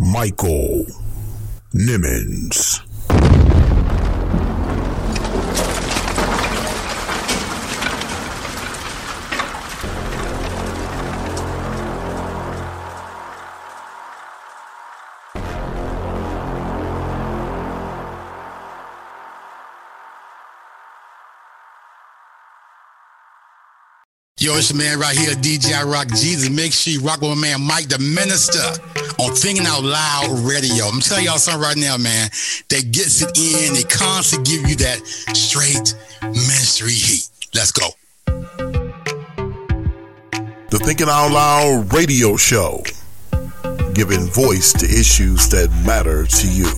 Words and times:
Michael 0.00 0.86
Nimmons. 1.74 2.80
Yo, 24.42 24.56
it's 24.56 24.70
your 24.70 24.78
man 24.78 24.98
right 24.98 25.14
here, 25.14 25.34
DJ 25.34 25.84
Rock 25.84 26.08
Jesus. 26.08 26.48
Make 26.48 26.72
sure 26.72 26.94
you 26.94 27.00
rock 27.00 27.20
with 27.20 27.28
my 27.36 27.36
man 27.36 27.60
Mike 27.60 27.88
the 27.88 27.98
Minister 27.98 28.64
on 29.20 29.34
Thinking 29.34 29.66
Out 29.66 29.84
Loud 29.84 30.30
Radio. 30.48 30.86
I'm 30.86 31.00
telling 31.00 31.26
y'all 31.26 31.36
something 31.36 31.60
right 31.60 31.76
now, 31.76 31.98
man, 31.98 32.30
that 32.70 32.88
gets 32.90 33.20
it 33.20 33.36
in. 33.36 33.74
They 33.74 33.82
constantly 33.82 34.50
give 34.50 34.66
you 34.66 34.76
that 34.76 35.06
straight 35.36 35.94
ministry 36.22 36.92
heat. 36.92 37.28
Let's 37.54 37.70
go. 37.70 37.90
The 40.70 40.80
Thinking 40.84 41.08
Out 41.10 41.32
Loud 41.32 41.92
radio 41.92 42.38
show, 42.38 42.82
giving 43.92 44.24
voice 44.24 44.72
to 44.72 44.86
issues 44.86 45.50
that 45.50 45.68
matter 45.84 46.24
to 46.24 46.48
you. 46.50 46.72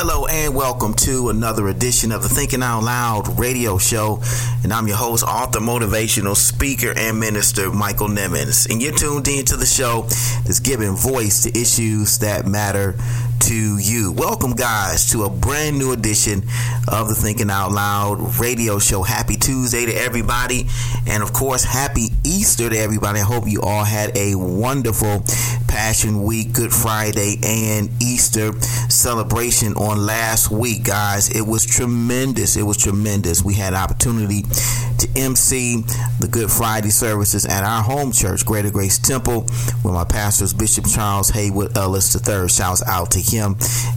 Hello 0.00 0.26
and 0.26 0.54
welcome 0.54 0.94
to 0.94 1.28
another 1.28 1.66
edition 1.66 2.12
of 2.12 2.22
the 2.22 2.28
Thinking 2.28 2.62
Out 2.62 2.84
Loud 2.84 3.36
radio 3.36 3.78
show. 3.78 4.22
And 4.62 4.72
I'm 4.72 4.86
your 4.86 4.96
host, 4.96 5.24
author, 5.24 5.58
motivational 5.58 6.36
speaker, 6.36 6.92
and 6.96 7.18
minister, 7.18 7.72
Michael 7.72 8.06
Nimmons. 8.06 8.70
And 8.70 8.80
you're 8.80 8.94
tuned 8.94 9.26
in 9.26 9.44
to 9.46 9.56
the 9.56 9.66
show 9.66 10.02
that's 10.44 10.60
giving 10.60 10.94
voice 10.94 11.42
to 11.42 11.60
issues 11.60 12.20
that 12.20 12.46
matter 12.46 12.94
to 13.40 13.78
you. 13.78 14.12
Welcome, 14.12 14.52
guys, 14.52 15.10
to 15.10 15.24
a 15.24 15.30
brand 15.30 15.78
new 15.80 15.92
edition 15.92 16.44
of 16.86 17.08
the 17.08 17.16
Thinking 17.16 17.50
Out 17.50 17.72
Loud 17.72 18.38
radio 18.38 18.78
show. 18.78 19.02
Happy 19.02 19.34
Tuesday 19.34 19.86
to 19.86 19.92
everybody. 19.92 20.68
And 21.08 21.24
of 21.24 21.32
course, 21.32 21.64
happy 21.64 22.10
Easter 22.24 22.70
to 22.70 22.78
everybody. 22.78 23.18
I 23.18 23.24
hope 23.24 23.48
you 23.48 23.62
all 23.62 23.84
had 23.84 24.16
a 24.16 24.36
wonderful 24.36 25.24
Passion 25.66 26.24
Week, 26.24 26.52
Good 26.52 26.72
Friday, 26.72 27.38
and 27.42 27.90
Easter 28.02 28.52
celebration 28.90 29.72
on 29.74 29.87
last 29.96 30.50
week, 30.50 30.84
guys. 30.84 31.30
It 31.30 31.46
was 31.46 31.64
tremendous. 31.64 32.56
It 32.56 32.62
was 32.62 32.76
tremendous. 32.76 33.42
We 33.42 33.54
had 33.54 33.74
opportunity 33.74 34.42
to 34.42 35.08
MC 35.16 35.82
the 36.20 36.28
Good 36.30 36.50
Friday 36.50 36.90
services 36.90 37.46
at 37.46 37.62
our 37.64 37.82
home 37.82 38.12
church, 38.12 38.44
Greater 38.44 38.70
Grace 38.70 38.98
Temple, 38.98 39.46
where 39.82 39.94
my 39.94 40.04
pastors, 40.04 40.52
Bishop 40.52 40.86
Charles 40.86 41.30
Haywood 41.30 41.76
Ellis 41.76 42.14
III, 42.14 42.48
shouts 42.48 42.82
out 42.86 43.12
to 43.12 43.20
him 43.20 43.56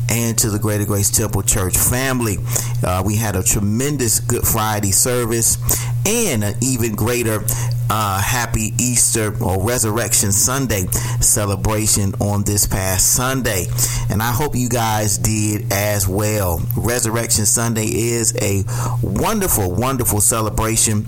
and 0.09 0.37
to 0.37 0.49
the 0.49 0.59
Greater 0.59 0.85
Grace 0.85 1.09
Temple 1.09 1.41
Church 1.41 1.77
family. 1.77 2.37
Uh, 2.83 3.03
we 3.05 3.15
had 3.15 3.35
a 3.35 3.43
tremendous 3.43 4.19
Good 4.19 4.45
Friday 4.45 4.91
service 4.91 5.57
and 6.05 6.43
an 6.43 6.53
even 6.61 6.95
greater 6.95 7.43
uh, 7.91 8.21
Happy 8.21 8.71
Easter 8.79 9.35
or 9.43 9.61
Resurrection 9.61 10.31
Sunday 10.31 10.85
celebration 11.19 12.13
on 12.21 12.43
this 12.43 12.65
past 12.65 13.13
Sunday. 13.13 13.65
And 14.09 14.23
I 14.23 14.31
hope 14.31 14.55
you 14.55 14.69
guys 14.69 15.17
did 15.17 15.73
as 15.73 16.07
well. 16.07 16.61
Resurrection 16.77 17.45
Sunday 17.45 17.87
is 17.87 18.33
a 18.41 18.63
wonderful, 19.03 19.73
wonderful 19.73 20.21
celebration. 20.21 21.05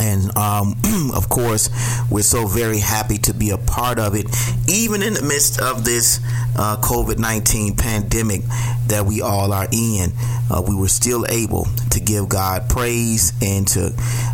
And 0.00 0.36
um, 0.36 0.74
of 1.14 1.28
course, 1.28 1.70
we're 2.10 2.22
so 2.22 2.46
very 2.46 2.78
happy 2.78 3.18
to 3.18 3.34
be 3.34 3.50
a 3.50 3.58
part 3.58 3.98
of 3.98 4.14
it, 4.14 4.26
even 4.68 5.02
in 5.02 5.14
the 5.14 5.22
midst 5.22 5.60
of 5.60 5.84
this 5.84 6.20
uh, 6.56 6.76
COVID 6.80 7.18
19 7.18 7.76
pandemic 7.76 8.42
that 8.88 9.04
we 9.06 9.20
all 9.20 9.52
are 9.52 9.68
in. 9.72 10.12
Uh, 10.50 10.62
we 10.66 10.74
were 10.74 10.88
still 10.88 11.26
able 11.28 11.66
to 11.90 12.00
give 12.00 12.28
God 12.28 12.70
praise 12.70 13.32
and 13.42 13.68
to 13.68 13.92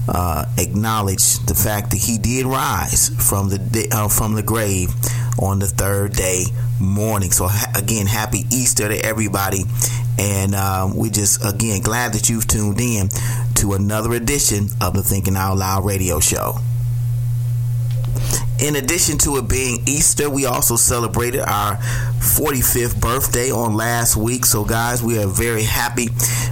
uh, 0.09 0.45
acknowledge 0.59 1.39
the 1.47 1.55
fact 1.55 1.91
that 1.91 1.99
He 1.99 2.19
did 2.19 2.47
rise 2.47 3.09
from 3.29 3.49
the 3.49 3.89
uh, 3.91 4.09
from 4.09 4.35
the 4.35 4.43
grave 4.43 4.91
on 5.39 5.59
the 5.59 5.67
third 5.67 6.13
day 6.13 6.45
morning. 6.81 7.31
So 7.31 7.47
ha- 7.49 7.73
again, 7.77 8.07
happy 8.07 8.45
Easter 8.51 8.89
to 8.89 8.97
everybody, 8.97 9.65
and 10.19 10.55
um, 10.55 10.97
we 10.97 11.11
just 11.11 11.45
again 11.45 11.81
glad 11.81 12.13
that 12.13 12.29
you've 12.29 12.47
tuned 12.47 12.81
in 12.81 13.09
to 13.57 13.75
another 13.75 14.13
edition 14.13 14.69
of 14.81 14.95
the 14.95 15.03
Thinking 15.03 15.37
Out 15.37 15.57
Loud 15.57 15.85
radio 15.85 16.21
show. 16.21 16.59
In 18.61 18.77
addition 18.77 19.19
to 19.19 19.37
it 19.39 19.49
being 19.49 19.81
Easter, 19.87 20.31
we 20.31 20.47
also 20.47 20.77
celebrated 20.77 21.41
our 21.41 21.77
45th 21.77 23.01
birthday 23.01 23.51
on 23.51 23.75
last 23.75 24.17
week. 24.17 24.45
So, 24.45 24.65
guys, 24.65 25.03
we 25.03 25.21
are 25.21 25.27
very 25.27 25.65
happy 25.65 26.09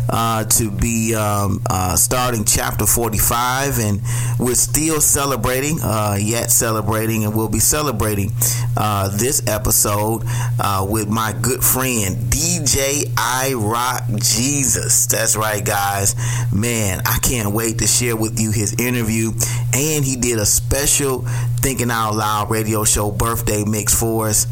uh, 0.08 0.44
to 0.44 0.70
be 0.70 1.14
um, 1.14 1.62
uh, 1.70 1.94
starting 1.94 2.44
chapter 2.44 2.86
45, 2.86 3.78
and 3.78 4.00
we're 4.38 4.54
still 4.56 5.00
celebrating, 5.00 5.80
uh, 5.80 6.18
yet 6.20 6.50
celebrating, 6.50 7.24
and 7.24 7.36
we'll 7.36 7.48
be 7.48 7.60
celebrating 7.60 8.32
uh, 8.76 9.08
this 9.16 9.46
episode 9.46 10.24
uh, 10.58 10.84
with 10.88 11.08
my 11.08 11.32
good 11.40 11.62
friend 11.62 12.16
DJ 12.32 13.12
I 13.16 13.54
Rock 13.54 14.02
Jesus. 14.16 15.06
That's 15.06 15.36
right, 15.36 15.64
guys. 15.64 16.16
Man, 16.52 17.00
I 17.06 17.18
can't 17.22 17.54
wait 17.54 17.78
to 17.78 17.86
share 17.86 18.16
with 18.16 18.40
you 18.40 18.50
his 18.50 18.74
interview, 18.74 19.30
and 19.72 20.04
he 20.04 20.16
did 20.16 20.40
a 20.40 20.46
special 20.46 21.24
Thinking 21.62 21.91
Out 21.92 22.14
Loud 22.14 22.50
radio 22.50 22.84
show 22.84 23.10
birthday 23.10 23.64
mix 23.64 23.94
for 23.94 24.28
us. 24.28 24.46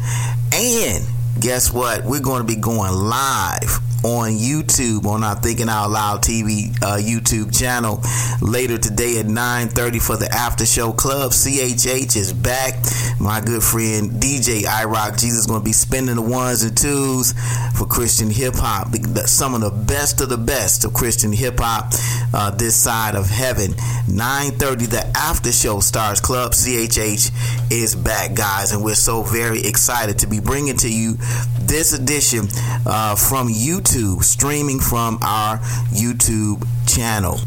And 0.53 1.03
guess 1.41 1.73
what? 1.73 2.05
We're 2.05 2.21
going 2.21 2.41
to 2.41 2.47
be 2.47 2.55
going 2.55 2.93
live 2.93 3.81
on 4.03 4.31
YouTube 4.31 5.05
on 5.05 5.23
our 5.23 5.35
Thinking 5.35 5.69
Out 5.69 5.91
Loud 5.91 6.23
TV 6.23 6.75
uh, 6.81 6.97
YouTube 6.97 7.55
channel 7.57 8.01
later 8.41 8.77
today 8.77 9.19
at 9.19 9.27
9:30 9.27 10.01
for 10.01 10.17
the 10.17 10.31
after 10.31 10.65
show 10.65 10.91
club. 10.91 11.31
CHH 11.31 12.15
is 12.15 12.33
back. 12.33 12.75
My 13.19 13.41
good 13.41 13.63
friend 13.63 14.11
DJ 14.11 14.63
iRock 14.63 15.19
Jesus 15.19 15.41
is 15.41 15.47
going 15.47 15.61
to 15.61 15.65
be 15.65 15.73
spending 15.73 16.15
the 16.15 16.21
ones 16.21 16.63
and 16.63 16.75
twos 16.75 17.33
for 17.77 17.85
Christian 17.85 18.29
hip 18.29 18.55
hop. 18.55 18.95
Some 19.25 19.53
of 19.53 19.61
the 19.61 19.69
best 19.69 20.21
of 20.21 20.29
the 20.29 20.37
best 20.37 20.83
of 20.83 20.93
Christian 20.93 21.31
hip 21.31 21.59
hop 21.59 21.93
uh, 22.33 22.51
this 22.51 22.75
side 22.75 23.15
of 23.15 23.29
heaven. 23.29 23.73
9:30 24.07 24.89
the 24.89 25.05
after 25.15 25.51
show 25.51 25.79
stars. 25.79 26.19
Club 26.19 26.53
CHH 26.53 27.71
is 27.71 27.95
back, 27.95 28.33
guys, 28.33 28.71
and 28.71 28.83
we're 28.83 28.95
so 28.95 29.21
very 29.21 29.61
excited 29.61 30.19
to 30.19 30.27
be 30.27 30.39
bringing 30.39 30.77
to 30.77 30.91
you 30.91 31.17
this 31.59 31.93
edition 31.93 32.47
uh, 32.85 33.15
from 33.15 33.47
YouTube, 33.47 34.23
streaming 34.23 34.79
from 34.79 35.19
our 35.21 35.57
YouTube 35.89 36.65
channel. 36.87 37.39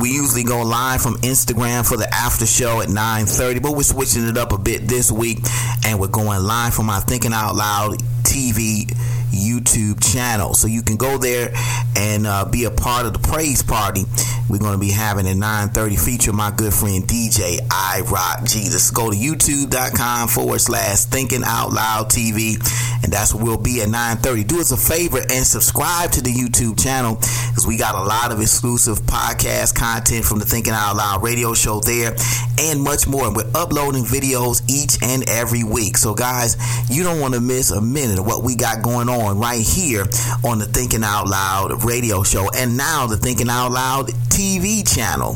We 0.00 0.10
usually 0.10 0.44
go 0.44 0.62
live 0.62 1.02
from 1.02 1.14
Instagram 1.16 1.88
for 1.88 1.96
the 1.96 2.08
after 2.14 2.46
show 2.46 2.80
at 2.80 2.88
9:30, 2.88 3.60
but 3.60 3.72
we're 3.72 3.82
switching 3.82 4.28
it 4.28 4.38
up 4.38 4.52
a 4.52 4.58
bit 4.58 4.86
this 4.86 5.10
week, 5.10 5.38
and 5.84 5.98
we're 5.98 6.06
going 6.06 6.42
live 6.42 6.74
from 6.74 6.88
our 6.88 7.00
Thinking 7.00 7.32
Out 7.32 7.56
Loud 7.56 7.98
TV 8.22 8.94
YouTube 9.30 10.02
channel. 10.02 10.54
So 10.54 10.66
you 10.66 10.82
can 10.82 10.96
go 10.96 11.18
there 11.18 11.52
and 11.96 12.26
uh, 12.26 12.44
be 12.44 12.64
a 12.64 12.70
part 12.70 13.06
of 13.06 13.12
the 13.12 13.18
praise 13.18 13.62
party. 13.62 14.04
We're 14.48 14.58
going 14.58 14.72
to 14.72 14.78
be 14.78 14.90
having 14.90 15.26
at 15.26 15.36
9:30 15.36 16.02
feature 16.02 16.32
my 16.32 16.50
good 16.50 16.72
friend 16.72 17.04
DJ 17.04 17.58
I 17.70 18.00
Rock 18.10 18.44
Jesus. 18.44 18.90
Go 18.90 19.10
to 19.10 19.16
YouTube.com 19.16 20.28
forward 20.28 20.60
slash 20.60 21.04
Thinking 21.04 21.42
Out 21.44 21.72
Loud 21.72 22.08
TV, 22.08 22.56
and 23.04 23.12
that's 23.12 23.34
where 23.34 23.44
we'll 23.44 23.58
be 23.58 23.82
at 23.82 23.88
9:30. 23.88 24.46
Do 24.46 24.60
us 24.60 24.72
a 24.72 24.76
favor 24.76 25.18
and 25.18 25.46
subscribe 25.46 26.12
to 26.12 26.22
the 26.22 26.32
YouTube 26.32 26.82
channel 26.82 27.16
because 27.16 27.66
we 27.66 27.76
got 27.76 27.94
a 27.94 28.02
lot 28.02 28.32
of 28.32 28.40
exclusive 28.40 29.00
podcast 29.00 29.74
content 29.74 30.24
from 30.24 30.38
the 30.38 30.46
Thinking 30.46 30.72
Out 30.72 30.96
Loud 30.96 31.22
radio 31.22 31.52
show 31.52 31.80
there, 31.80 32.16
and 32.58 32.80
much 32.80 33.06
more. 33.06 33.26
And 33.26 33.36
we're 33.36 33.50
uploading 33.54 34.04
videos 34.04 34.62
each 34.70 34.96
and 35.02 35.28
every 35.28 35.62
week. 35.62 35.98
So 35.98 36.14
guys, 36.14 36.56
you 36.88 37.02
don't 37.02 37.20
want 37.20 37.34
to 37.34 37.40
miss 37.40 37.70
a 37.70 37.82
minute 37.82 38.18
of 38.18 38.26
what 38.26 38.42
we 38.42 38.56
got 38.56 38.82
going 38.82 39.10
on 39.10 39.17
on 39.20 39.38
right 39.38 39.60
here 39.60 40.02
on 40.44 40.58
the 40.58 40.66
Thinking 40.66 41.02
Out 41.02 41.28
Loud 41.28 41.84
radio 41.84 42.22
show 42.22 42.48
and 42.56 42.76
now 42.76 43.06
the 43.06 43.16
Thinking 43.16 43.48
Out 43.48 43.72
Loud 43.72 44.08
TV 44.28 44.86
channel. 44.86 45.34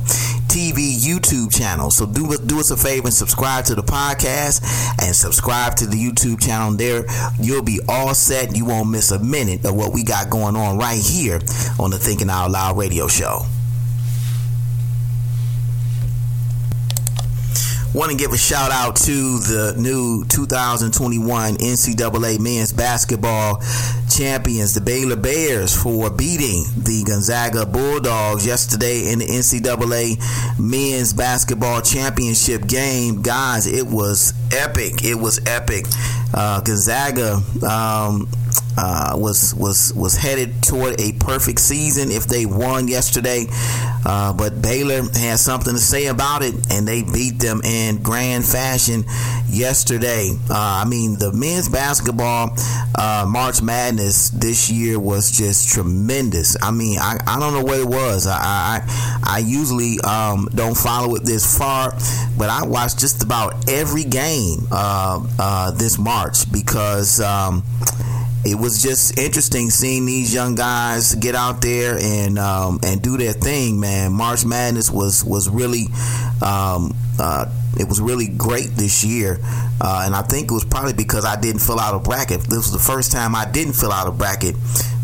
TV 0.53 0.95
YouTube 0.95 1.55
channel. 1.57 1.91
So 1.91 2.05
do 2.05 2.37
do 2.45 2.61
us 2.61 2.71
a 2.71 2.77
favor 2.77 3.07
and 3.07 3.15
subscribe 3.15 3.65
to 3.67 3.75
the 3.75 3.83
podcast 3.83 4.63
and 5.03 5.17
subscribe 5.17 5.77
to 5.77 5.87
the 5.87 5.97
YouTube 5.97 6.43
channel. 6.43 6.73
There, 6.73 7.07
you'll 7.41 7.63
be 7.63 7.81
all 7.89 8.15
set. 8.15 8.55
You 8.55 8.67
won't 8.67 8.91
miss 8.91 9.11
a 9.13 9.19
minute 9.19 9.65
of 9.65 9.75
what 9.75 9.95
we 9.95 10.05
got 10.05 10.29
going 10.29 10.55
on 10.55 10.77
right 10.77 11.01
here 11.01 11.41
on 11.79 11.91
the 11.91 11.99
Thinking 11.99 12.29
Out 12.29 12.51
Loud 12.51 12.77
radio 12.77 13.09
show. 13.09 13.47
Want 17.95 18.11
to 18.11 18.17
give 18.17 18.33
a 18.33 18.39
shout 18.39 18.71
out 18.71 18.97
to 18.97 19.13
the 19.13 19.75
new 19.77 20.25
2021 20.25 21.57
NCAA 21.57 22.41
men's 22.41 22.73
basketball 22.73 23.63
champions, 24.09 24.73
the 24.73 24.81
Baylor 24.81 25.17
Bears, 25.17 25.77
for 25.77 26.09
beating 26.09 26.65
the 26.75 27.05
Gonzaga 27.07 27.67
Bulldogs 27.67 28.47
yesterday 28.47 29.13
in 29.13 29.19
the 29.19 29.27
NCAA 29.27 30.17
men's 30.59 31.13
basketball 31.13 31.83
championship 31.83 32.67
game. 32.67 33.21
Guys, 33.21 33.67
it 33.67 33.87
was 33.87 34.33
epic. 34.53 35.05
It 35.05 35.17
was 35.17 35.39
epic. 35.47 35.85
Uh, 36.35 36.61
Gonzaga 36.61 37.43
um, 37.69 38.29
uh, 38.77 39.15
was 39.17 39.55
was 39.55 39.93
was 39.95 40.17
headed 40.17 40.63
toward 40.63 40.99
a 41.01 41.13
perfect 41.13 41.61
season 41.61 42.11
if 42.11 42.27
they 42.27 42.47
won 42.47 42.89
yesterday, 42.89 43.47
uh, 44.07 44.33
but 44.33 44.63
Baylor 44.63 45.03
had 45.13 45.39
something 45.39 45.75
to 45.75 45.81
say 45.81 46.07
about 46.07 46.43
it, 46.43 46.55
and 46.73 46.89
they 46.89 47.03
beat 47.03 47.39
them 47.39 47.61
in 47.65 48.03
grand 48.03 48.47
fashion 48.47 49.05
yesterday. 49.49 50.31
Uh, 50.49 50.83
I 50.85 50.89
mean, 50.89 51.19
the 51.19 51.33
men's 51.33 51.69
basketball 51.69 52.57
uh, 52.97 53.27
March 53.29 53.61
Madness 53.63 54.31
this 54.31 54.71
year 54.71 54.99
was 54.99 55.31
just 55.31 55.69
tremendous. 55.69 56.57
I 56.63 56.71
mean, 56.71 56.99
I, 56.99 57.19
I 57.27 57.39
don't 57.39 57.53
know 57.53 57.65
what 57.65 57.79
it 57.79 57.87
was. 57.87 58.27
I 58.27 58.41
I, 58.43 59.21
I 59.25 59.39
usually 59.39 60.01
um, 60.01 60.49
don't 60.55 60.77
follow 60.77 61.15
it 61.17 61.25
this 61.25 61.59
far, 61.59 61.93
but 62.39 62.49
I 62.49 62.65
watched 62.65 62.99
just 63.01 63.23
about 63.23 63.69
every 63.69 64.05
game 64.05 64.67
uh, 64.71 65.73
this 65.73 65.99
March 65.99 66.22
because. 66.51 67.21
Um, 67.21 67.65
it 68.45 68.57
was 68.57 68.83
just 68.83 69.19
interesting 69.19 69.71
seeing 69.71 70.05
these 70.05 70.35
young 70.35 70.57
guys 70.57 71.15
get 71.15 71.37
out 71.37 71.63
there 71.63 71.97
and 71.97 72.41
um, 72.41 72.81
and 72.83 73.01
do 73.01 73.17
their 73.17 73.33
thing, 73.33 73.79
man. 73.79 74.13
March 74.13 74.45
Madness 74.45 74.91
was 74.91 75.25
was 75.25 75.49
really 75.49 75.85
um, 76.45 76.93
uh, 77.21 77.47
it 77.79 77.89
was 77.89 78.01
really 78.01 78.29
great 78.29 78.71
this 78.75 79.05
year, 79.05 79.39
uh, 79.81 80.03
and 80.05 80.15
I 80.15 80.23
think 80.23 80.51
it 80.51 80.55
was 80.55 80.65
probably 80.65 80.93
because 80.93 81.25
I 81.25 81.41
didn't 81.41 81.61
fill 81.61 81.79
out 81.79 81.95
a 81.95 82.01
bracket. 82.01 82.41
This 82.41 82.59
was 82.59 82.73
the 82.73 82.79
first 82.79 83.13
time 83.13 83.37
I 83.37 83.49
didn't 83.49 83.75
fill 83.75 83.93
out 83.93 84.09
a 84.09 84.11
bracket 84.11 84.57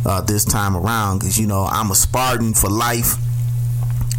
uh, 0.05 0.21
this 0.23 0.45
time 0.45 0.77
around 0.77 1.21
because 1.21 1.39
you 1.39 1.47
know 1.47 1.65
I'm 1.65 1.91
a 1.91 1.95
Spartan 1.95 2.55
for 2.55 2.69
life. 2.69 3.15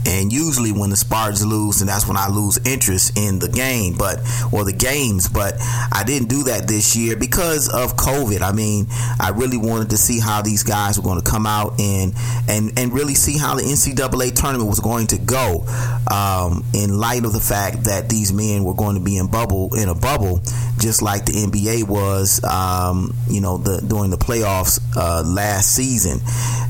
And 0.10 0.34
usually, 0.34 0.72
when 0.72 0.90
the 0.90 0.96
Spartans 0.96 1.46
lose, 1.46 1.82
and 1.82 1.90
that's 1.90 2.08
when 2.08 2.18
I 2.18 2.30
lose 2.30 2.58
interest 2.66 3.16
in 3.16 3.38
the 3.38 3.48
game, 3.48 3.96
but 3.96 4.20
or 4.52 4.66
the 4.66 4.74
games. 4.74 5.30
But 5.30 5.54
I 5.92 6.04
didn't 6.04 6.30
do 6.30 6.44
that 6.44 6.68
this 6.68 6.96
year 6.96 7.16
because 7.16 7.70
of 7.70 7.96
COVID. 7.96 8.42
I 8.42 8.52
mean, 8.52 8.88
I 9.20 9.32
really 9.36 9.58
wanted 9.58 9.92
to 9.92 9.98
see 9.98 10.20
how 10.20 10.42
these 10.42 10.64
guys 10.64 10.98
were 10.98 11.04
going 11.04 11.22
to 11.22 11.30
come 11.30 11.46
out 11.46 11.80
and 11.80 12.14
and 12.48 12.78
and 12.78 12.92
really 12.92 13.14
see 13.14 13.38
how 13.38 13.54
the 13.56 13.62
NCAA 13.62 14.34
tournament 14.34 14.68
was 14.68 14.80
going 14.80 15.08
to 15.08 15.18
go. 15.20 15.66
Um, 16.12 16.66
in 16.74 16.98
light 16.98 17.24
of 17.24 17.34
the 17.34 17.40
fact 17.40 17.84
that 17.84 18.10
these 18.10 18.34
men 18.34 18.64
were 18.64 18.74
going 18.74 18.96
to 18.96 19.02
be 19.02 19.18
in 19.18 19.28
bubble 19.28 19.76
in 19.76 19.90
a 19.90 19.96
bubble, 19.96 20.42
just 20.80 21.04
like 21.04 21.26
the 21.26 21.34
NBA 21.34 21.88
was, 21.88 22.44
um, 22.44 23.14
you 23.30 23.42
know, 23.42 23.58
the 23.58 23.86
during 23.86 24.10
the 24.10 24.18
playoffs 24.18 24.80
uh, 24.96 25.24
last 25.24 25.76
season. 25.76 26.20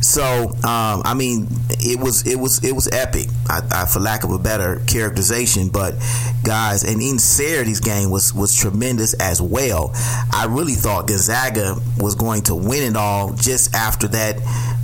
So, 0.02 0.50
um, 0.50 1.02
I 1.06 1.14
mean, 1.16 1.48
it 1.70 2.00
was 2.00 2.28
it 2.28 2.36
was 2.36 2.64
it 2.64 2.74
was 2.74 2.88
epic. 2.92 3.29
I, 3.48 3.62
I, 3.72 3.86
for 3.86 4.00
lack 4.00 4.24
of 4.24 4.32
a 4.32 4.38
better 4.38 4.82
characterization, 4.88 5.70
but 5.70 5.96
guys, 6.44 6.84
and 6.84 7.02
in 7.02 7.18
Saturday's 7.18 7.80
game 7.80 8.12
was 8.12 8.34
was 8.34 8.56
tremendous 8.56 9.14
as 9.16 9.42
well. 9.42 9.92
I 10.32 10.46
really 10.50 10.74
thought 10.74 11.08
Gonzaga 11.08 11.76
was 11.98 12.16
going 12.16 12.44
to 12.44 12.56
win 12.56 12.84
it 12.84 12.96
all 12.96 13.34
just 13.34 13.74
after 13.74 14.08
that 14.10 14.38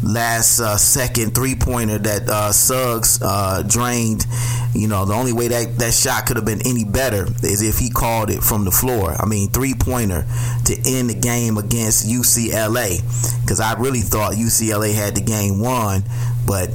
last 0.03 0.59
uh, 0.59 0.77
second 0.77 1.35
three 1.35 1.55
pointer 1.55 1.97
that 1.99 2.29
uh, 2.29 2.51
Suggs 2.51 3.19
uh, 3.21 3.63
drained. 3.67 4.25
You 4.73 4.87
know, 4.87 5.05
the 5.05 5.13
only 5.13 5.31
way 5.31 5.47
that 5.47 5.77
that 5.77 5.93
shot 5.93 6.25
could 6.25 6.37
have 6.37 6.45
been 6.45 6.65
any 6.65 6.83
better 6.85 7.27
is 7.43 7.61
if 7.61 7.77
he 7.77 7.89
called 7.89 8.29
it 8.29 8.43
from 8.43 8.65
the 8.65 8.71
floor. 8.71 9.15
I 9.17 9.25
mean, 9.25 9.49
three 9.49 9.73
pointer 9.73 10.25
to 10.65 10.73
end 10.85 11.09
the 11.09 11.19
game 11.19 11.57
against 11.57 12.07
UCLA 12.07 13.01
because 13.41 13.59
I 13.59 13.79
really 13.79 14.01
thought 14.01 14.33
UCLA 14.33 14.93
had 14.93 15.15
the 15.15 15.21
game 15.21 15.59
won, 15.59 16.03
but 16.45 16.71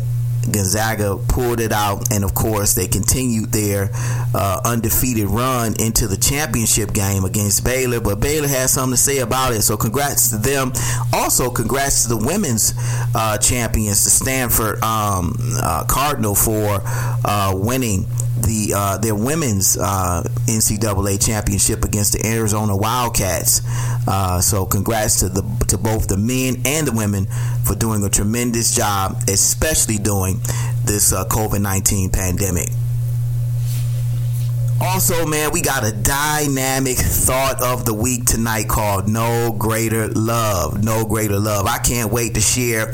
Gonzaga 0.50 1.16
pulled 1.28 1.60
it 1.60 1.72
out, 1.72 2.10
and 2.12 2.24
of 2.24 2.34
course, 2.34 2.74
they 2.74 2.86
continued 2.86 3.52
their 3.52 3.90
uh, 4.34 4.60
undefeated 4.64 5.26
run 5.26 5.74
into 5.78 6.06
the 6.06 6.16
championship 6.16 6.92
game 6.92 7.24
against 7.24 7.64
Baylor. 7.64 8.00
But 8.00 8.20
Baylor 8.20 8.48
has 8.48 8.72
something 8.72 8.92
to 8.92 8.96
say 8.96 9.18
about 9.18 9.52
it, 9.52 9.62
so 9.62 9.76
congrats 9.76 10.30
to 10.30 10.38
them. 10.38 10.72
Also, 11.12 11.50
congrats 11.50 12.02
to 12.02 12.08
the 12.10 12.16
women's 12.16 12.74
uh, 13.14 13.38
champions, 13.38 14.04
the 14.04 14.10
Stanford 14.10 14.82
um, 14.82 15.36
uh, 15.62 15.84
Cardinal, 15.88 16.34
for 16.34 16.80
uh, 17.24 17.52
winning 17.54 18.06
the 18.42 18.72
uh, 18.74 18.98
their 18.98 19.14
women's 19.14 19.76
uh, 19.76 20.22
NCAA 20.46 21.24
championship 21.24 21.84
against 21.84 22.12
the 22.12 22.26
Arizona 22.26 22.76
Wildcats. 22.76 23.62
Uh, 24.06 24.40
so 24.40 24.66
congrats 24.66 25.20
to 25.20 25.28
the 25.28 25.42
to 25.68 25.78
both 25.78 26.08
the 26.08 26.16
men 26.16 26.62
and 26.64 26.86
the 26.86 26.92
women 26.92 27.26
for 27.64 27.74
doing 27.74 28.04
a 28.04 28.08
tremendous 28.08 28.74
job, 28.74 29.16
especially 29.28 29.98
during 29.98 30.40
this 30.84 31.12
uh, 31.12 31.24
COVID 31.26 31.60
nineteen 31.60 32.10
pandemic. 32.10 32.68
Also, 34.82 35.26
man, 35.26 35.50
we 35.52 35.60
got 35.60 35.84
a 35.84 35.92
dynamic 35.92 36.96
thought 36.96 37.62
of 37.62 37.84
the 37.84 37.92
week 37.92 38.24
tonight 38.24 38.66
called 38.66 39.08
No 39.08 39.52
Greater 39.52 40.08
Love. 40.08 40.82
No 40.82 41.04
Greater 41.04 41.38
Love. 41.38 41.66
I 41.66 41.76
can't 41.78 42.10
wait 42.10 42.32
to 42.34 42.40
share 42.40 42.90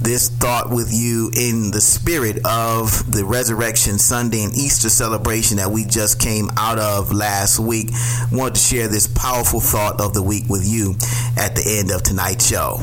this 0.00 0.28
thought 0.28 0.70
with 0.70 0.92
you 0.92 1.30
in 1.36 1.70
the 1.70 1.80
spirit 1.80 2.44
of 2.46 3.10
the 3.10 3.24
Resurrection 3.24 3.98
Sunday 3.98 4.44
and 4.44 4.54
Easter 4.54 4.88
celebration 4.88 5.58
that 5.58 5.70
we 5.70 5.84
just 5.84 6.20
came 6.20 6.50
out 6.56 6.78
of 6.78 7.12
last 7.12 7.58
week. 7.58 7.90
I 7.92 8.28
want 8.32 8.54
to 8.54 8.60
share 8.60 8.88
this 8.88 9.06
powerful 9.06 9.60
thought 9.60 10.00
of 10.00 10.14
the 10.14 10.22
week 10.22 10.44
with 10.48 10.66
you 10.66 10.92
at 11.36 11.54
the 11.54 11.78
end 11.78 11.90
of 11.90 12.02
tonight's 12.02 12.46
show. 12.46 12.80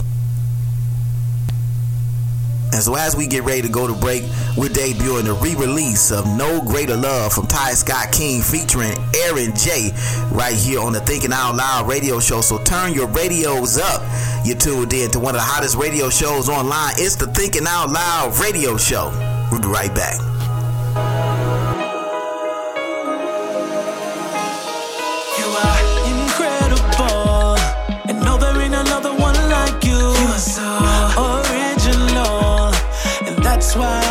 And 2.73 2.83
so 2.83 2.95
as 2.95 3.15
we 3.15 3.27
get 3.27 3.43
ready 3.43 3.62
to 3.62 3.69
go 3.69 3.88
to 3.88 3.93
break, 3.93 4.24
we're 4.57 4.69
debuting 4.69 5.24
the 5.24 5.33
re-release 5.33 6.12
of 6.12 6.27
No 6.38 6.62
Greater 6.62 6.97
Love 6.97 7.33
from 7.33 7.47
Ty 7.47 7.71
Scott 7.71 8.12
King 8.12 8.41
featuring 8.41 8.93
Aaron 9.25 9.55
J 9.55 9.91
right 10.31 10.55
here 10.55 10.81
on 10.81 10.93
the 10.93 11.00
Thinking 11.01 11.31
Out 11.31 11.55
Loud 11.55 11.88
radio 11.88 12.19
show. 12.19 12.41
So 12.41 12.57
turn 12.59 12.93
your 12.93 13.07
radios 13.07 13.77
up. 13.77 14.03
You're 14.45 14.57
tuned 14.57 14.93
in 14.93 15.09
to 15.12 15.19
one 15.19 15.33
of 15.36 15.41
the 15.41 15.47
hottest 15.47 15.75
radio 15.75 16.09
shows 16.09 16.50
online. 16.50 16.93
It's 16.97 17.15
the 17.15 17.27
Thinking 17.27 17.65
Out 17.67 17.89
Loud 17.89 18.38
radio 18.39 18.77
show. 18.77 19.12
We'll 19.51 19.62
be 19.62 19.67
right 19.67 19.93
back. 19.95 20.37
That's 33.67 33.75
why 33.75 34.06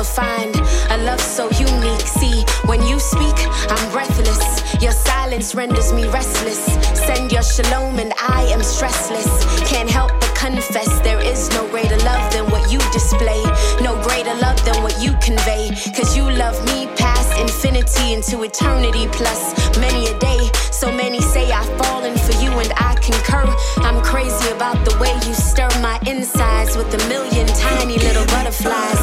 never 0.00 0.08
find 0.08 0.56
a 0.90 0.96
love 1.04 1.20
so 1.20 1.50
unique. 1.50 2.06
See, 2.06 2.44
when 2.64 2.82
you 2.86 2.98
speak, 2.98 3.36
I'm 3.68 3.92
breathless. 3.92 4.40
Your 4.82 4.92
silence 4.92 5.54
renders 5.54 5.92
me 5.92 6.08
restless. 6.08 6.64
Send 6.94 7.32
your 7.32 7.42
shalom 7.42 7.98
and 7.98 8.12
I 8.18 8.44
am 8.50 8.60
stressless. 8.60 9.30
Can't 9.66 9.90
help 9.90 10.10
but 10.20 10.34
confess 10.34 11.00
there 11.00 11.20
is 11.20 11.50
no 11.50 11.68
greater 11.68 11.98
love 11.98 12.32
than 12.32 12.50
what 12.50 12.72
you 12.72 12.78
display. 12.92 13.42
No 13.82 14.00
greater 14.02 14.34
love 14.40 14.64
than 14.64 14.82
what 14.82 14.96
you 15.02 15.12
convey. 15.20 15.68
Cause 15.96 16.16
you 16.16 16.24
love 16.30 16.56
me 16.66 16.86
past 16.96 17.38
infinity 17.38 18.14
into 18.14 18.42
eternity 18.42 19.06
plus 19.12 19.52
many 19.78 20.06
a 20.06 20.18
day. 20.18 20.40
So 20.72 20.90
many 20.90 21.20
say 21.20 21.50
I've 21.52 21.68
fallen 21.78 22.16
for 22.16 22.32
you 22.42 22.50
and 22.52 22.72
I 22.76 22.94
concur. 23.04 23.44
I'm 23.84 24.02
crazy 24.02 24.48
about 24.50 24.78
the 24.86 24.96
way 24.98 25.12
you 25.26 25.34
stir 25.34 25.68
my 25.82 26.00
insides 26.06 26.74
with 26.76 26.88
a 26.94 27.08
million 27.08 27.46
tiny 27.48 27.98
little 27.98 28.24
butterflies. 28.26 28.99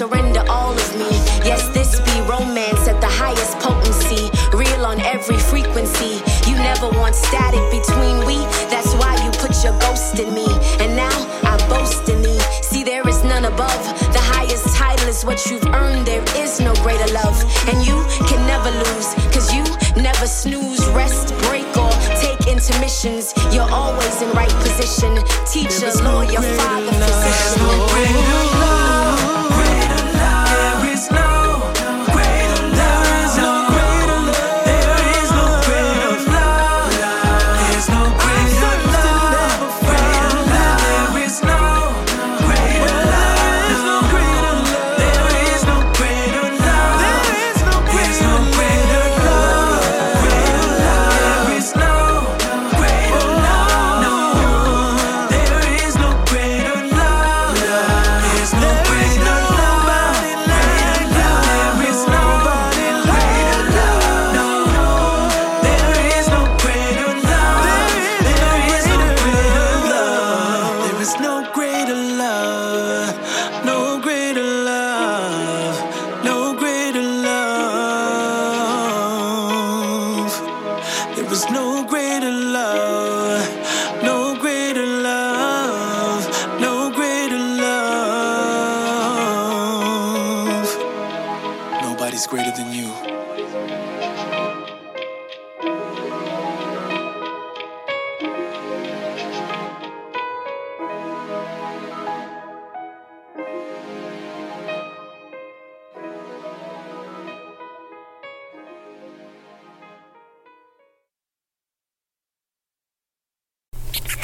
Surrender 0.00 0.42
all 0.48 0.72
of 0.72 0.90
me. 0.96 1.12
Yes, 1.44 1.68
this 1.76 2.00
be 2.00 2.16
romance 2.24 2.88
at 2.88 2.98
the 3.02 3.12
highest 3.20 3.58
potency. 3.58 4.32
Real 4.56 4.86
on 4.86 4.98
every 5.02 5.36
frequency. 5.36 6.24
You 6.48 6.56
never 6.56 6.88
want 6.96 7.14
static 7.14 7.60
between 7.68 8.24
we. 8.24 8.40
That's 8.72 8.94
why 8.94 9.20
you 9.22 9.30
put 9.44 9.52
your 9.62 9.76
ghost 9.78 10.18
in 10.18 10.32
me. 10.32 10.48
And 10.80 10.96
now 10.96 11.12
I 11.44 11.60
boast 11.68 12.08
in 12.08 12.22
me. 12.22 12.38
See, 12.62 12.82
there 12.82 13.06
is 13.06 13.22
none 13.24 13.44
above. 13.44 13.82
The 14.16 14.24
highest 14.32 14.74
title 14.74 15.06
is 15.06 15.22
what 15.22 15.44
you've 15.44 15.66
earned. 15.66 16.06
There 16.06 16.24
is 16.34 16.60
no 16.60 16.72
greater 16.80 17.12
love. 17.12 17.36
And 17.68 17.84
you 17.84 18.00
can 18.24 18.40
never 18.48 18.70
lose. 18.70 19.12
Cause 19.36 19.52
you 19.52 19.64
never 20.00 20.26
snooze, 20.26 20.80
rest, 20.96 21.36
break, 21.44 21.68
or 21.76 21.92
take 22.24 22.40
intermissions. 22.48 23.34
You're 23.52 23.70
always 23.70 24.22
in 24.22 24.32
right 24.32 24.56
position. 24.64 25.12
Teacher, 25.44 25.92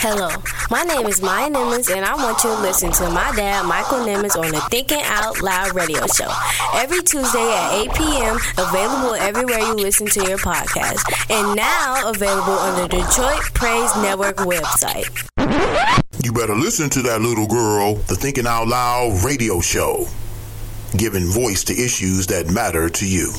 Hello, 0.08 0.30
my 0.70 0.84
name 0.84 1.04
is 1.08 1.20
Maya 1.20 1.50
Nimmons, 1.50 1.92
and 1.92 2.04
I 2.04 2.14
want 2.14 2.44
you 2.44 2.50
to 2.50 2.62
listen 2.62 2.92
to 2.92 3.10
my 3.10 3.32
dad, 3.34 3.66
Michael 3.66 4.06
Nimmons, 4.06 4.36
on 4.36 4.52
the 4.52 4.60
Thinking 4.70 5.02
Out 5.02 5.42
Loud 5.42 5.74
radio 5.74 6.06
show 6.06 6.30
every 6.74 7.02
Tuesday 7.02 7.52
at 7.52 7.72
8 7.72 7.94
p.m. 7.96 8.36
Available 8.56 9.14
everywhere 9.14 9.58
you 9.58 9.74
listen 9.74 10.06
to 10.06 10.20
your 10.28 10.38
podcast, 10.38 11.02
and 11.28 11.56
now 11.56 12.08
available 12.08 12.52
on 12.52 12.80
the 12.80 12.86
Detroit 12.86 13.42
Praise 13.52 13.96
Network 13.96 14.36
website. 14.36 15.10
You 16.22 16.32
better 16.32 16.54
listen 16.54 16.88
to 16.90 17.02
that 17.02 17.20
little 17.20 17.48
girl, 17.48 17.96
the 17.96 18.14
Thinking 18.14 18.46
Out 18.46 18.68
Loud 18.68 19.24
radio 19.24 19.60
show, 19.60 20.06
giving 20.96 21.24
voice 21.24 21.64
to 21.64 21.72
issues 21.72 22.28
that 22.28 22.48
matter 22.48 22.88
to 22.88 23.04
you. 23.08 23.32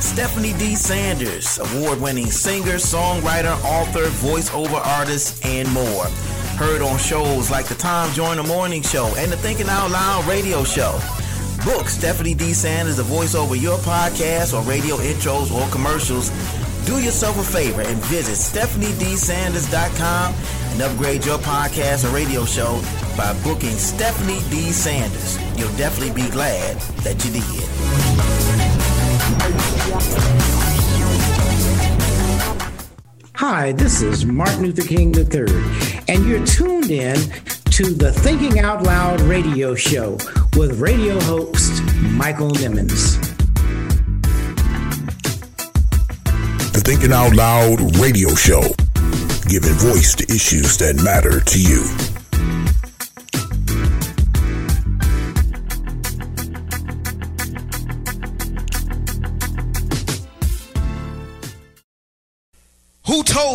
Stephanie 0.00 0.52
D. 0.54 0.74
Sanders, 0.74 1.58
award 1.58 2.00
winning 2.00 2.26
singer, 2.26 2.74
songwriter, 2.74 3.56
author, 3.64 4.04
voiceover 4.24 4.84
artist, 4.86 5.44
and 5.44 5.70
more. 5.72 6.06
Heard 6.56 6.82
on 6.82 6.98
shows 6.98 7.50
like 7.50 7.66
the 7.66 7.74
Tom 7.74 8.10
Joyner 8.12 8.42
Morning 8.42 8.82
Show 8.82 9.12
and 9.18 9.30
the 9.30 9.36
Thinking 9.36 9.68
Out 9.68 9.90
Loud 9.90 10.26
radio 10.26 10.64
show. 10.64 10.98
Book 11.64 11.88
Stephanie 11.88 12.34
D. 12.34 12.52
Sanders 12.52 12.96
to 12.96 13.02
voice 13.02 13.34
over 13.34 13.56
your 13.56 13.76
podcast 13.78 14.54
or 14.56 14.62
radio 14.62 14.96
intros 14.96 15.52
or 15.52 15.68
commercials. 15.70 16.30
Do 16.86 17.00
yourself 17.00 17.38
a 17.38 17.42
favor 17.42 17.80
and 17.82 17.96
visit 18.04 18.36
StephanieDSanders.com 18.36 20.34
and 20.72 20.82
upgrade 20.82 21.24
your 21.24 21.38
podcast 21.38 22.08
or 22.08 22.14
radio 22.14 22.44
show 22.44 22.80
by 23.16 23.34
booking 23.42 23.76
Stephanie 23.76 24.40
D. 24.48 24.70
Sanders. 24.70 25.36
You'll 25.58 25.76
definitely 25.76 26.22
be 26.22 26.30
glad 26.30 26.76
that 27.02 27.24
you 27.24 27.32
did. 27.32 28.55
Hi, 33.36 33.70
this 33.70 34.02
is 34.02 34.26
Martin 34.26 34.62
Luther 34.64 34.82
King 34.82 35.14
III, 35.16 35.46
and 36.08 36.26
you're 36.26 36.44
tuned 36.44 36.90
in 36.90 37.14
to 37.70 37.94
the 37.94 38.10
Thinking 38.12 38.58
Out 38.58 38.82
Loud 38.82 39.20
radio 39.20 39.76
show 39.76 40.18
with 40.56 40.80
radio 40.80 41.20
host 41.20 41.80
Michael 42.02 42.50
Nimmons. 42.50 43.20
The 46.72 46.80
Thinking 46.84 47.12
Out 47.12 47.36
Loud 47.36 47.96
radio 47.98 48.34
show, 48.34 48.62
giving 49.48 49.74
voice 49.74 50.16
to 50.16 50.24
issues 50.24 50.76
that 50.78 51.00
matter 51.04 51.40
to 51.40 51.60
you. 51.62 52.15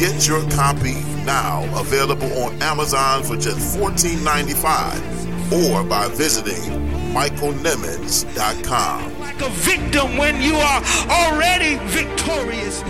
Get 0.00 0.26
your 0.26 0.40
copy 0.52 0.94
now, 1.26 1.68
available 1.78 2.32
on 2.42 2.62
Amazon 2.62 3.22
for 3.22 3.36
just 3.36 3.78
$14.95 3.78 5.52
or 5.52 5.84
by 5.84 6.08
visiting 6.08 6.62
michaelnimmons.com. 7.12 9.20
Like 9.20 9.42
a 9.42 9.50
victim 9.50 10.16
when 10.16 10.40
you 10.40 10.54
are 10.54 10.82
already 11.10 11.76
victorious. 11.90 12.82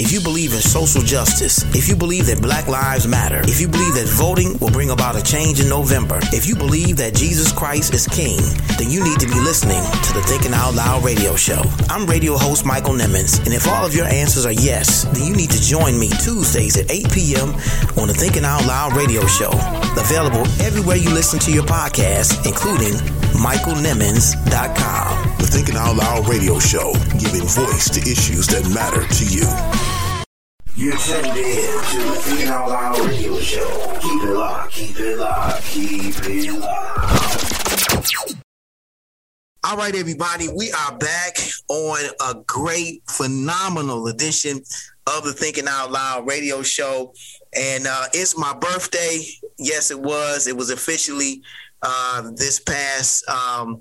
If 0.00 0.12
you 0.12 0.20
believe 0.20 0.52
in 0.52 0.60
social 0.60 1.02
justice, 1.02 1.64
if 1.74 1.88
you 1.88 1.96
believe 1.96 2.26
that 2.26 2.40
black 2.40 2.68
lives 2.68 3.08
matter, 3.08 3.40
if 3.42 3.60
you 3.60 3.66
believe 3.66 3.94
that 3.94 4.06
voting 4.06 4.56
will 4.60 4.70
bring 4.70 4.90
about 4.90 5.16
a 5.16 5.22
change 5.22 5.60
in 5.60 5.68
November, 5.68 6.20
if 6.32 6.46
you 6.46 6.54
believe 6.54 6.98
that 6.98 7.16
Jesus 7.16 7.50
Christ 7.50 7.92
is 7.94 8.06
King, 8.06 8.38
then 8.78 8.90
you 8.90 9.02
need 9.02 9.18
to 9.18 9.26
be 9.26 9.34
listening 9.40 9.82
to 9.82 10.12
the 10.14 10.22
Thinking 10.22 10.54
Out 10.54 10.74
Loud 10.74 11.04
radio 11.04 11.34
show. 11.34 11.62
I'm 11.90 12.06
radio 12.06 12.36
host 12.36 12.64
Michael 12.64 12.94
Nimmons, 12.94 13.44
and 13.44 13.52
if 13.52 13.66
all 13.66 13.84
of 13.84 13.92
your 13.92 14.06
answers 14.06 14.46
are 14.46 14.52
yes, 14.52 15.02
then 15.02 15.26
you 15.26 15.34
need 15.34 15.50
to 15.50 15.60
join 15.60 15.98
me 15.98 16.10
Tuesdays 16.22 16.76
at 16.76 16.88
8 16.90 17.10
p.m. 17.10 17.48
on 17.98 18.06
the 18.06 18.14
Thinking 18.14 18.44
Out 18.44 18.64
Loud 18.66 18.96
radio 18.96 19.26
show. 19.26 19.50
Available 19.98 20.46
everywhere 20.62 20.96
you 20.96 21.10
listen 21.10 21.40
to 21.40 21.50
your 21.50 21.64
podcast, 21.64 22.46
including 22.46 22.94
michaelnimmons.com. 23.34 25.27
The 25.48 25.56
Thinking 25.56 25.76
Out 25.76 25.96
Loud 25.96 26.28
radio 26.28 26.58
show, 26.58 26.92
giving 27.18 27.46
voice 27.48 27.88
to 27.90 28.00
issues 28.00 28.46
that 28.48 28.68
matter 28.74 29.06
to 29.06 29.24
you. 29.24 29.48
You're 30.76 30.94
tuned 30.98 31.38
in 31.38 31.84
to 31.84 31.98
the 32.02 32.16
Thinking 32.20 32.48
Out 32.48 32.68
Loud 32.68 32.98
radio 33.08 33.38
show. 33.38 33.98
Keep 33.98 34.24
it 34.24 34.34
locked, 34.34 34.72
keep 34.72 35.00
it 35.00 35.16
locked, 35.16 35.62
keep 35.64 36.14
it 36.22 36.52
locked. 36.52 38.34
All 39.64 39.76
right, 39.78 39.94
everybody, 39.94 40.48
we 40.54 40.70
are 40.70 40.98
back 40.98 41.38
on 41.68 41.98
a 42.26 42.34
great, 42.46 43.02
phenomenal 43.08 44.08
edition 44.08 44.60
of 45.06 45.24
the 45.24 45.32
Thinking 45.32 45.66
Out 45.66 45.90
Loud 45.90 46.26
radio 46.26 46.62
show. 46.62 47.14
And 47.56 47.86
uh, 47.86 48.04
it's 48.12 48.36
my 48.36 48.52
birthday. 48.52 49.22
Yes, 49.56 49.90
it 49.90 49.98
was. 49.98 50.46
It 50.46 50.58
was 50.58 50.68
officially 50.68 51.40
uh, 51.80 52.32
this 52.34 52.60
past 52.60 53.26
um, 53.30 53.80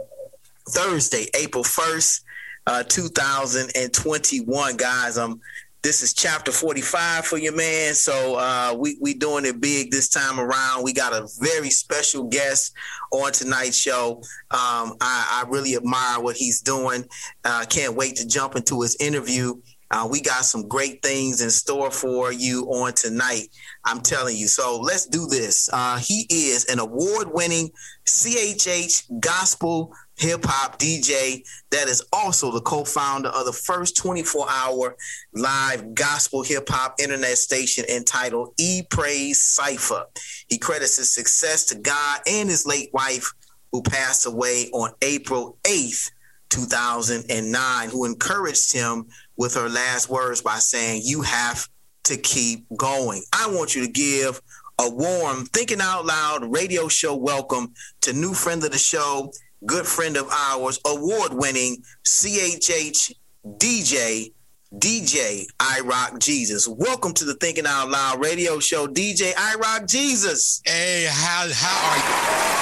Thursday, 0.70 1.28
April 1.40 1.64
1st, 1.64 2.22
uh, 2.68 2.84
2021, 2.84 4.78
guys. 4.78 5.18
I'm 5.18 5.40
this 5.84 6.04
is 6.04 6.14
chapter 6.14 6.52
45 6.52 7.26
for 7.26 7.38
your 7.38 7.56
man. 7.56 7.94
So 7.94 8.36
uh, 8.36 8.76
we 8.78 8.98
we 9.00 9.14
doing 9.14 9.46
it 9.46 9.62
big 9.62 9.90
this 9.90 10.10
time 10.10 10.38
around. 10.40 10.84
We 10.84 10.92
got 10.92 11.14
a 11.14 11.30
very 11.40 11.70
special 11.70 12.24
guest 12.26 12.74
on 13.12 13.32
tonight's 13.32 13.80
show. 13.80 14.18
Um, 14.52 14.96
I, 15.00 15.44
I 15.44 15.46
really 15.48 15.78
admire 15.78 16.20
what 16.20 16.36
he's 16.36 16.62
doing. 16.62 17.06
Uh, 17.46 17.64
can't 17.70 17.96
wait 17.96 18.18
to 18.18 18.28
jump 18.28 18.56
into 18.56 18.82
his 18.82 18.98
interview. 19.00 19.54
Uh, 19.90 20.08
we 20.12 20.20
got 20.20 20.44
some 20.44 20.68
great 20.68 21.02
things 21.02 21.42
in 21.42 21.50
store 21.50 21.92
for 21.92 22.34
you 22.34 22.66
on 22.66 22.94
tonight. 22.94 23.48
I'm 23.86 24.02
telling 24.02 24.36
you. 24.36 24.48
So 24.48 24.82
let's 24.82 25.06
do 25.06 25.28
this. 25.28 25.70
Uh, 25.72 25.98
he 25.98 26.28
is 26.30 26.66
an 26.66 26.80
award 26.80 27.30
winning 27.32 27.70
CHH 28.06 29.22
gospel 29.22 29.94
hip 30.18 30.44
hop 30.44 30.80
DJ 30.80 31.44
that 31.72 31.88
is 31.88 32.04
also 32.12 32.52
the 32.52 32.62
co 32.62 32.84
founder 32.84 33.30
of 33.30 33.46
the 33.46 33.54
first 33.54 33.96
24 33.98 34.48
hour 34.50 34.96
live 35.34 35.94
gospel 35.94 36.44
hip 36.44 36.68
hop 36.70 36.96
internet 37.00 37.38
station 37.38 37.86
entitled 37.86 38.54
E 38.60 38.82
Praise 38.90 39.42
Cypher. 39.42 40.06
He 40.48 40.58
credits 40.58 40.98
his 40.98 41.14
success 41.14 41.66
to 41.66 41.76
God 41.76 42.22
and 42.28 42.50
his 42.50 42.66
late 42.66 42.90
wife, 42.94 43.32
who 43.72 43.82
passed 43.82 44.26
away 44.26 44.70
on 44.74 44.92
April 45.02 45.58
8th. 45.64 46.12
2009, 46.50 47.90
who 47.90 48.06
encouraged 48.06 48.72
him 48.72 49.06
with 49.36 49.54
her 49.56 49.68
last 49.68 50.10
words 50.10 50.42
by 50.42 50.56
saying, 50.56 51.02
You 51.04 51.22
have 51.22 51.68
to 52.06 52.16
keep 52.16 52.66
going. 52.78 53.22
I 53.34 53.48
want 53.52 53.76
you 53.76 53.86
to 53.86 53.92
give 53.92 54.42
a 54.80 54.90
warm 54.90 55.46
Thinking 55.48 55.82
Out 55.82 56.06
Loud 56.06 56.52
radio 56.52 56.88
show 56.88 57.16
welcome 57.16 57.74
to 58.02 58.14
new 58.14 58.34
friend 58.34 58.64
of 58.64 58.72
the 58.72 58.78
show, 58.78 59.32
good 59.66 59.86
friend 59.86 60.18
of 60.18 60.28
ours, 60.30 60.80
award 60.86 61.34
winning 61.34 61.78
CHH 62.06 63.14
DJ, 63.46 64.32
DJ 64.76 65.46
I 65.60 65.82
Rock 65.82 66.20
Jesus. 66.20 66.68
Welcome 66.68 67.14
to 67.16 67.26
the 67.26 67.34
Thinking 67.36 67.66
Out 67.66 67.90
Loud 67.90 68.22
radio 68.22 68.60
show, 68.60 68.88
DJ 68.88 69.34
I 69.38 69.56
Rock 69.56 69.88
Jesus. 69.88 70.62
Hey, 70.66 71.08
how 71.10 71.48
how 71.52 71.90
are 71.90 71.98
you? 71.98 72.58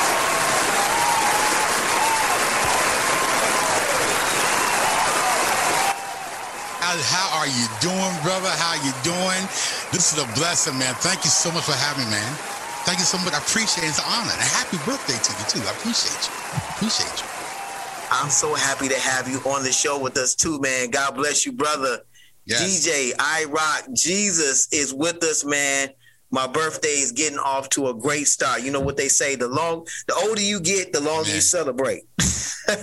How, 7.04 7.40
are 7.40 7.48
you 7.48 7.68
doing, 7.82 8.24
brother? 8.24 8.48
How 8.48 8.76
you 8.76 8.94
doing? 9.04 9.44
This 9.92 10.14
is 10.14 10.20
a 10.20 10.26
blessing, 10.40 10.78
man. 10.78 10.94
Thank 10.96 11.26
you 11.26 11.30
so 11.30 11.52
much 11.52 11.66
for 11.66 11.74
having 11.74 12.06
me, 12.06 12.12
man. 12.12 12.65
Thank 12.86 13.00
you 13.00 13.06
so 13.06 13.18
much. 13.18 13.34
I 13.34 13.40
appreciate 13.40 13.84
it. 13.84 13.90
It's 13.90 14.00
an 14.00 14.06
honor. 14.08 14.32
And 14.32 14.40
a 14.40 14.46
happy 14.46 14.78
birthday 14.86 15.18
to 15.18 15.32
you, 15.34 15.46
too. 15.50 15.68
I 15.68 15.72
appreciate 15.74 16.30
you. 16.30 16.34
Appreciate 16.78 17.18
you. 17.18 17.36
I'm 18.12 18.30
so 18.30 18.54
happy 18.54 18.88
to 18.88 19.00
have 19.00 19.28
you 19.28 19.40
on 19.40 19.64
the 19.64 19.72
show 19.72 20.00
with 20.00 20.18
us 20.18 20.36
too, 20.36 20.60
man. 20.60 20.92
God 20.92 21.16
bless 21.16 21.46
you, 21.46 21.52
brother. 21.52 22.00
Yes. 22.46 22.86
DJ 22.86 23.14
I 23.18 23.46
Rock 23.46 23.88
Jesus 23.94 24.72
is 24.72 24.94
with 24.94 25.24
us, 25.24 25.44
man. 25.44 25.90
My 26.36 26.48
birthday 26.48 26.90
is 26.90 27.14
getting 27.14 27.40
off 27.40 27.70
to 27.70 27.88
a 27.88 27.94
great 27.94 28.28
start. 28.28 28.62
You 28.62 28.70
know 28.70 28.82
what 28.82 28.98
they 28.98 29.08
say: 29.08 29.36
the 29.36 29.48
long, 29.48 29.88
the 30.06 30.14
older 30.16 30.42
you 30.42 30.60
get, 30.60 30.92
the 30.92 31.00
longer 31.00 31.28
Man. 31.28 31.36
you 31.36 31.42
celebrate. 31.42 32.04
That's, 32.18 32.66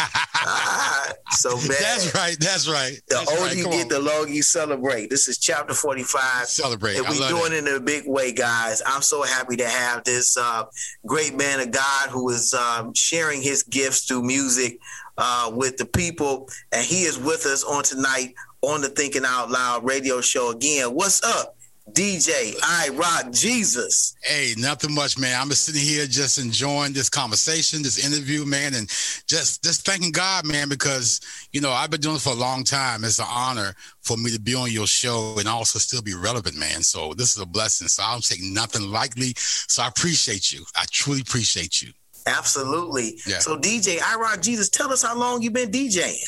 Ah, 0.42 1.12
so 1.32 1.54
man, 1.56 1.66
that's 1.68 2.14
right. 2.14 2.34
That's 2.40 2.66
right. 2.66 2.98
the 3.08 3.16
That's 3.16 3.30
older 3.30 3.42
right. 3.42 3.56
you 3.56 3.64
Come 3.64 3.72
get, 3.72 3.82
on. 3.82 3.88
the 3.88 4.00
longer 4.00 4.32
you 4.32 4.42
celebrate. 4.42 5.10
This 5.10 5.28
is 5.28 5.36
chapter 5.36 5.74
45. 5.74 6.46
Celebrate. 6.46 6.96
And 6.96 7.06
we're 7.06 7.28
doing 7.28 7.52
it. 7.52 7.56
it 7.56 7.68
in 7.68 7.76
a 7.76 7.80
big 7.80 8.04
way, 8.06 8.32
guys. 8.32 8.80
I'm 8.86 9.02
so 9.02 9.22
happy 9.22 9.56
to 9.56 9.68
have 9.68 10.02
this 10.04 10.38
uh, 10.38 10.64
great 11.06 11.36
man 11.36 11.60
of 11.60 11.72
God 11.72 12.08
who 12.08 12.30
is 12.30 12.54
um, 12.54 12.94
sharing 12.94 13.42
his 13.42 13.64
gifts 13.64 14.06
through 14.06 14.22
music 14.22 14.78
uh, 15.18 15.50
with 15.54 15.76
the 15.76 15.84
people. 15.84 16.48
And 16.72 16.86
he 16.86 17.02
is 17.02 17.18
with 17.18 17.44
us 17.44 17.62
on 17.62 17.82
tonight 17.84 18.32
on 18.62 18.80
the 18.80 18.88
Thinking 18.88 19.24
Out 19.24 19.50
Loud 19.50 19.84
radio 19.84 20.20
show 20.20 20.50
again. 20.50 20.94
What's 20.94 21.22
up, 21.24 21.56
DJ 21.92 22.54
I 22.62 22.90
Rock 22.90 23.32
Jesus? 23.32 24.14
Hey, 24.22 24.54
nothing 24.58 24.94
much, 24.94 25.18
man. 25.18 25.40
I'm 25.40 25.48
just 25.48 25.64
sitting 25.64 25.80
here 25.80 26.06
just 26.06 26.38
enjoying 26.38 26.92
this 26.92 27.08
conversation, 27.08 27.82
this 27.82 28.04
interview, 28.04 28.44
man, 28.44 28.74
and 28.74 28.86
just 29.26 29.64
just 29.64 29.86
thanking 29.86 30.12
God, 30.12 30.44
man, 30.44 30.68
because 30.68 31.20
you 31.52 31.60
know 31.60 31.70
I've 31.70 31.90
been 31.90 32.00
doing 32.00 32.16
it 32.16 32.22
for 32.22 32.32
a 32.32 32.36
long 32.36 32.64
time. 32.64 33.04
It's 33.04 33.18
an 33.18 33.26
honor 33.30 33.74
for 34.02 34.16
me 34.16 34.30
to 34.32 34.40
be 34.40 34.54
on 34.54 34.70
your 34.70 34.86
show 34.86 35.36
and 35.38 35.48
also 35.48 35.78
still 35.78 36.02
be 36.02 36.14
relevant, 36.14 36.56
man. 36.56 36.82
So 36.82 37.14
this 37.14 37.34
is 37.34 37.42
a 37.42 37.46
blessing. 37.46 37.88
So 37.88 38.02
I 38.02 38.12
don't 38.12 38.24
take 38.24 38.42
nothing 38.42 38.90
lightly. 38.90 39.32
So 39.36 39.82
I 39.82 39.88
appreciate 39.88 40.52
you. 40.52 40.64
I 40.76 40.84
truly 40.90 41.22
appreciate 41.22 41.80
you. 41.80 41.92
Absolutely. 42.26 43.18
Yeah. 43.26 43.38
So 43.38 43.56
DJ 43.56 44.00
I 44.02 44.16
Rock 44.16 44.42
Jesus, 44.42 44.68
tell 44.68 44.92
us 44.92 45.02
how 45.02 45.16
long 45.16 45.40
you've 45.40 45.54
been 45.54 45.70
DJing. 45.70 46.18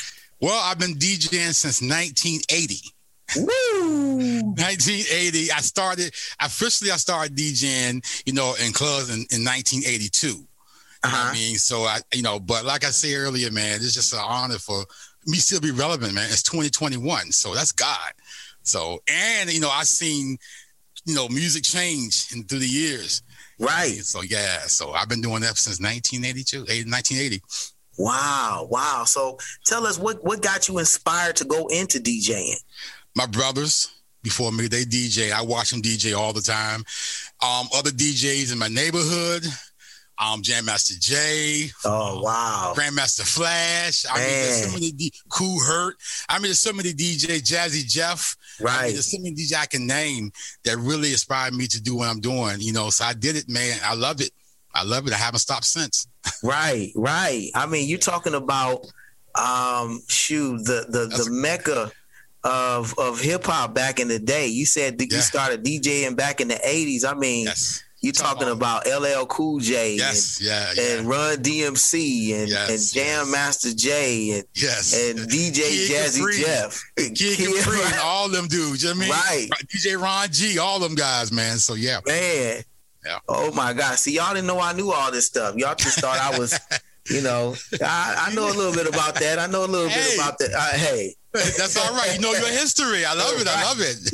Well, 0.42 0.61
I've 0.64 0.78
been 0.78 0.94
DJing 0.94 1.55
since 1.55 1.81
1980. 1.81 2.81
Woo! 3.38 4.42
1980. 4.42 5.52
I 5.52 5.61
started 5.61 6.12
officially. 6.40 6.90
I 6.90 6.96
started 6.96 7.37
DJing, 7.37 8.05
you 8.26 8.33
know, 8.35 8.55
in 8.64 8.72
clubs 8.72 9.09
in, 9.09 9.20
in 9.31 9.44
1982. 9.44 10.26
You 10.26 10.33
know 10.35 10.38
what 11.02 11.12
Uh-huh. 11.14 11.31
I 11.31 11.33
mean? 11.33 11.57
So 11.59 11.85
I, 11.85 12.00
you 12.12 12.22
know, 12.22 12.40
but 12.40 12.64
like 12.64 12.85
I 12.85 12.90
said 12.90 13.14
earlier, 13.16 13.50
man, 13.52 13.76
it's 13.76 13.94
just 13.94 14.12
an 14.12 14.18
honor 14.20 14.59
for 14.59 14.85
me 15.26 15.38
still 15.38 15.61
be 15.61 15.70
relevant, 15.70 16.12
man. 16.14 16.26
It's 16.28 16.42
2021, 16.42 17.31
so 17.31 17.55
that's 17.55 17.70
God. 17.72 18.12
So 18.64 19.00
and 19.09 19.52
you 19.52 19.61
know, 19.61 19.70
I've 19.70 19.87
seen, 19.87 20.37
you 21.05 21.14
know, 21.14 21.28
music 21.28 21.62
change 21.62 22.33
in 22.33 22.44
through 22.44 22.59
the 22.61 22.66
years. 22.66 23.22
Right. 23.61 23.98
So 24.05 24.22
yeah, 24.22 24.59
so 24.66 24.90
I've 24.92 25.09
been 25.09 25.20
doing 25.20 25.42
that 25.42 25.57
since 25.57 25.81
1982, 25.81 26.57
eh, 26.68 26.83
1980. 26.85 27.42
Wow, 27.98 28.66
wow. 28.70 29.05
So 29.05 29.38
tell 29.66 29.87
us 29.87 29.98
what 29.98 30.22
what 30.24 30.42
got 30.42 30.68
you 30.68 30.78
inspired 30.78 31.37
to 31.37 31.44
go 31.44 31.66
into 31.68 31.98
DJing? 31.98 32.55
my 33.14 33.26
brothers 33.26 33.88
before 34.22 34.50
me 34.52 34.66
they 34.68 34.85
dj 34.85 35.31
i 35.33 35.42
watch 35.42 35.70
them 35.70 35.83
dj 35.83 36.16
all 36.16 36.33
the 36.33 36.40
time 36.40 36.83
um 37.42 37.66
other 37.74 37.90
djs 37.90 38.50
in 38.50 38.59
my 38.59 38.68
neighborhood 38.68 39.44
um, 40.18 40.40
Jam 40.42 40.66
Master 40.66 40.94
Jay. 41.00 41.68
Oh 41.85 42.20
wow. 42.22 42.74
Grandmaster 42.76 43.26
Flash. 43.26 44.05
I 44.09 44.18
mean, 44.18 44.28
there's 44.28 44.61
so 44.61 44.66
Man. 44.66 44.74
many 44.74 44.92
D- 44.92 45.12
Kool 45.31 45.59
Herc. 45.64 45.96
I 46.28 46.35
mean, 46.35 46.42
there's 46.44 46.61
so 46.61 46.72
many 46.72 46.92
DJ 46.92 47.40
Jazzy 47.42 47.85
Jeff. 47.88 48.37
I 48.61 48.62
mean, 48.62 48.66
Right. 48.72 48.92
there's 48.92 49.11
so 49.11 49.18
many 49.18 49.35
DJ 49.35 49.55
I 49.57 49.66
can 49.66 49.87
name 49.87 50.31
that 50.64 50.76
really 50.76 51.11
inspired 51.11 51.55
me 51.55 51.66
to 51.66 51.81
do 51.81 51.96
what 51.96 52.09
I'm 52.09 52.20
doing. 52.20 52.61
You 52.61 52.72
know, 52.72 52.90
so 52.90 53.05
I 53.05 53.14
did 53.14 53.35
it, 53.37 53.48
man. 53.48 53.81
I 53.83 53.94
love 53.94 54.20
it. 54.20 54.31
I 54.75 54.85
love 54.85 55.07
it. 55.07 55.13
I 55.13 55.17
haven't 55.17 55.41
stopped 55.41 55.65
since. 55.67 56.07
Right, 56.43 56.91
right. 56.97 57.51
I 57.55 57.67
mean, 57.67 57.89
you're 57.89 57.99
talking 57.99 58.35
about 58.35 58.87
um 59.35 60.01
shoot, 60.09 60.59
the 60.65 60.87
the 60.89 61.07
That's 61.07 61.25
the 61.27 61.31
a- 61.31 61.35
mecca 61.35 61.91
of 62.45 62.99
of 62.99 63.21
hip 63.21 63.45
hop 63.45 63.75
back 63.75 64.01
in 64.01 64.09
the 64.09 64.19
day. 64.19 64.47
You 64.49 64.67
said 64.67 64.99
that 64.99 65.11
you 65.13 65.19
started 65.21 65.65
DJing 65.65 66.17
back 66.17 66.41
in 66.41 66.49
the 66.49 66.55
80s. 66.57 67.05
I 67.05 67.15
mean, 67.15 67.47
Yes. 67.47 67.83
You're 68.05 68.13
talking 68.13 68.49
about 68.49 68.85
LL 68.85 69.25
Cool 69.27 69.61
J 69.61 69.95
Yes. 69.95 70.41
Yeah. 70.43 70.71
and, 70.71 70.77
yeah. 70.77 70.97
and 70.99 71.09
Run 71.09 71.37
DMC 71.39 72.35
and, 72.35 72.49
Yes, 72.49 72.69
and 72.71 72.93
Jam 72.95 73.27
yes. 73.27 73.31
Master 73.31 73.73
Jay 73.73 74.31
and 74.33 74.45
yes. 74.55 74.93
and 75.11 75.21
DJ 75.31 75.55
Kid 75.87 75.91
Jazzy. 75.93 76.45
Jeff. 76.45 76.85
Kid 76.97 77.15
Kid- 77.17 77.63
Capri 77.63 77.79
and 77.81 77.95
all 78.03 78.29
them 78.29 78.49
dudes. 78.49 78.83
You 78.83 78.93
know 78.93 79.07
what 79.07 79.07
I 79.29 79.37
mean? 79.37 79.49
Right. 79.51 79.67
DJ 79.69 80.03
Ron 80.03 80.29
G, 80.33 80.59
all 80.59 80.81
them 80.81 80.97
guys, 80.97 81.31
man. 81.31 81.59
So 81.59 81.75
yeah. 81.75 82.01
Man. 82.05 82.65
Yeah. 83.05 83.19
Oh 83.29 83.51
my 83.53 83.73
God. 83.73 83.97
See, 83.99 84.15
y'all 84.15 84.35
didn't 84.35 84.47
know 84.47 84.61
I 84.61 84.73
knew 84.73 84.93
all 84.93 85.11
this 85.11 85.27
stuff. 85.27 85.57
Y'all 85.57 85.75
just 85.75 85.99
thought 86.01 86.19
I 86.19 86.38
was, 86.38 86.59
you 87.11 87.21
know, 87.23 87.55
I, 87.83 88.29
I 88.31 88.35
know 88.35 88.47
a 88.47 88.55
little 88.55 88.73
bit 88.73 88.87
about 88.88 89.15
that. 89.17 89.38
I 89.38 89.47
know 89.47 89.65
a 89.65 89.67
little 89.67 89.88
Hey. 89.88 90.11
bit 90.11 90.19
about 90.19 90.38
that. 90.38 90.53
Uh, 90.55 90.77
hey. 90.79 91.15
That's 91.35 91.79
all 91.79 91.95
right. 91.95 92.15
You 92.15 92.21
know 92.21 92.33
your 92.33 92.47
history. 92.51 93.07
I 93.07 93.15
love 93.15 93.41
it. 93.41 93.49
I 93.49 93.62
love 93.65 93.79
it. 93.81 94.12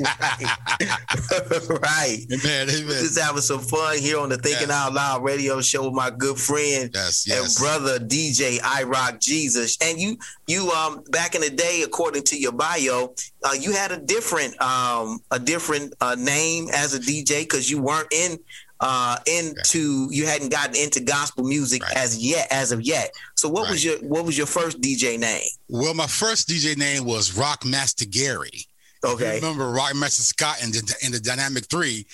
right. 1.83 2.19
man, 2.45 2.71
amen. 2.71 2.87
Just 2.87 3.19
having 3.19 3.43
some 3.43 3.59
fun 3.59 3.99
here 3.99 4.21
on 4.21 4.29
the 4.29 4.37
Thinking 4.39 4.69
Yes. 4.69 4.87
Out 4.87 4.95
Loud 4.95 5.25
radio 5.25 5.61
show 5.61 5.85
with 5.87 5.95
my 5.95 6.11
good 6.11 6.39
friend 6.39 6.91
Yes, 6.95 7.27
and 7.29 7.53
brother 7.59 7.99
DJ 7.99 8.61
I 8.63 8.85
Rock 8.85 9.19
Jesus. 9.21 9.77
And 9.83 9.99
you, 10.01 10.17
you, 10.47 10.71
um, 10.71 11.03
back 11.11 11.35
in 11.35 11.41
the 11.41 11.51
day, 11.51 11.83
according 11.85 12.23
to 12.25 12.39
your 12.39 12.53
bio, 12.53 13.15
uh, 13.43 13.53
you 13.59 13.73
had 13.73 13.91
a 13.91 13.97
different, 13.99 14.61
um, 14.63 15.19
a 15.33 15.39
different 15.41 15.95
uh, 16.01 16.15
name 16.17 16.69
as 16.73 16.95
a 16.95 17.01
DJ 17.01 17.41
because 17.41 17.69
you 17.71 17.83
weren't 17.83 18.13
in, 18.13 18.39
uh, 18.81 19.17
into, 19.27 20.09
you 20.11 20.27
hadn't 20.27 20.51
gotten 20.51 20.77
into 20.77 21.01
gospel 21.01 21.45
music 21.45 21.83
Right. 21.83 21.97
as 21.97 22.19
yet, 22.19 22.47
as 22.51 22.73
of 22.73 22.81
yet. 22.83 23.13
So 23.35 23.49
what 23.49 23.69
was 23.69 23.85
your, 23.85 23.97
what 23.99 24.25
was 24.25 24.37
your 24.37 24.47
first 24.47 24.81
DJ 24.81 25.19
name? 25.19 25.49
Well, 25.69 25.95
my 25.95 26.07
first 26.07 26.49
DJ 26.49 26.77
name 26.77 27.05
was 27.05 27.37
Rock 27.37 27.65
Master 27.65 28.05
Gary. 28.05 28.67
Okay. 29.05 29.37
remember 29.37 29.71
Rock 29.71 29.95
Master 29.95 30.23
Scott 30.23 30.59
and 30.63 30.73
the, 30.75 30.95
and 31.05 31.15
the 31.15 31.21
Dynamic 31.21 31.67
Three? 31.67 32.07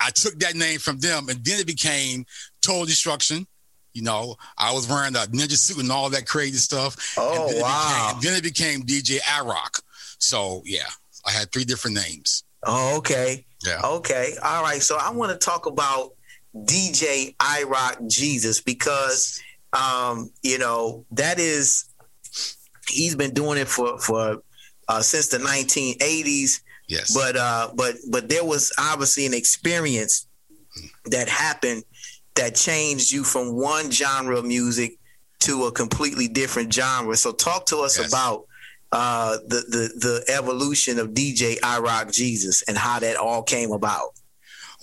I 0.00 0.10
took 0.10 0.38
that 0.40 0.54
name 0.54 0.78
from 0.78 0.98
them, 0.98 1.28
and 1.28 1.44
then 1.44 1.60
it 1.60 1.66
became 1.66 2.24
Total 2.62 2.86
Destruction. 2.86 3.46
You 3.92 4.02
know, 4.02 4.36
I 4.56 4.72
was 4.72 4.88
wearing 4.88 5.16
a 5.16 5.20
ninja 5.26 5.58
suit 5.58 5.78
and 5.78 5.90
all 5.90 6.08
that 6.10 6.26
crazy 6.26 6.58
stuff. 6.58 7.14
Oh, 7.18 7.46
and 7.48 7.54
then 7.56 7.62
wow. 7.62 8.12
It 8.12 8.20
became, 8.20 8.22
then 8.32 8.38
it 8.38 8.42
became 8.44 8.82
DJ 8.82 9.18
Rock. 9.44 9.80
So 10.18 10.62
yeah, 10.64 10.86
I 11.26 11.32
had 11.32 11.50
three 11.50 11.64
different 11.64 11.96
names. 11.96 12.44
Oh, 12.62 12.98
okay. 12.98 13.46
Yeah. 13.64 13.80
Okay. 13.84 14.34
All 14.42 14.62
right. 14.62 14.82
So 14.82 14.96
I 15.00 15.10
want 15.10 15.32
to 15.32 15.38
talk 15.38 15.66
about 15.66 16.10
DJ 16.54 17.36
iRock 17.36 18.08
Jesus 18.10 18.60
because 18.60 19.40
um, 19.72 20.30
you 20.42 20.58
know, 20.58 21.04
that 21.12 21.38
is 21.38 21.84
he's 22.88 23.14
been 23.14 23.32
doing 23.32 23.58
it 23.58 23.68
for 23.68 23.98
for 24.00 24.42
uh, 24.88 25.00
since 25.00 25.28
the 25.28 25.38
1980s, 25.38 26.60
Yes. 26.88 27.14
but 27.14 27.36
uh 27.36 27.70
but 27.76 27.94
but 28.10 28.28
there 28.28 28.44
was 28.44 28.72
obviously 28.78 29.26
an 29.26 29.34
experience 29.34 30.26
that 31.06 31.28
happened 31.28 31.84
that 32.34 32.56
changed 32.56 33.12
you 33.12 33.22
from 33.22 33.54
one 33.54 33.90
genre 33.92 34.36
of 34.38 34.44
music 34.44 34.98
to 35.40 35.64
a 35.66 35.72
completely 35.72 36.26
different 36.26 36.72
genre. 36.72 37.16
So 37.16 37.30
talk 37.32 37.66
to 37.66 37.78
us 37.78 37.96
Yes. 37.98 38.08
about 38.08 38.46
uh, 38.92 39.36
the, 39.46 39.64
the 39.68 40.24
the 40.26 40.34
evolution 40.34 40.98
of 40.98 41.10
DJ 41.10 41.58
iRock 41.60 42.12
Jesus 42.12 42.62
and 42.62 42.76
how 42.76 42.98
that 42.98 43.16
all 43.16 43.42
came 43.42 43.72
about. 43.72 44.10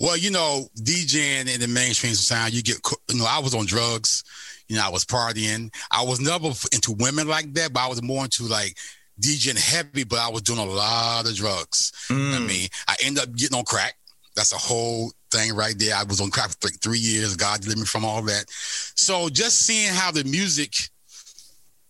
Well, 0.00 0.16
you 0.16 0.30
know, 0.30 0.68
DJing 0.80 1.52
in 1.52 1.60
the 1.60 1.66
mainstream 1.66 2.14
sound, 2.14 2.52
you 2.52 2.62
get, 2.62 2.78
you 3.08 3.18
know, 3.18 3.26
I 3.28 3.40
was 3.40 3.54
on 3.54 3.66
drugs, 3.66 4.22
you 4.68 4.76
know, 4.76 4.86
I 4.86 4.90
was 4.90 5.04
partying. 5.04 5.74
I 5.90 6.04
was 6.04 6.20
never 6.20 6.48
into 6.72 6.92
women 6.92 7.26
like 7.26 7.52
that, 7.54 7.72
but 7.72 7.80
I 7.80 7.88
was 7.88 8.02
more 8.02 8.24
into 8.24 8.44
like 8.44 8.76
DJing 9.20 9.58
heavy, 9.58 10.04
but 10.04 10.20
I 10.20 10.28
was 10.28 10.42
doing 10.42 10.60
a 10.60 10.64
lot 10.64 11.26
of 11.28 11.34
drugs. 11.34 11.92
I 12.36 12.38
mean, 12.38 12.68
I 12.86 12.94
ended 13.04 13.24
up 13.24 13.34
getting 13.34 13.58
on 13.58 13.64
crack. 13.64 13.96
That's 14.36 14.52
a 14.52 14.58
whole 14.58 15.10
thing 15.32 15.54
right 15.54 15.76
there. 15.76 15.96
I 15.96 16.04
was 16.04 16.20
on 16.20 16.30
crack 16.30 16.50
for 16.50 16.68
like 16.68 16.80
three 16.80 16.98
years. 16.98 17.34
God 17.34 17.60
delivered 17.60 17.80
me 17.80 17.86
from 17.86 18.04
all 18.04 18.22
that. 18.22 18.44
So 18.48 19.28
just 19.28 19.66
seeing 19.66 19.92
how 19.92 20.12
the 20.12 20.22
music 20.22 20.74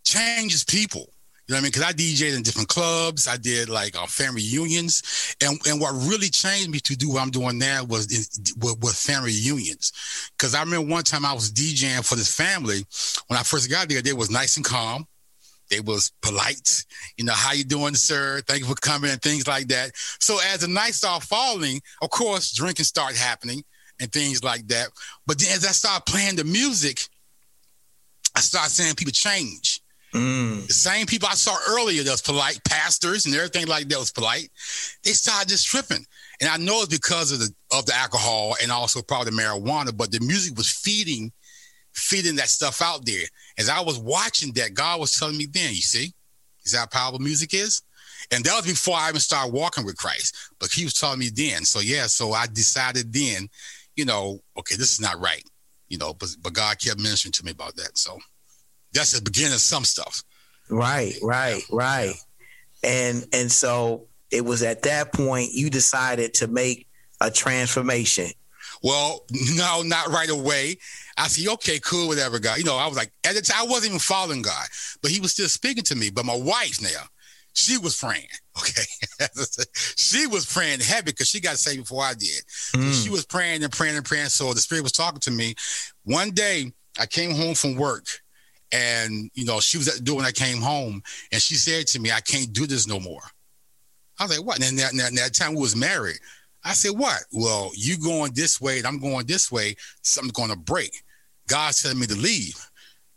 changes 0.05 0.65
people. 0.65 1.11
You 1.49 1.55
know 1.55 1.57
what 1.57 1.61
I 1.61 1.63
mean? 1.63 1.71
Because 1.71 1.83
I 1.83 1.93
DJed 1.93 2.37
in 2.37 2.43
different 2.43 2.69
clubs. 2.69 3.27
I 3.27 3.39
did 3.39 3.71
like 3.71 3.97
uh, 3.97 4.05
family 4.05 4.43
reunions, 4.43 5.35
and 5.41 5.59
and 5.67 5.81
what 5.81 5.93
really 5.95 6.29
changed 6.29 6.69
me 6.69 6.79
to 6.81 6.95
do 6.95 7.09
what 7.09 7.23
I'm 7.23 7.31
doing 7.31 7.57
now 7.57 7.85
was 7.85 8.13
in, 8.13 8.23
family 8.93 9.33
reunions. 9.33 10.31
Because 10.37 10.55
I 10.55 10.61
remember 10.61 10.93
one 10.93 11.05
time 11.05 11.25
I 11.25 11.33
was 11.33 11.51
DJing 11.51 12.07
for 12.07 12.17
this 12.17 12.35
family. 12.35 12.85
When 13.29 13.39
I 13.39 13.43
first 13.45 13.71
got 13.71 13.89
there, 13.89 14.03
they 14.03 14.13
was 14.13 14.31
nice 14.31 14.59
and 14.59 14.65
calm. 14.65 15.07
They 15.71 15.81
was 15.81 16.13
polite. 16.21 16.85
You 17.17 17.25
know, 17.25 17.33
how 17.35 17.53
you 17.53 17.65
doing, 17.65 17.95
sir? 17.95 18.43
Thank 18.47 18.61
you 18.61 18.67
for 18.67 18.75
coming 18.75 19.11
and 19.11 19.23
things 19.23 19.49
like 19.49 19.69
that. 19.69 19.93
So 20.21 20.39
as 20.53 20.61
the 20.61 20.69
night 20.69 20.93
started 20.93 21.27
falling, 21.27 21.81
of 22.03 22.11
course, 22.11 22.53
drinking 22.53 22.85
started 22.85 23.17
happening 23.17 23.65
and 24.01 24.13
things 24.13 24.45
like 24.45 24.67
that. 24.69 24.89
But 25.27 25.39
then 25.39 25.51
as 25.53 25.65
I 25.65 25.73
started 25.73 26.05
playing 26.05 26.37
the 26.37 26.45
music, 26.45 27.01
I 28.37 28.41
started 28.41 28.71
seeing 28.71 28.95
people 28.95 29.13
change. 29.13 29.81
Mm. 30.15 30.67
The 30.67 30.73
same 30.73 31.07
people 31.07 31.29
I 31.29 31.35
saw 31.35 31.55
earlier 31.69 32.03
that 32.03 32.11
was 32.11 32.23
polite, 32.23 32.61
pastors 32.65 33.27
and 33.27 33.35
everything 33.35 33.67
like 33.67 33.89
that 33.89 33.99
was 33.99 34.11
polite, 34.11 34.51
they 35.05 35.11
started 35.11 35.49
just 35.49 35.67
tripping. 35.67 36.05
And 36.41 36.49
I 36.49 36.57
know 36.57 36.81
it's 36.83 36.89
because 36.89 37.33
of 37.33 37.41
the 37.41 37.51
of 37.73 37.85
the 37.87 37.95
alcohol 37.95 38.57
and 38.63 38.73
also 38.73 39.03
probably 39.03 39.33
marijuana, 39.33 39.95
but 39.97 40.11
the 40.11 40.21
music 40.21 40.57
was 40.57 40.71
feeding 40.71 41.33
feeding 41.99 42.37
that 42.37 42.49
stuff 42.49 42.81
out 42.81 43.05
there. 43.05 43.25
As 43.59 43.69
I 43.69 43.81
was 43.81 43.99
watching 43.99 44.53
that, 44.55 44.75
God 44.75 45.01
was 45.01 45.19
telling 45.19 45.37
me 45.37 45.47
then, 45.51 45.71
you 45.71 45.83
see, 45.83 46.13
is 46.65 46.73
that 46.73 46.79
how 46.79 46.87
powerful 46.87 47.19
music 47.19 47.55
is? 47.55 47.83
And 48.31 48.45
that 48.45 48.57
was 48.57 48.67
before 48.67 48.97
I 48.97 49.09
even 49.09 49.21
started 49.21 49.53
walking 49.53 49.85
with 49.85 49.97
Christ. 49.97 50.37
But 50.59 50.71
he 50.71 50.85
was 50.85 50.95
telling 50.95 51.19
me 51.19 51.31
then. 51.33 51.65
So 51.65 51.81
yeah, 51.81 52.07
so 52.07 52.33
I 52.33 52.47
decided 52.47 53.13
then, 53.13 53.49
you 53.97 54.05
know, 54.05 54.41
okay, 54.59 54.77
this 54.77 54.93
is 54.93 55.01
not 55.01 55.21
right. 55.21 55.43
You 55.89 55.99
know, 55.99 56.15
but 56.15 56.29
but 56.43 56.53
God 56.53 56.79
kept 56.79 57.01
ministering 57.01 57.33
to 57.33 57.45
me 57.45 57.53
about 57.53 57.77
that. 57.77 57.97
So 57.97 58.19
that's 58.99 59.13
the 59.13 59.23
beginning 59.23 59.55
of 59.55 59.61
some 59.61 59.85
stuff. 59.85 60.23
Right, 60.69 61.15
right, 61.23 61.63
right. 61.71 62.15
And 62.83 63.25
and 63.33 63.51
so 63.51 64.07
it 64.31 64.45
was 64.45 64.63
at 64.63 64.83
that 64.83 65.13
point 65.13 65.53
you 65.53 65.71
decided 65.71 66.35
to 66.35 66.49
make 66.49 66.87
a 67.21 67.31
transformation. 67.31 68.31
Well, 68.83 69.25
no, 69.55 69.83
not 69.83 70.09
right 70.09 70.29
away. 70.29 70.77
I 71.17 71.29
see, 71.29 71.49
okay, 71.49 71.81
cool, 71.81 72.09
whatever, 72.09 72.39
God. 72.39 72.59
You 72.59 72.65
know, 72.65 72.77
I 72.77 72.87
was 72.87 72.97
like, 72.97 73.11
at 73.25 73.35
the 73.35 73.41
time, 73.41 73.63
I 73.63 73.67
wasn't 73.67 73.87
even 73.87 73.99
following 73.99 74.43
God, 74.43 74.67
but 75.03 75.11
he 75.11 75.21
was 75.21 75.33
still 75.33 75.49
speaking 75.49 75.85
to 75.85 75.97
me. 75.97 76.11
But 76.11 76.27
my 76.27 76.37
wife 76.37 76.81
now, 76.81 77.05
she 77.55 77.77
was 77.77 77.99
praying, 77.99 78.29
okay? 78.59 78.83
she 79.97 80.29
was 80.29 80.47
praying 80.47 80.79
heavy 80.81 81.07
because 81.07 81.29
she 81.29 81.41
got 81.41 81.59
saved 81.59 81.85
before 81.85 82.05
I 82.05 82.15
did. 82.15 82.43
So 82.47 82.79
hmm. 82.79 82.93
she 82.93 83.11
was 83.11 83.27
praying 83.27 83.65
and 83.65 83.73
praying 83.73 83.97
and 83.97 84.05
praying. 84.05 84.27
So 84.27 84.53
the 84.55 84.61
Spirit 84.61 84.83
was 84.83 84.93
talking 84.93 85.21
to 85.21 85.31
me. 85.33 85.55
One 86.05 86.31
day, 86.31 86.73
I 87.01 87.07
came 87.07 87.35
home 87.35 87.55
from 87.55 87.75
work 87.75 88.07
and, 88.73 89.31
you 89.35 89.45
know, 89.45 89.61
she 89.61 89.79
was 89.79 89.89
at 89.89 89.95
the 89.95 90.01
door 90.03 90.17
when 90.17 90.27
I 90.27 90.33
came 90.33 90.61
home 90.61 91.03
and 91.33 91.41
she 91.41 91.55
said 91.55 91.87
to 91.89 92.01
me, 92.01 92.13
I 92.13 92.21
can't 92.21 92.53
do 92.53 92.67
this 92.67 92.87
no 92.87 93.01
more. 93.01 93.23
I 94.19 94.25
was 94.25 94.37
like, 94.37 94.47
what? 94.47 94.63
And 94.63 94.79
that, 94.79 94.93
that, 94.97 95.15
that 95.15 95.35
time 95.35 95.55
we 95.55 95.61
was 95.61 95.77
married. 95.77 96.19
I 96.65 96.73
said, 96.73 96.99
what? 96.99 97.21
Well, 97.33 97.71
you 97.75 97.97
going 97.99 98.33
this 98.35 98.61
way 98.61 98.79
and 98.79 98.87
I'm 98.87 98.99
going 98.99 99.27
this 99.27 99.51
way. 99.51 99.77
Something's 100.03 100.33
going 100.33 100.51
to 100.51 100.57
break. 100.57 101.03
God's 101.47 101.83
telling 101.83 101.99
me 101.99 102.07
to 102.07 102.17
leave. 102.17 102.57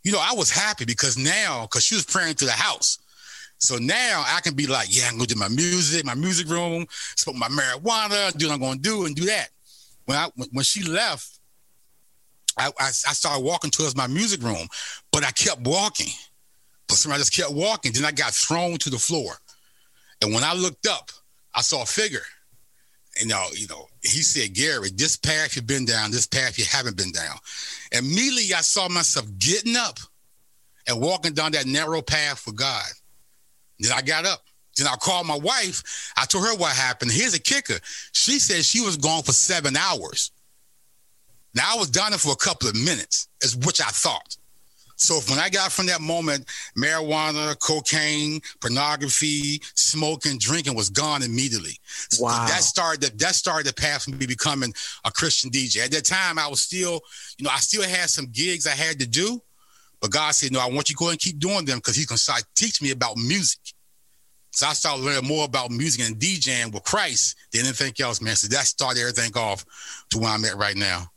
You 0.04 0.12
know, 0.12 0.22
I 0.22 0.34
was 0.34 0.50
happy 0.50 0.86
because 0.86 1.18
now, 1.18 1.64
because 1.64 1.84
she 1.84 1.96
was 1.96 2.06
praying 2.06 2.36
to 2.36 2.46
the 2.46 2.52
house. 2.52 2.98
So 3.58 3.78
now 3.78 4.24
I 4.26 4.42
can 4.42 4.56
be 4.56 4.66
like, 4.66 4.88
yeah, 4.90 5.06
I'm 5.08 5.18
going 5.18 5.28
to 5.28 5.36
do 5.36 5.40
my 5.40 5.50
music, 5.50 6.04
my 6.04 6.16
music 6.16 6.48
room, 6.48 6.88
smoke 7.16 7.36
my 7.36 7.48
marijuana, 7.48 8.36
do 8.36 8.48
what 8.48 8.56
I'm 8.56 8.60
going 8.60 8.78
to 8.78 8.82
do 8.82 9.06
and 9.06 9.16
do 9.16 9.26
that. 9.26 9.50
When 10.06 10.18
I 10.18 10.30
when, 10.36 10.50
when 10.52 10.64
she 10.64 10.84
left, 10.84 11.40
I, 12.62 12.68
I, 12.80 12.88
I 12.88 13.14
started 13.14 13.44
walking 13.44 13.72
towards 13.72 13.96
my 13.96 14.08
music 14.08 14.42
room, 14.42 14.68
but 15.12 15.26
I 15.26 15.32
kept 15.32 15.62
walking. 15.62 16.12
But 16.88 16.98
somebody 16.98 17.22
just 17.22 17.36
kept 17.36 17.52
walking. 17.52 17.92
Then 17.94 18.06
I 18.06 18.12
got 18.12 18.34
thrown 18.34 18.78
to 18.80 18.90
the 18.90 18.98
floor. 18.98 19.34
And 20.22 20.34
when 20.34 20.44
I 20.44 20.54
looked 20.54 20.88
up, 20.88 21.10
I 21.54 21.62
saw 21.62 21.84
a 21.84 21.86
figure. 21.86 22.24
And 23.20 23.30
you 23.30 23.36
know, 23.36 23.46
you 23.54 23.68
know, 23.68 23.88
he 24.02 24.22
said, 24.22 24.54
Gary, 24.54 24.90
this 24.94 25.18
path 25.18 25.56
you've 25.56 25.68
been 25.68 25.86
down, 25.86 26.12
this 26.12 26.28
path 26.28 26.58
you 26.58 26.66
haven't 26.66 26.98
been 26.98 27.12
down. 27.12 27.36
And 27.92 28.06
Immediately 28.06 28.54
I 28.54 28.62
saw 28.62 28.88
myself 28.88 29.26
getting 29.38 29.76
up 29.76 30.00
and 30.88 31.02
walking 31.02 31.34
down 31.34 31.52
that 31.54 31.66
narrow 31.66 32.02
path 32.02 32.40
for 32.40 32.52
God. 32.54 32.86
Then 33.80 33.92
I 33.92 34.02
got 34.02 34.26
up. 34.26 34.44
Then 34.78 34.88
I 34.88 34.96
called 34.96 35.28
my 35.28 35.38
wife. 35.38 36.12
I 36.18 36.26
told 36.26 36.46
her 36.46 36.56
what 36.56 36.72
happened. 36.72 37.12
Here's 37.12 37.34
a 37.34 37.42
kicker. 37.42 37.80
She 38.14 38.40
said 38.40 38.64
she 38.64 38.82
was 38.82 38.96
gone 38.96 39.24
for 39.24 39.34
seven 39.34 39.76
hours. 39.76 40.32
Now 41.54 41.74
I 41.76 41.80
was 41.80 41.90
down 41.90 42.12
there 42.12 42.20
for 42.20 42.32
a 42.32 42.36
couple 42.36 42.70
of 42.70 42.76
minutes, 42.76 43.28
is 43.42 43.56
which 43.56 43.82
I 43.82 43.90
thought. 43.90 44.38
So 45.02 45.20
when 45.32 45.40
I 45.40 45.50
got 45.50 45.72
from 45.72 45.88
that 45.88 46.00
moment, 46.00 46.46
marijuana, 46.78 47.58
cocaine, 47.58 48.40
pornography, 48.60 49.60
smoking, 49.74 50.38
drinking 50.38 50.76
was 50.76 50.92
gone 50.92 51.24
immediately. 51.24 51.80
Wow. 52.20 52.46
That 52.48 52.62
started 52.62 53.18
that 53.18 53.34
started 53.34 53.66
the 53.66 53.74
path 53.74 54.04
for 54.04 54.12
me 54.12 54.28
becoming 54.28 54.72
a 55.04 55.12
Christian 55.12 55.50
DJ. 55.50 55.86
At 55.86 55.92
that 55.92 56.06
time, 56.06 56.38
I 56.38 56.48
was 56.48 56.62
still, 56.62 57.02
you 57.40 57.44
know, 57.44 57.50
I 57.52 57.58
still 57.58 57.82
had 57.82 58.12
some 58.12 58.28
gigs 58.28 58.68
I 58.68 58.76
had 58.76 59.00
to 59.00 59.08
do, 59.08 59.42
but 60.02 60.12
God 60.12 60.36
said, 60.36 60.52
No, 60.52 60.60
I 60.60 60.70
want 60.70 60.90
you 60.90 60.96
to 60.96 61.00
go 61.04 61.10
and 61.10 61.20
keep 61.20 61.40
doing 61.40 61.66
them 61.66 61.80
because 61.80 61.96
He's 61.96 62.06
gonna 62.06 62.20
start 62.20 62.44
teach 62.56 62.80
me 62.80 62.92
about 62.92 63.18
music. 63.18 63.60
So 64.52 64.68
I 64.68 64.74
started 64.74 65.04
learning 65.04 65.28
more 65.28 65.46
about 65.46 65.72
music 65.72 66.06
and 66.06 66.18
DJing 66.18 66.74
with 66.74 66.84
Christ 66.84 67.38
than 67.52 67.62
anything 67.62 67.94
else, 68.02 68.22
man. 68.22 68.36
So 68.36 68.48
that 68.50 68.66
started 68.66 69.00
everything 69.00 69.32
off 69.36 69.66
to 70.12 70.20
where 70.20 70.30
I'm 70.30 70.46
at 70.46 70.58
right 70.58 70.76
now. 70.76 71.08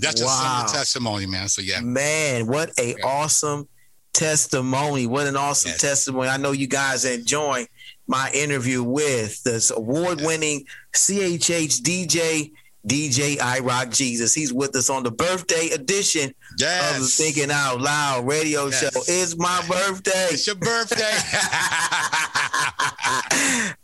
That's 0.00 0.20
just 0.20 0.38
some 0.42 0.60
of 0.60 0.66
the 0.70 0.72
testimony, 0.78 1.26
man. 1.26 1.48
So 1.48 1.62
yeah. 1.62 1.80
Man, 1.80 2.46
what 2.46 2.70
a 2.78 2.94
awesome 3.02 3.68
testimony. 4.12 5.06
What 5.06 5.26
an 5.26 5.36
awesome 5.36 5.70
Yes. 5.72 5.80
testimony. 5.80 6.28
I 6.28 6.36
know 6.38 6.52
you 6.52 6.66
guys 6.66 7.04
enjoying 7.04 7.66
my 8.06 8.30
interview 8.32 8.82
with 8.82 9.42
this 9.42 9.70
award-winning 9.70 10.64
CHH 10.96 11.80
DJ, 11.82 12.50
DJ 12.86 13.38
I 13.38 13.58
Rock 13.60 13.90
Jesus. 13.90 14.32
He's 14.34 14.52
with 14.52 14.74
us 14.76 14.88
on 14.88 15.02
the 15.02 15.10
birthday 15.10 15.68
edition 15.70 16.30
of 16.52 17.00
the 17.00 17.06
Thinking 17.06 17.50
Out 17.50 17.80
Loud 17.80 18.26
radio 18.26 18.68
Yes. 18.68 18.80
show. 18.80 19.02
It's 19.06 19.36
my 19.36 19.62
birthday. 19.68 20.28
It's 20.30 20.46
your 20.46 20.56
birthday. 20.56 20.96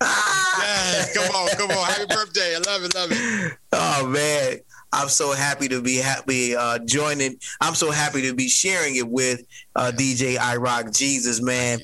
yes. 0.01 1.15
Come 1.15 1.35
on, 1.37 1.49
come 1.51 1.71
on. 1.71 1.87
Happy 1.87 2.07
birthday. 2.07 2.57
I 2.57 2.59
love 2.59 2.85
it, 2.85 2.95
love 2.95 3.11
it. 3.13 3.53
Oh 3.73 4.07
man, 4.07 4.59
I'm 4.95 5.09
so 5.09 5.33
happy 5.33 5.69
to 5.69 5.83
be 5.83 5.97
happy 5.97 6.55
uh, 6.55 6.79
joining. 6.79 7.37
I'm 7.61 7.75
so 7.75 7.91
happy 7.91 8.23
to 8.23 8.35
be 8.35 8.49
sharing 8.49 8.97
it 8.97 9.09
with 9.09 9.43
uh, 9.75 9.91
DJ 9.95 10.39
I 10.39 10.57
Rock 10.57 10.93
Jesus, 10.93 11.43
man. 11.43 11.81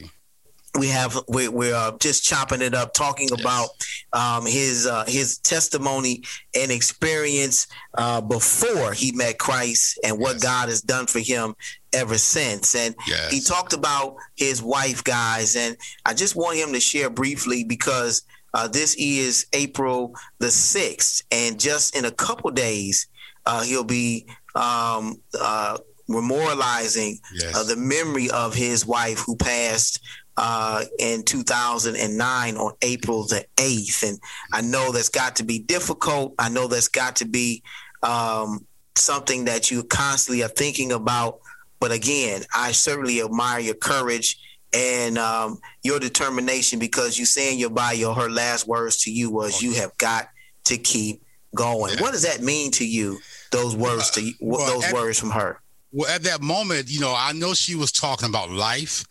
We 0.78 0.86
have 0.86 1.18
we, 1.28 1.48
we're 1.48 1.74
uh, 1.74 1.98
just 1.98 2.22
chopping 2.22 2.62
it 2.62 2.74
up, 2.74 2.94
talking 2.94 3.28
about 3.32 3.70
um, 4.12 4.46
his 4.46 4.86
uh, 4.86 5.04
his 5.08 5.38
testimony 5.38 6.22
and 6.54 6.70
experience 6.70 7.66
uh, 7.98 8.20
before 8.20 8.92
he 8.92 9.10
met 9.10 9.36
Christ 9.40 9.98
and 10.04 10.20
what 10.20 10.34
Yes. 10.34 10.42
God 10.44 10.68
has 10.68 10.80
done 10.80 11.06
for 11.08 11.18
him 11.18 11.56
ever 11.92 12.16
since. 12.16 12.76
And 12.76 12.94
Yes. 13.08 13.32
he 13.32 13.40
talked 13.40 13.72
about 13.72 14.14
his 14.36 14.62
wife, 14.62 15.02
guys, 15.02 15.56
and 15.56 15.76
I 16.06 16.14
just 16.14 16.36
want 16.36 16.56
him 16.56 16.72
to 16.74 16.80
share 16.80 17.10
briefly 17.10 17.64
because 17.64 18.22
uh, 18.54 18.68
this 18.68 18.94
is 18.98 19.46
April 19.52 20.14
the 20.38 20.46
6th, 20.48 21.22
and 21.30 21.58
just 21.60 21.96
in 21.96 22.04
a 22.04 22.10
couple 22.10 22.50
days, 22.50 23.08
uh, 23.46 23.62
he'll 23.62 23.84
be 23.84 24.26
um, 24.54 25.20
uh, 25.40 25.78
memorializing 26.08 27.18
Yes. 27.32 27.56
uh, 27.56 27.64
the 27.64 27.76
memory 27.76 28.30
of 28.30 28.54
his 28.54 28.84
wife 28.86 29.18
who 29.26 29.36
passed 29.36 30.00
uh, 30.36 30.84
in 30.98 31.22
2009 31.24 32.56
on 32.56 32.72
April 32.82 33.24
the 33.26 33.44
8th. 33.56 34.08
And 34.08 34.18
I 34.52 34.60
know 34.62 34.92
that's 34.92 35.08
got 35.08 35.36
to 35.36 35.44
be 35.44 35.58
difficult. 35.58 36.34
I 36.38 36.48
know 36.48 36.66
that's 36.66 36.88
got 36.88 37.16
to 37.16 37.24
be 37.26 37.62
um, 38.02 38.66
something 38.96 39.44
that 39.44 39.70
you 39.70 39.82
constantly 39.84 40.42
are 40.42 40.48
thinking 40.48 40.92
about. 40.92 41.40
But 41.78 41.92
again, 41.92 42.42
I 42.54 42.72
certainly 42.72 43.22
admire 43.22 43.60
your 43.60 43.74
courage 43.74 44.38
and 44.72 45.18
um, 45.18 45.58
your 45.82 45.98
determination 46.00 46.78
because 46.78 47.18
you 47.18 47.24
say 47.26 47.52
in 47.52 47.58
your 47.58 47.70
bio, 47.70 48.14
her 48.14 48.30
last 48.30 48.66
words 48.66 48.98
to 49.04 49.12
you 49.12 49.30
was, 49.30 49.62
"You 49.62 49.74
have 49.74 49.96
got 49.98 50.28
to 50.64 50.76
keep 50.76 51.22
going." 51.54 51.94
Yeah. 51.94 52.02
What 52.02 52.12
does 52.12 52.22
that 52.22 52.40
mean 52.42 52.70
to 52.72 52.86
you? 52.86 53.18
Those 53.50 53.74
words 53.74 54.10
to 54.12 54.22
you, 54.22 54.34
well, 54.40 54.66
those 54.66 54.84
at- 54.84 54.94
words 54.94 55.18
from 55.18 55.30
her. 55.30 55.60
Well, 55.92 56.08
at 56.08 56.22
that 56.22 56.40
moment, 56.40 56.88
you 56.88 57.00
know, 57.00 57.12
I 57.16 57.32
know 57.32 57.52
she 57.52 57.74
was 57.74 57.90
talking 57.90 58.28
about 58.28 58.48
life, 58.48 59.04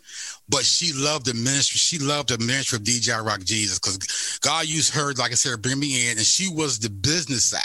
but 0.48 0.64
she 0.64 0.94
loved 0.94 1.26
the 1.26 1.34
ministry. 1.34 1.76
She 1.76 1.98
loved 1.98 2.30
the 2.30 2.38
ministry 2.38 2.76
of 2.78 2.84
DJ 2.84 3.22
Rock 3.22 3.40
Jesus 3.44 3.78
because 3.78 4.38
God 4.40 4.66
used 4.66 4.94
her, 4.94 5.12
like 5.12 5.30
I 5.30 5.34
said, 5.34 5.50
to 5.50 5.58
bring 5.58 5.78
me 5.78 6.06
in, 6.10 6.16
and 6.16 6.26
she 6.26 6.48
was 6.48 6.78
the 6.78 6.88
business 6.88 7.44
side 7.44 7.60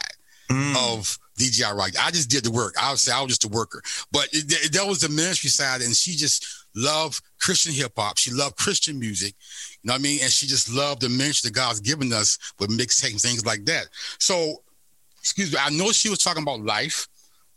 Mm. 0.51 0.75
of 0.97 1.17
DJ 1.39 1.73
Rock. 1.75 1.91
I 1.99 2.11
just 2.11 2.29
did 2.29 2.43
the 2.43 2.51
work. 2.51 2.75
I 2.79 2.89
would 2.91 2.99
say 2.99 3.13
I 3.13 3.21
was 3.21 3.29
just 3.29 3.45
a 3.45 3.47
worker, 3.47 3.81
but 4.11 4.25
it, 4.33 4.51
it- 4.65 4.73
that 4.73 4.85
was 4.85 4.99
the 4.99 5.07
ministry 5.09 5.49
side, 5.49 5.81
and 5.81 5.95
she 5.95 6.17
just 6.17 6.45
loved 6.75 7.21
Christian 7.39 7.73
hip 7.73 7.93
hop. 7.97 8.17
She 8.17 8.31
loved 8.31 8.57
Christian 8.57 8.99
music. 8.99 9.33
You 9.81 9.87
know 9.87 9.93
what 9.93 9.99
I 9.99 10.03
mean? 10.03 10.19
And 10.21 10.31
she 10.31 10.47
just 10.47 10.71
loved 10.71 11.01
the 11.01 11.09
ministry 11.09 11.49
that 11.49 11.55
God's 11.55 11.79
given 11.79 12.11
us 12.13 12.37
with 12.59 12.69
mixtapes 12.69 13.11
and 13.11 13.21
things 13.21 13.45
like 13.45 13.65
that. 13.65 13.87
So, 14.19 14.63
excuse 15.19 15.51
me, 15.51 15.59
I 15.61 15.69
know 15.69 15.91
she 15.91 16.09
was 16.09 16.19
talking 16.19 16.43
about 16.43 16.61
life, 16.61 17.07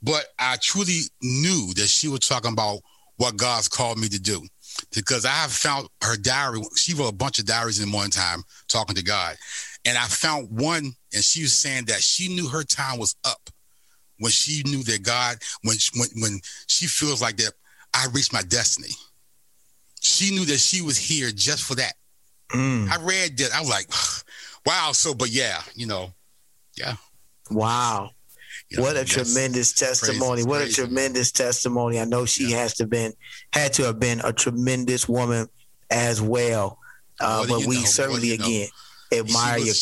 but 0.02 0.26
I 0.38 0.57
truly 0.61 1.02
knew 1.22 1.72
that 1.74 1.88
she 1.88 2.09
was 2.09 2.20
talking 2.20 2.52
about 2.52 2.81
what 3.16 3.37
God's 3.37 3.68
called 3.68 3.98
me 3.98 4.09
to 4.09 4.20
do. 4.20 4.42
Because 4.94 5.24
I 5.24 5.31
have 5.31 5.50
found 5.50 5.88
her 6.02 6.16
diary. 6.16 6.61
She 6.76 6.94
wrote 6.94 7.09
a 7.09 7.14
bunch 7.14 7.40
of 7.40 7.46
diaries 7.46 7.83
in 7.83 7.90
one 7.90 8.11
time 8.11 8.44
talking 8.68 8.94
to 8.94 9.02
God. 9.02 9.37
And 9.85 9.98
I 9.98 10.04
found 10.04 10.48
one, 10.50 10.92
and 11.12 11.24
she 11.24 11.42
was 11.42 11.52
saying 11.52 11.87
that 11.87 12.00
she 12.00 12.28
knew 12.28 12.48
her 12.48 12.62
time 12.62 12.98
was 12.98 13.16
up 13.24 13.50
when 14.18 14.33
she 14.33 14.62
knew 14.64 14.83
that 14.85 15.02
God, 15.02 15.38
when 15.62 15.76
when 15.96 16.09
when 16.16 16.40
she 16.66 16.87
feels 16.87 17.22
like 17.22 17.37
that, 17.38 17.52
I 17.94 18.07
reached 18.12 18.33
my 18.33 18.42
destiny. 18.42 18.90
She 20.01 20.31
knew 20.31 20.45
that 20.47 20.59
she 20.59 20.83
was 20.83 20.97
here 20.97 21.31
just 21.31 21.65
for 21.65 21.75
that. 21.77 21.95
Mm. 22.53 22.89
I 22.89 23.03
read 23.03 23.37
that. 23.39 23.53
I 23.55 23.61
was 23.61 23.69
like, 23.69 23.89
wow. 24.67 24.93
So, 24.93 25.15
but 25.15 25.31
yeah, 25.31 25.61
you 25.75 25.87
know, 25.87 26.13
yeah. 26.77 26.95
Wow. 27.51 28.11
you 28.69 28.79
know, 28.79 28.85
what 28.85 28.97
a 28.97 29.01
yes. 29.01 29.09
tremendous 29.09 29.73
testimony. 29.73 30.43
Crazy, 30.45 30.49
what 30.49 30.63
a 30.63 30.73
tremendous 30.73 31.33
testimony. 31.33 31.99
I 32.01 32.05
know 32.05 32.25
she 32.25 32.51
Yeah. 32.51 32.59
has 32.59 32.75
to 32.75 32.87
been 32.87 33.13
had 33.53 33.73
to 33.75 33.85
have 33.85 33.99
been 33.99 34.21
a 34.25 34.33
tremendous 34.33 35.09
woman 35.09 35.49
as 35.91 36.21
well. 36.23 36.79
Uh, 37.21 37.47
but 37.49 37.67
we 37.67 37.77
know? 37.77 37.85
Certainly 37.85 38.29
you 38.29 38.39
know? 38.39 38.45
again 38.45 38.69
admire 39.13 39.59
you. 39.59 39.73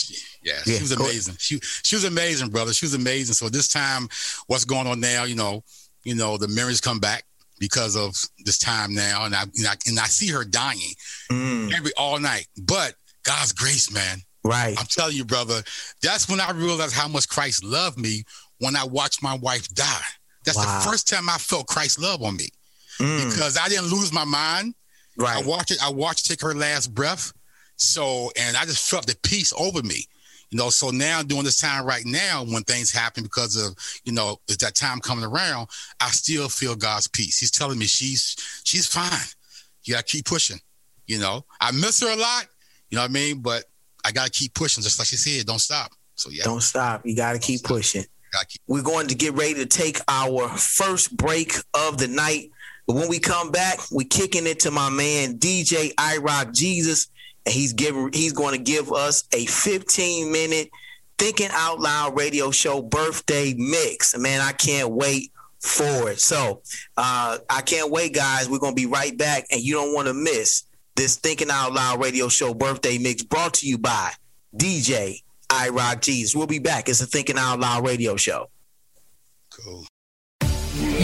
yeah, 0.43 0.55
Yeah, 0.67 0.77
she 0.77 0.83
was 0.83 0.93
amazing. 0.93 1.37
She 1.39 1.61
she 1.83 1.97
was 1.97 2.05
amazing, 2.05 2.51
brother. 2.51 2.73
She 2.73 2.87
was 2.87 2.95
amazing. 2.95 3.35
So 3.35 3.49
this 3.49 3.69
time, 3.69 4.09
what's 4.47 4.65
going 4.65 4.87
on 4.87 5.01
now? 5.01 5.25
You 5.25 5.35
know, 5.35 5.65
you 6.05 6.15
know, 6.15 6.39
the 6.39 6.49
memories 6.49 6.81
come 6.81 7.01
back 7.01 7.25
because 7.59 7.97
of 7.97 8.15
this 8.45 8.59
time 8.59 8.95
now, 8.95 9.25
and 9.25 9.35
I 9.35 9.43
and 9.43 9.67
I, 9.67 9.75
and 9.87 9.99
I 9.99 10.05
see 10.07 10.29
her 10.29 10.45
dying 10.45 10.93
Mm, 11.31 11.73
every 11.77 11.93
all 11.97 12.19
night. 12.19 12.47
But 12.63 12.95
God's 13.25 13.53
grace, 13.53 13.91
man. 13.93 14.19
right. 14.45 14.79
I'm 14.79 14.87
telling 14.87 15.17
you, 15.17 15.25
brother. 15.25 15.63
That's 16.03 16.29
when 16.29 16.41
I 16.41 16.51
realized 16.53 16.95
how 16.95 17.09
much 17.09 17.29
Christ 17.29 17.65
loved 17.65 17.99
me 17.99 18.23
when 18.59 18.77
I 18.77 18.85
watched 18.85 19.23
my 19.23 19.35
wife 19.35 19.69
die. 19.75 20.01
That's 20.45 20.57
Wow. 20.59 20.79
the 20.85 20.89
first 20.91 21.09
time 21.09 21.29
I 21.29 21.39
felt 21.39 21.67
Christ's 21.67 21.99
love 21.99 22.23
on 22.23 22.37
me 22.37 22.49
Mm, 23.01 23.29
because 23.29 23.59
I 23.59 23.69
didn't 23.69 23.87
lose 23.91 24.13
my 24.13 24.25
mind. 24.25 24.75
Right. 25.19 25.43
I 25.45 25.47
watched 25.47 25.71
it. 25.73 25.79
I 25.83 25.91
watched 25.91 26.27
take 26.27 26.41
her 26.43 26.55
last 26.55 26.95
breath. 26.95 27.33
So, 27.77 28.31
and 28.37 28.57
I 28.57 28.65
just 28.65 28.89
felt 28.89 29.07
the 29.07 29.17
peace 29.23 29.53
over 29.59 29.83
me. 29.83 30.07
You 30.51 30.59
know, 30.59 30.71
so 30.71 30.91
now 30.91 31.23
during 31.23 31.45
this 31.45 31.61
time 31.61 31.85
right 31.85 32.05
now, 32.05 32.45
when 32.45 32.63
things 32.63 32.93
happen 32.93 33.25
because 33.25 33.57
of, 33.57 33.77
you 34.05 34.13
know, 34.13 34.39
it's 34.49 34.63
that 34.65 34.75
time 34.77 35.01
coming 35.01 35.25
around, 35.25 35.69
I 36.01 36.09
still 36.11 36.49
feel 36.49 36.77
God's 36.77 37.09
peace. 37.09 37.39
He's 37.39 37.51
telling 37.51 37.79
me 37.79 37.87
she's 37.87 38.37
she's 38.65 38.87
fine. 38.87 39.11
You 39.85 39.95
gotta 39.95 40.05
keep 40.05 40.25
pushing. 40.25 40.61
You 41.07 41.19
know, 41.19 41.45
I 41.61 41.73
miss 41.73 42.01
her 42.01 42.13
a 42.13 42.17
lot. 42.17 42.47
You 42.91 42.97
know 42.97 43.03
what 43.03 43.11
I 43.11 43.15
mean? 43.15 43.41
But 43.41 43.65
I 44.05 44.13
gotta 44.13 44.31
keep 44.31 44.55
pushing, 44.55 44.83
just 44.83 44.99
like 44.99 45.09
she 45.09 45.17
said. 45.17 45.47
Don't 45.47 45.59
stop. 45.59 45.91
So 46.17 46.31
yeah, 46.31 46.45
Don't 46.45 46.63
stop. 46.63 47.05
You 47.05 47.15
got 47.15 47.35
to 47.35 47.39
keep 47.39 47.59
stop. 47.61 47.73
pushing. 47.73 48.05
gotta 48.33 48.47
keep. 48.47 48.63
We're 48.67 48.83
going 48.83 49.07
to 49.09 49.15
get 49.15 49.35
ready 49.35 49.55
to 49.55 49.67
take 49.67 49.99
our 50.09 50.49
first 50.49 51.17
break 51.17 51.55
of 51.75 51.99
the 51.99 52.09
night. 52.09 52.51
But 52.87 52.97
when 52.97 53.09
we 53.09 53.19
come 53.19 53.51
back, 53.51 53.79
we 53.91 54.05
kicking 54.05 54.47
it 54.47 54.61
to 54.61 54.71
my 54.71 54.89
man 54.91 55.39
DJ 55.39 55.93
I 55.99 56.19
Rock 56.19 56.53
Jesus, 56.53 57.09
he's 57.47 57.73
giving 57.73 58.11
he's 58.13 58.33
going 58.33 58.57
to 58.57 58.63
give 58.63 58.93
us 58.93 59.25
a 59.33 59.47
15 59.47 60.33
minute 60.33 60.71
thinking 61.19 61.49
out 61.53 61.81
loud 61.81 62.17
radio 62.17 62.51
show 62.51 62.83
birthday 62.83 63.55
mix. 63.57 64.17
Man, 64.17 64.41
I 64.41 64.53
can't 64.53 64.91
wait 64.91 65.33
for 65.61 66.11
it. 66.11 66.21
So 66.21 66.63
uh, 66.97 67.39
I 67.49 67.63
can't 67.63 67.91
wait, 67.91 68.15
guys. 68.15 68.49
We're 68.49 68.59
gonna 68.59 68.75
be 68.75 68.87
right 68.87 69.17
back, 69.17 69.47
and 69.51 69.61
you 69.61 69.75
don't 69.75 69.95
want 69.95 70.09
to 70.09 70.15
miss 70.15 70.65
this 70.95 71.17
thinking 71.17 71.51
out 71.51 71.73
loud 71.73 72.01
radio 72.01 72.29
show 72.29 72.55
birthday 72.55 72.99
mix 72.99 73.23
brought 73.23 73.55
to 73.55 73.67
you 73.67 73.79
by 73.79 74.13
DJ 74.57 75.23
I 75.51 75.69
Rock 75.69 76.03
Jesus. 76.03 76.35
We'll 76.35 76.47
be 76.47 76.59
back. 76.59 76.89
It's 76.89 77.01
a 77.01 77.07
thinking 77.07 77.39
out 77.39 77.61
loud 77.61 77.87
radio 77.87 78.17
show. 78.17 78.51
Cool. 79.51 79.87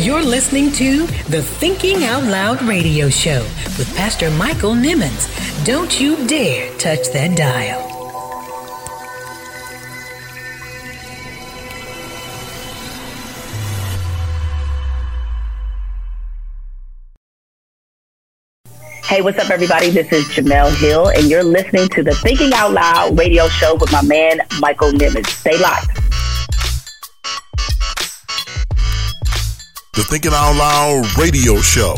You're 0.03 0.25
listening 0.25 0.73
to 0.73 1.07
the 1.29 1.41
Thinking 1.41 2.03
Out 2.03 2.25
Loud 2.25 2.61
radio 2.63 3.09
show 3.09 3.41
with 3.79 3.89
Pastor 3.97 4.33
Michael 4.33 4.73
Nimmons. 4.73 5.65
Don't 5.65 6.01
you 6.01 6.27
dare 6.27 6.77
touch 6.77 7.09
that 7.13 7.37
dial. 7.37 7.81
Hey, 19.05 19.23
what's 19.23 19.39
up, 19.39 19.51
everybody? 19.51 19.91
This 19.91 20.11
is 20.11 20.25
Jemele 20.25 20.75
Hill, 20.81 21.11
and 21.11 21.31
you're 21.31 21.45
listening 21.45 21.89
to 21.91 22.03
the 22.03 22.15
Thinking 22.17 22.53
Out 22.55 22.73
Loud 22.73 23.17
radio 23.17 23.47
show 23.47 23.77
with 23.77 23.93
my 23.93 24.03
man, 24.03 24.41
Michael 24.59 24.91
Nimmons. 24.91 25.29
Stay 25.29 25.57
locked. 25.59 26.02
The 29.95 30.05
Thinking 30.05 30.33
Out 30.33 30.57
Loud 30.57 31.19
radio 31.19 31.61
show, 31.61 31.97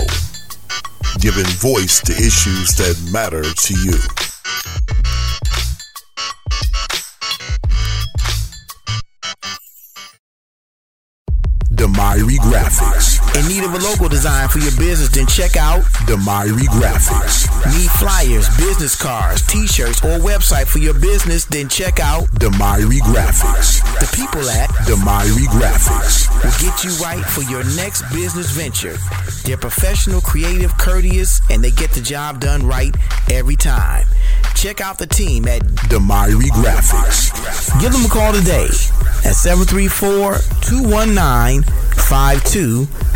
giving 1.20 1.46
voice 1.62 2.00
to 2.00 2.12
issues 2.12 2.74
that 2.74 2.98
matter 3.12 3.44
to 3.44 3.74
you. 3.86 3.94
Demyri 11.72 12.38
Graphics. 12.38 13.03
In 13.36 13.48
need 13.48 13.64
of 13.64 13.74
a 13.74 13.78
logo 13.78 14.08
design 14.08 14.48
for 14.48 14.60
your 14.60 14.70
business, 14.78 15.08
then 15.08 15.26
check 15.26 15.56
out 15.56 15.82
Demyri 16.06 16.66
Graphics. 16.70 17.50
Need 17.76 17.90
flyers, 17.90 18.48
business 18.56 18.94
cards, 18.94 19.42
t-shirts, 19.48 20.04
or 20.04 20.18
website 20.18 20.68
for 20.68 20.78
your 20.78 20.94
business, 20.94 21.44
then 21.44 21.68
check 21.68 21.98
out 21.98 22.24
Demyri 22.38 23.00
Graphics. 23.00 23.82
The 23.98 24.06
people 24.16 24.48
at 24.48 24.70
Demyri 24.86 25.46
Graphics 25.46 26.30
will 26.44 26.52
get 26.60 26.84
you 26.84 26.90
right 27.02 27.24
for 27.24 27.42
your 27.42 27.64
next 27.76 28.02
business 28.12 28.52
venture. 28.52 28.96
They're 29.44 29.56
professional, 29.56 30.20
creative, 30.20 30.78
courteous, 30.78 31.40
and 31.50 31.62
they 31.62 31.72
get 31.72 31.90
the 31.90 32.02
job 32.02 32.38
done 32.38 32.64
right 32.64 32.94
every 33.30 33.56
time. 33.56 34.06
Check 34.54 34.80
out 34.80 34.98
the 34.98 35.08
team 35.08 35.48
at 35.48 35.62
Demyri 35.90 36.50
Graphics. 36.50 37.32
Give 37.80 37.92
them 37.92 38.04
a 38.04 38.08
call 38.08 38.32
today 38.32 38.68
at 39.24 39.34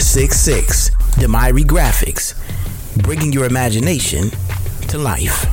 734-219-5266. 0.08 1.64
Graphics, 1.66 2.34
bringing 3.02 3.32
your 3.32 3.44
imagination 3.44 4.30
to 4.88 4.98
life. 4.98 5.46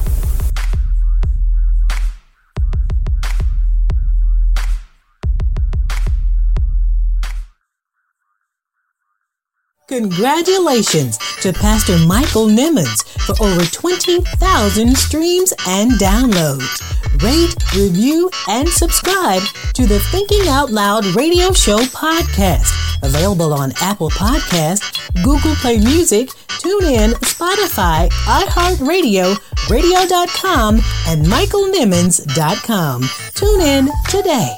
Congratulations 9.87 11.17
to 11.41 11.53
Pastor 11.53 11.97
Michael 12.07 12.47
Nimmons 12.47 13.05
for 13.25 13.35
over 13.43 13.63
20,000 13.65 14.97
streams 14.97 15.53
and 15.67 15.91
downloads. 15.91 16.81
Rate, 17.21 17.55
review, 17.75 18.29
and 18.47 18.67
subscribe 18.67 19.43
to 19.73 19.85
the 19.85 19.99
Thinking 20.11 20.47
Out 20.47 20.71
Loud 20.71 21.05
Radio 21.15 21.53
Show 21.53 21.77
podcast. 21.77 22.84
Available 23.05 23.53
on 23.53 23.71
Apple 23.81 24.09
Podcast, 24.09 24.81
Google 25.23 25.53
Play 25.55 25.77
Music, 25.77 26.29
TuneIn, 26.47 27.13
Spotify, 27.21 28.09
iHeartRadio, 28.25 29.37
Radio.com, 29.69 30.81
and 31.07 31.25
MichaelNimmons.com. 31.25 33.03
Tune 33.35 33.61
in 33.61 33.89
today. 34.09 34.55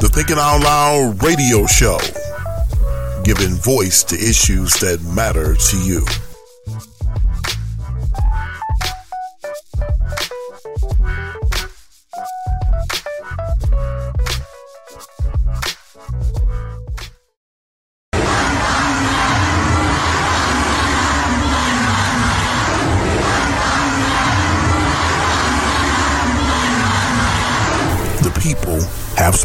The 0.00 0.08
Thinking 0.12 0.38
Out 0.38 0.62
Loud 0.62 1.22
radio 1.22 1.66
show, 1.66 1.98
giving 3.22 3.54
voice 3.54 4.02
to 4.04 4.16
issues 4.16 4.74
that 4.80 5.00
matter 5.02 5.54
to 5.54 5.76
you. 5.78 6.04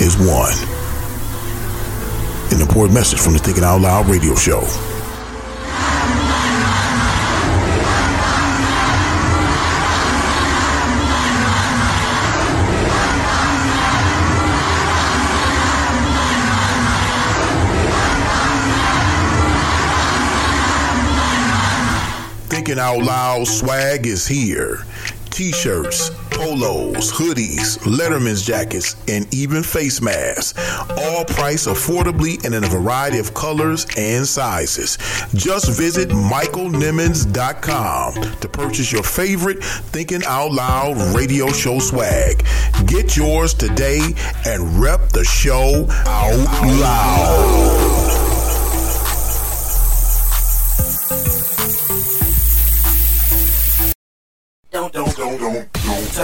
is 0.00 0.16
won. 0.18 0.52
An 2.52 2.60
important 2.60 2.94
message 2.94 3.20
from 3.20 3.32
the 3.32 3.38
Thinking 3.38 3.64
Out 3.64 3.80
Loud 3.80 4.08
radio 4.08 4.34
show. 4.34 4.60
Thinking 22.48 22.78
Out 22.78 23.02
Loud 23.02 23.46
swag 23.46 24.06
is 24.06 24.26
here. 24.26 24.84
T-shirts, 25.30 26.10
polos, 26.34 27.12
hoodies, 27.12 27.78
Letterman's 27.80 28.42
jackets, 28.42 28.96
and 29.08 29.32
even 29.34 29.62
face 29.62 30.00
masks. 30.00 30.58
All 30.90 31.24
priced 31.24 31.68
affordably 31.68 32.42
and 32.44 32.54
in 32.54 32.64
a 32.64 32.68
variety 32.68 33.18
of 33.18 33.34
colors 33.34 33.86
and 33.96 34.26
sizes. 34.26 34.96
Just 35.34 35.76
visit 35.78 36.08
michaelnimmons.com 36.10 38.14
to 38.14 38.48
purchase 38.48 38.92
your 38.92 39.02
favorite 39.02 39.62
Thinking 39.62 40.22
Out 40.26 40.52
Loud 40.52 40.96
radio 41.14 41.48
show 41.48 41.78
swag. 41.78 42.44
Get 42.86 43.16
yours 43.16 43.54
today 43.54 44.00
and 44.46 44.80
rep 44.80 45.08
the 45.10 45.24
show 45.24 45.86
out 46.06 46.36
loud. 46.80 48.01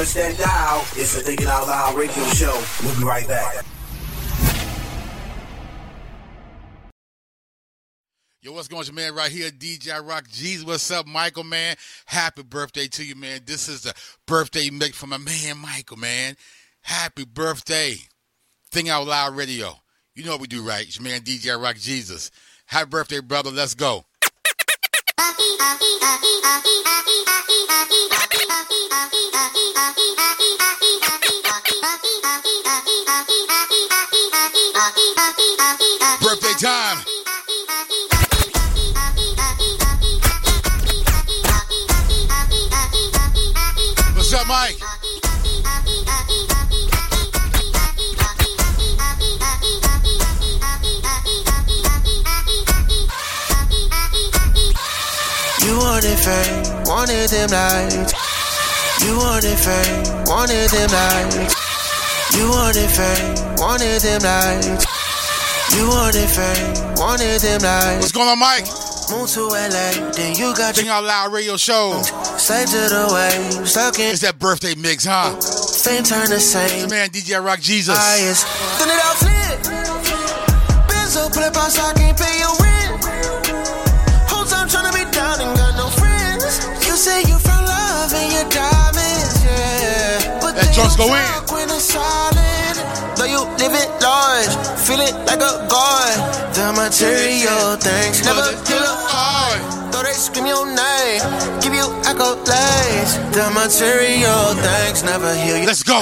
Touch 0.08 0.36
that 0.36 0.38
dial. 0.38 0.80
It's 0.96 1.14
the 1.14 1.20
Thinking 1.20 1.46
Out 1.46 1.66
Loud 1.66 1.96
radio 1.96 2.24
show. 2.28 2.62
We'll 2.82 2.96
be 2.96 3.04
right 3.04 3.26
back. 3.26 3.64
Yo, 8.40 8.52
what's 8.52 8.68
going 8.68 8.88
on, 8.88 8.94
man? 8.94 9.14
Right 9.14 9.30
here, 9.30 9.50
DJ 9.50 10.06
Rock 10.06 10.28
Jesus. 10.30 10.64
What's 10.64 10.90
up, 10.90 11.06
Michael, 11.06 11.44
man? 11.44 11.76
Happy 12.06 12.42
birthday 12.42 12.86
to 12.86 13.04
you, 13.04 13.16
man. 13.16 13.40
This 13.44 13.68
is 13.68 13.82
the 13.82 13.94
birthday 14.26 14.70
mix 14.70 14.96
for 14.96 15.06
my 15.06 15.18
man, 15.18 15.58
Michael, 15.58 15.96
man. 15.96 16.36
Happy 16.80 17.24
birthday. 17.24 17.96
Think 18.70 18.88
Out 18.88 19.06
Loud 19.06 19.36
Radio. 19.36 19.74
You 20.14 20.24
know 20.24 20.32
what 20.32 20.40
we 20.40 20.46
do, 20.46 20.62
right? 20.62 20.86
It's 20.86 20.98
your 20.98 21.04
man, 21.04 21.20
DJ 21.22 21.60
Rock 21.60 21.76
Jesus. 21.76 22.30
Happy 22.66 22.88
birthday, 22.88 23.20
brother. 23.20 23.50
Let's 23.50 23.74
go. 23.74 24.04
Birthday 36.28 36.52
time. 36.60 37.07
Wanted 55.98 56.18
fame, 56.20 56.62
wanted 56.86 57.28
them 57.28 57.50
nights. 57.50 58.14
You 59.02 59.18
wanted 59.18 59.58
fame, 59.58 60.04
wanted 60.30 60.70
them 60.70 60.90
nights. 60.94 62.38
You 62.38 62.46
wanted 62.46 62.86
fame, 62.86 63.34
wanted 63.58 63.98
them 64.06 64.22
nights. 64.22 64.86
You 65.74 65.88
wanted 65.88 66.30
fame, 66.30 66.94
wanted 66.94 67.40
them 67.40 67.62
nights. 67.62 67.98
What's 67.98 68.12
going 68.12 68.28
on, 68.28 68.38
Mike? 68.38 68.62
Move 69.10 69.28
to 69.30 69.48
LA, 69.50 70.12
then 70.14 70.36
you 70.36 70.54
got 70.54 70.76
Think 70.76 70.86
Out 70.86 71.02
Loud 71.02 71.32
Radio 71.32 71.56
Show. 71.56 72.00
Slave 72.38 72.68
to 72.68 72.76
the 72.76 73.10
way, 73.12 73.66
stuck 73.66 73.98
in. 73.98 74.12
It's 74.12 74.20
that 74.20 74.38
birthday 74.38 74.76
mix, 74.76 75.04
huh? 75.04 75.34
Fame 75.82 76.04
turn 76.04 76.30
the 76.30 76.38
same. 76.38 76.84
It's 76.84 76.90
man, 76.92 77.08
DJ 77.08 77.44
Rock 77.44 77.58
Jesus. 77.58 77.98
Then 78.78 78.88
it 78.88 79.02
out 79.02 79.16
flip. 79.16 79.58
Benzo 80.86 81.26
up 81.26 81.56
outside, 81.56 81.96
can't 81.96 82.16
pay 82.16 82.38
your 82.38 82.54
rent. 82.60 82.67
Go 90.98 91.06
in. 91.14 91.22
talk 91.22 91.52
When 91.52 91.70
it's 91.70 91.94
silent, 91.94 92.76
though 93.16 93.30
you 93.30 93.40
live 93.62 93.72
it 93.72 93.90
large. 94.02 94.18
charge. 94.28 94.78
Feel 94.82 95.00
it 95.00 95.14
like 95.30 95.40
a 95.40 95.54
guard. 95.70 96.18
The 96.54 96.74
material 96.74 97.78
things 97.78 98.24
never 98.26 98.50
get 98.66 98.82
hard. 98.82 99.92
Though 99.92 100.02
they 100.02 100.12
scream 100.12 100.46
your 100.46 100.66
name, 100.66 101.22
give 101.62 101.74
you 101.74 101.86
accolades. 102.02 103.14
The 103.32 103.46
material 103.54 104.54
things 104.58 105.02
never 105.04 105.34
heal 105.34 105.56
you. 105.56 105.66
Let's 105.66 105.82
go. 105.82 106.00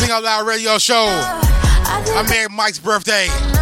Think 0.00 0.12
Out 0.12 0.22
Loud 0.22 0.46
Radio 0.46 0.78
Show. 0.78 1.06
I'm 2.16 2.26
here 2.26 2.48
Mike's 2.48 2.78
birthday. 2.78 3.53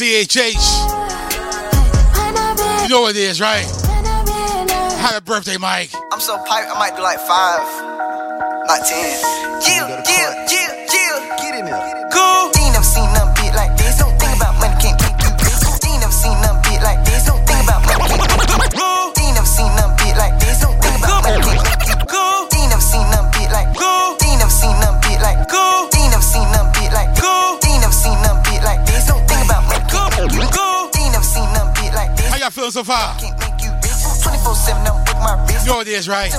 CHH. 0.00 0.56
You 2.84 2.88
know 2.88 3.02
what 3.02 3.10
it 3.10 3.20
is, 3.20 3.38
right? 3.38 3.66
Happy 4.96 5.22
birthday, 5.26 5.58
Mike. 5.58 5.90
I'm 6.10 6.20
so 6.20 6.38
hyped, 6.38 6.74
I 6.74 6.78
might 6.78 6.96
do 6.96 7.02
like 7.02 7.18
five, 7.18 7.60
not 8.66 8.86
ten. 8.86 9.20
Y'all 32.50 32.66
feeling 32.66 32.74
so 32.74 32.84
far? 32.84 33.14
Can't 33.18 33.38
make 33.38 33.62
you 33.62 33.70
rich. 33.78 34.02
24/7, 34.26 34.82
I'm 34.82 34.98
with 35.06 35.14
my 35.22 35.38
wrist. 35.46 35.64
You 35.64 35.70
know 35.70 35.78
what 35.78 35.86
it 35.86 35.94
is, 35.94 36.08
right? 36.08 36.32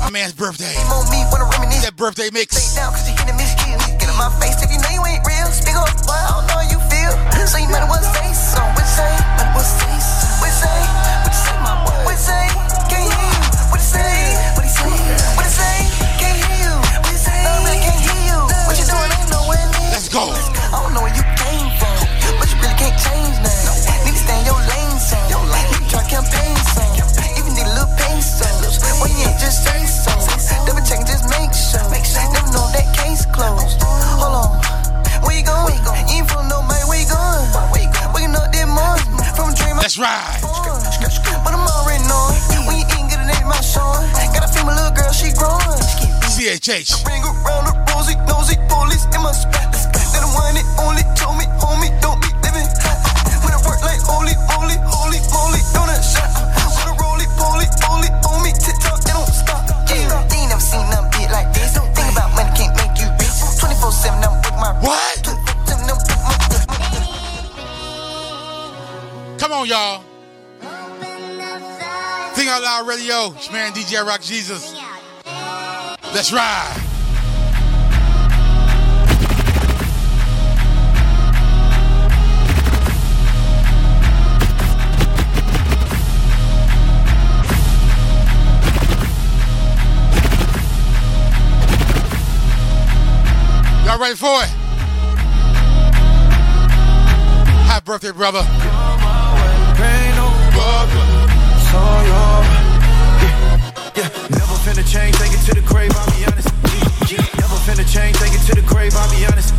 My 0.00 0.10
man's 0.10 0.34
birthday. 0.34 0.74
Name 0.74 0.92
on 0.92 1.08
me, 1.10 1.24
wanna 1.32 1.48
reminisce. 1.56 1.84
That 1.84 1.96
birthday 1.96 2.28
mix. 2.32 2.74
down 2.74 2.92
cause 2.92 3.08
you 3.08 3.16
hit 3.16 3.28
a 3.28 3.32
miskill. 3.32 3.78
Get 3.98 4.08
my 4.16 4.28
face 4.40 4.60
if 4.62 4.70
you 4.70 4.78
know 4.78 4.92
you 4.92 5.02
ain't 5.06 5.24
real. 5.26 5.48
Speak 5.48 5.76
up, 5.76 5.88
boy, 6.04 6.12
I 6.12 6.28
don't 6.36 6.46
know 6.48 6.60
how 6.60 6.68
you 6.68 6.80
feel. 6.92 7.12
So 7.48 7.58
you 7.58 7.68
might 7.68 7.82
as 7.82 7.88
well 7.88 8.02
say 8.02 8.28
so. 8.32 8.60
What 8.60 8.86
say? 8.86 9.08
Might 9.36 9.48
as 9.48 9.54
well 9.56 9.64
say 9.64 9.93
CHH. 46.74 47.06
Ring 47.06 47.22
around 47.22 47.70
the 47.70 47.74
rosy, 47.94 48.18
nosy 48.26 48.56
police 48.66 49.06
in 49.14 49.22
my 49.22 49.30
spot. 49.30 49.70
They 49.70 50.18
the 50.18 50.30
one 50.34 50.54
that 50.58 50.66
only 50.82 51.06
told 51.14 51.38
me, 51.38 51.46
homie, 51.62 51.94
don't 52.02 52.18
be 52.18 52.26
living. 52.42 52.66
When 53.46 53.54
I 53.54 53.60
work 53.62 53.78
like 53.86 54.02
holy, 54.02 54.34
holy, 54.50 54.74
holy, 54.82 55.22
moly, 55.30 55.62
donut 55.70 56.02
shot. 56.02 56.26
When 56.34 56.90
I 56.90 56.94
roly, 56.98 57.26
poly, 57.38 57.70
holy, 57.86 58.10
on 58.26 58.42
me, 58.42 58.50
TikTok, 58.50 59.06
they 59.06 59.14
don't 59.14 59.30
stop. 59.30 59.62
Yeah, 59.86 60.26
they 60.26 60.42
ain't 60.42 60.50
never 60.50 60.58
seen 60.58 60.82
nothing 60.90 61.14
big 61.14 61.30
like 61.30 61.54
this. 61.54 61.78
Don't 61.78 61.94
think 61.94 62.10
about 62.10 62.34
money, 62.34 62.50
can't 62.58 62.74
make 62.74 62.98
you 62.98 63.06
rich. 63.22 63.38
24-7, 63.62 64.18
I'm 64.18 64.34
with 64.42 64.58
my 64.58 64.74
What? 64.82 65.22
Come 69.38 69.52
on, 69.52 69.66
y'all. 69.68 70.02
Think 72.34 72.50
Out 72.50 72.62
Loud 72.62 72.88
Radio. 72.88 73.30
It's 73.36 73.52
man 73.52 73.70
DJ 73.72 74.04
Rock 74.04 74.22
Jesus. 74.22 74.73
Let's 76.14 76.32
ride. 76.32 76.80
Y'all 93.84 93.98
ready 93.98 94.14
for 94.14 94.28
it? 94.40 94.48
Happy 97.66 97.84
birthday, 97.84 98.12
brother. 98.12 98.44
Yeah, 104.84 104.84
never 104.84 104.84
finna 104.84 104.92
change, 104.92 105.16
take 105.16 105.32
it 105.32 105.42
to 105.44 105.54
the 105.54 105.62
grave, 105.66 105.92
I'll 105.92 106.08
be 106.10 106.24
honest. 106.24 106.48
Never 107.36 107.58
finna 107.68 107.84
change, 107.84 108.16
take 108.16 108.32
it 108.32 108.40
to 108.48 108.54
the 108.54 108.64
grave, 108.66 108.94
I'll 108.96 109.10
be 109.12 109.26
honest. 109.26 109.52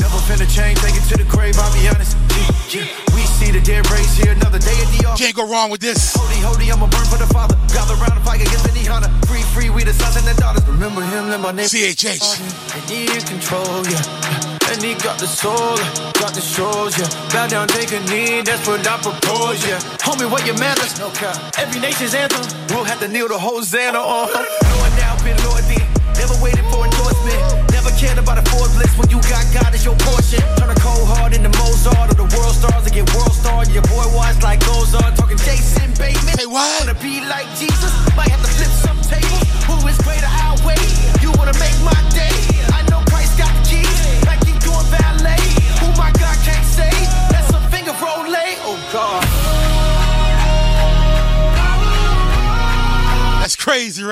Never 0.00 0.18
finna 0.24 0.48
change, 0.48 0.80
take 0.80 0.96
it 0.96 1.04
to 1.10 1.16
the 1.18 1.28
grave, 1.28 1.54
I'll 1.58 1.72
be 1.72 1.86
honest. 1.88 2.16
We 3.14 3.22
see 3.38 3.50
the 3.50 3.60
dead 3.60 3.88
race 3.90 4.16
here, 4.16 4.32
another 4.32 4.58
day 4.58 4.76
at 4.80 4.88
the 4.96 5.06
office. 5.06 5.20
Can't 5.20 5.36
go 5.36 5.46
wrong 5.46 5.70
with 5.70 5.80
this. 5.80 6.14
Holy, 6.16 6.40
holy, 6.40 6.72
I'ma 6.72 6.86
burn 6.88 7.04
for 7.04 7.18
the 7.18 7.26
father. 7.28 7.56
Gather 7.72 7.94
round 7.96 8.16
and 8.16 8.24
fight 8.24 8.40
against 8.40 8.68
any 8.68 8.84
hunter. 8.84 9.10
Free, 9.26 9.42
free, 9.52 9.70
we 9.70 9.84
the 9.84 9.92
sons 9.92 10.16
and 10.16 10.26
the 10.26 10.34
daughters. 10.40 10.66
Remember 10.66 11.02
him, 11.02 11.28
live 11.28 11.40
my 11.40 11.52
name. 11.52 11.66
CHH. 11.66 12.40
And 12.74 12.90
he 12.90 13.06
control, 13.28 13.86
yeah. 13.86 14.55
And 14.70 14.82
he 14.82 14.94
got 14.94 15.18
the 15.18 15.26
soul, 15.26 15.76
got 16.18 16.34
the 16.34 16.40
shows, 16.40 16.98
yeah. 16.98 17.08
Bow 17.32 17.46
down, 17.46 17.68
take 17.68 17.92
a 17.92 18.00
knee, 18.10 18.42
that's 18.42 18.66
what 18.66 18.86
I 18.86 18.98
propose, 18.98 19.66
yeah. 19.66 19.78
Homie, 20.02 20.30
what 20.30 20.44
your 20.46 20.58
manners? 20.58 20.98
No 20.98 21.10
cap. 21.10 21.36
Every 21.58 21.80
nation's 21.80 22.14
anthem, 22.14 22.42
we'll 22.70 22.84
have 22.84 23.00
to 23.00 23.08
kneel 23.08 23.28
to 23.28 23.38
Hosanna 23.38 23.98
uh-huh. 23.98 24.38
on. 24.38 24.44
Lord 24.78 24.92
now, 24.98 25.24
been 25.24 25.36
Lord. 25.44 25.56
Never 26.16 26.32
waited 26.40 26.64
for 26.72 26.80
endorsement. 26.80 27.70
Never 27.76 27.92
cared 28.00 28.16
about 28.16 28.40
a 28.40 28.44
Forbes 28.48 28.72
list 28.80 28.96
when 28.96 29.08
you 29.12 29.20
got 29.28 29.44
God 29.52 29.68
as 29.76 29.84
your 29.84 29.94
portion. 30.00 30.40
Turn 30.56 30.72
a 30.72 30.78
cold 30.80 31.04
heart 31.12 31.36
into 31.36 31.52
Mozart 31.60 32.08
or 32.08 32.16
the 32.16 32.28
world 32.34 32.56
stars 32.56 32.82
to 32.82 32.90
get 32.90 33.04
world 33.12 33.36
star. 33.36 33.68
Your 33.68 33.84
boy 33.84 34.08
watch 34.16 34.40
like 34.42 34.64
Ozark, 34.64 35.14
talking 35.14 35.36
Jason 35.44 35.92
Bateman. 36.00 36.40
Hey, 36.40 36.48
what? 36.48 36.66
Wanna 36.80 36.96
be 37.04 37.20
like 37.28 37.44
Jesus? 37.60 37.92
Might 38.16 38.32
have 38.32 38.40
to 38.40 38.48
flip 38.48 38.72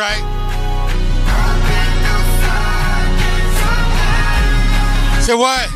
right? 0.05 0.25
Say 5.23 5.35
what? 5.35 5.71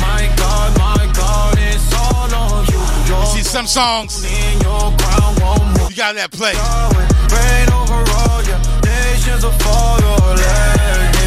My 0.00 0.32
God, 0.36 0.78
my 0.78 1.12
God, 1.12 1.56
it's 1.58 1.92
all 1.92 2.34
on 2.34 2.64
you. 2.66 2.80
You 3.20 3.26
see 3.26 3.42
some 3.42 3.66
songs, 3.66 4.24
In 4.24 4.60
your 4.62 4.96
crown 4.98 5.34
won't 5.42 5.66
move. 5.78 5.90
you 5.90 5.96
got 5.96 6.14
that 6.14 6.30
play. 6.30 6.54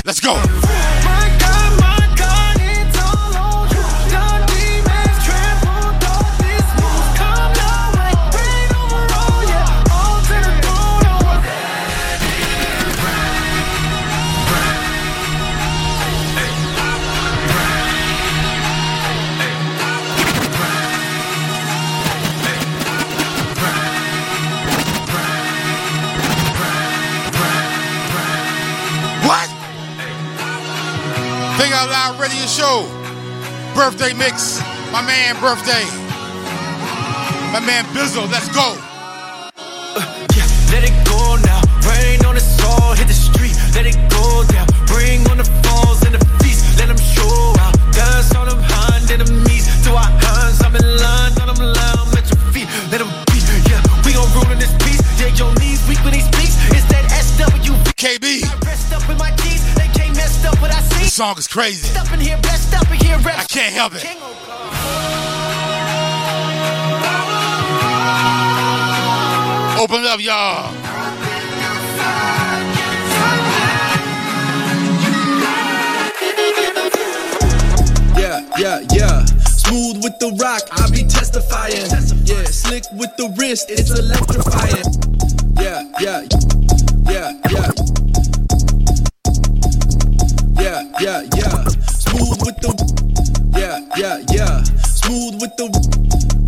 Let's 0.06 0.26
over 0.26 0.77
Think 31.58 31.74
Out 31.74 31.90
Loud 31.90 32.20
Radio 32.20 32.46
Show. 32.46 32.86
Birthday 33.74 34.14
mix. 34.14 34.62
My 34.92 35.02
man, 35.02 35.36
birthday. 35.42 35.84
My 37.52 37.60
man, 37.60 37.84
Bizzle. 37.96 38.30
Let's 38.32 38.48
go. 38.54 38.78
Yeah, 40.38 40.46
Let 40.72 40.84
it 40.86 40.94
go 41.06 41.36
now. 41.44 41.62
Rain 41.90 42.24
on 42.26 42.38
us 42.38 42.62
all, 42.64 42.94
hit 42.94 43.08
the 43.08 43.14
street. 43.14 43.56
Let 43.74 43.86
it 43.88 43.98
go 44.10 44.44
down. 44.54 44.68
Bring 44.86 45.27
song 61.18 61.36
is 61.40 61.48
crazy. 61.48 61.98
Up 61.98 62.14
in 62.14 62.20
here, 62.20 62.38
blessed 62.44 62.76
up 62.76 62.92
in 62.92 62.98
here, 62.98 63.16
I 63.16 63.44
can't 63.50 63.74
help 63.74 63.94
it. 63.96 64.06
Open 69.82 70.06
up, 70.06 70.20
y'all. 70.22 70.72
Yeah, 78.16 78.48
yeah, 78.60 78.86
yeah. 78.92 79.26
Smooth 79.26 80.04
with 80.04 80.20
the 80.20 80.38
rock, 80.40 80.62
I 80.72 80.88
be 80.92 81.02
testifying. 81.02 81.90
Yeah, 82.26 82.44
slick 82.44 82.84
with 82.94 83.10
the 83.18 83.34
wrist, 83.40 83.72
it's 83.72 83.90
electrifying. 83.90 84.86
Yeah, 85.60 85.82
yeah, 86.00 86.28
yeah, 87.10 87.32
yeah. 87.50 87.97
Yeah, 90.60 90.84
yeah, 91.00 91.22
yeah. 91.36 91.64
Smooth 91.88 92.42
with 92.46 92.58
the. 92.62 92.72
Yeah, 93.58 93.80
yeah, 93.96 94.24
yeah. 94.32 94.64
Smooth 94.64 95.42
with 95.42 95.56
the. 95.58 95.68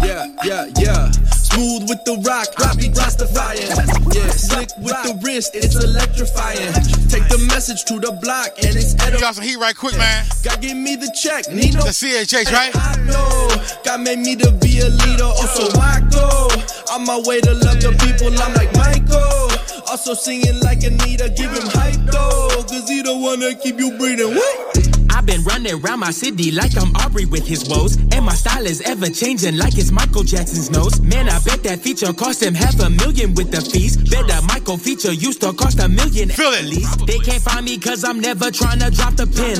Yeah, 0.06 0.28
yeah, 0.44 0.66
yeah. 0.78 1.12
Smooth 1.50 1.90
with 1.90 2.04
the 2.06 2.18
rock, 2.26 2.48
I 2.62 2.76
be 2.76 2.90
testifying. 2.90 3.66
Yeah, 4.14 4.30
slick 4.30 4.70
with 4.78 4.98
the 5.02 5.20
wrist, 5.24 5.52
it's 5.56 5.76
electrifying. 5.76 6.74
Take 7.10 7.28
the 7.28 7.40
message 7.50 7.86
to 7.86 8.00
the 8.00 8.12
block, 8.22 8.54
and 8.64 8.76
it's 8.78 8.94
You 8.94 9.20
got 9.20 9.36
some 9.36 9.44
heat 9.44 9.58
right 9.58 9.76
quick, 9.76 9.98
man. 9.98 10.26
God 10.44 10.62
give 10.62 10.78
me 10.78 10.96
the 10.96 11.12
check, 11.12 11.50
Nino. 11.50 11.82
The 11.82 11.94
CHH, 11.94 12.52
right? 12.54 12.72
I 12.76 12.98
know. 13.06 13.50
God 13.84 14.02
made 14.02 14.20
me 14.20 14.36
to 14.38 14.52
be 14.52 14.80
a 14.80 14.90
leader, 14.90 15.26
oh, 15.26 15.42
also 15.42 15.66
I 15.80 16.02
go. 16.10 16.50
On 16.94 17.06
my 17.06 17.18
way 17.26 17.42
to 17.42 17.54
love 17.54 17.82
the 17.82 17.92
people, 17.98 18.30
I'm 18.30 18.54
like 18.54 18.74
Michael. 18.78 19.49
Also 19.90 20.14
singing 20.14 20.60
like 20.62 20.84
Anita, 20.84 21.34
give 21.36 21.50
him 21.50 21.66
hype 21.74 21.98
though. 22.14 22.62
Cause 22.70 22.88
he 22.88 23.02
the 23.02 23.18
one 23.18 23.40
that 23.40 23.60
keep 23.60 23.80
you 23.80 23.98
breathing. 23.98 24.36
What? 24.36 24.78
I've 25.10 25.26
been 25.26 25.44
running 25.44 25.82
around 25.82 26.00
my 26.02 26.12
city 26.12 26.52
like 26.52 26.78
I'm 26.78 26.96
Aubrey 26.96 27.26
with 27.26 27.48
his 27.48 27.68
woes. 27.68 27.98
And 28.14 28.24
my 28.24 28.36
style 28.36 28.68
is 28.68 28.82
ever 28.82 29.10
changing 29.10 29.58
like 29.58 29.80
it's 29.80 29.92
Michael 29.92 30.24
Jackson's 30.24 30.70
nose. 30.70 31.02
Man, 31.02 31.28
I 31.28 31.40
bet 31.40 31.64
that 31.64 31.80
feature 31.80 32.14
cost 32.14 32.44
him 32.44 32.54
half 32.54 32.80
a 32.80 32.90
million 32.90 33.34
with 33.34 33.50
the 33.50 33.62
fees. 33.62 33.98
Bet 33.98 34.28
that 34.28 34.44
Michael 34.44 34.78
feature 34.78 35.12
used 35.12 35.42
to 35.42 35.54
cost 35.54 35.80
a 35.80 35.90
million 35.90 36.30
at 36.30 36.66
least. 36.66 37.08
They 37.08 37.18
can't 37.18 37.42
find 37.42 37.66
me 37.66 37.80
cause 37.80 38.04
I'm 38.04 38.20
never 38.20 38.52
trying 38.52 38.80
to 38.80 38.92
drop 38.92 39.16
the 39.16 39.26
pin. 39.26 39.58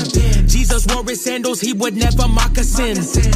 Jesus 0.80 0.96
wore 0.96 1.04
his 1.04 1.24
sandals, 1.24 1.60
he 1.60 1.74
would 1.74 1.96
never 1.96 2.28
mock 2.28 2.58
a. 2.58 2.64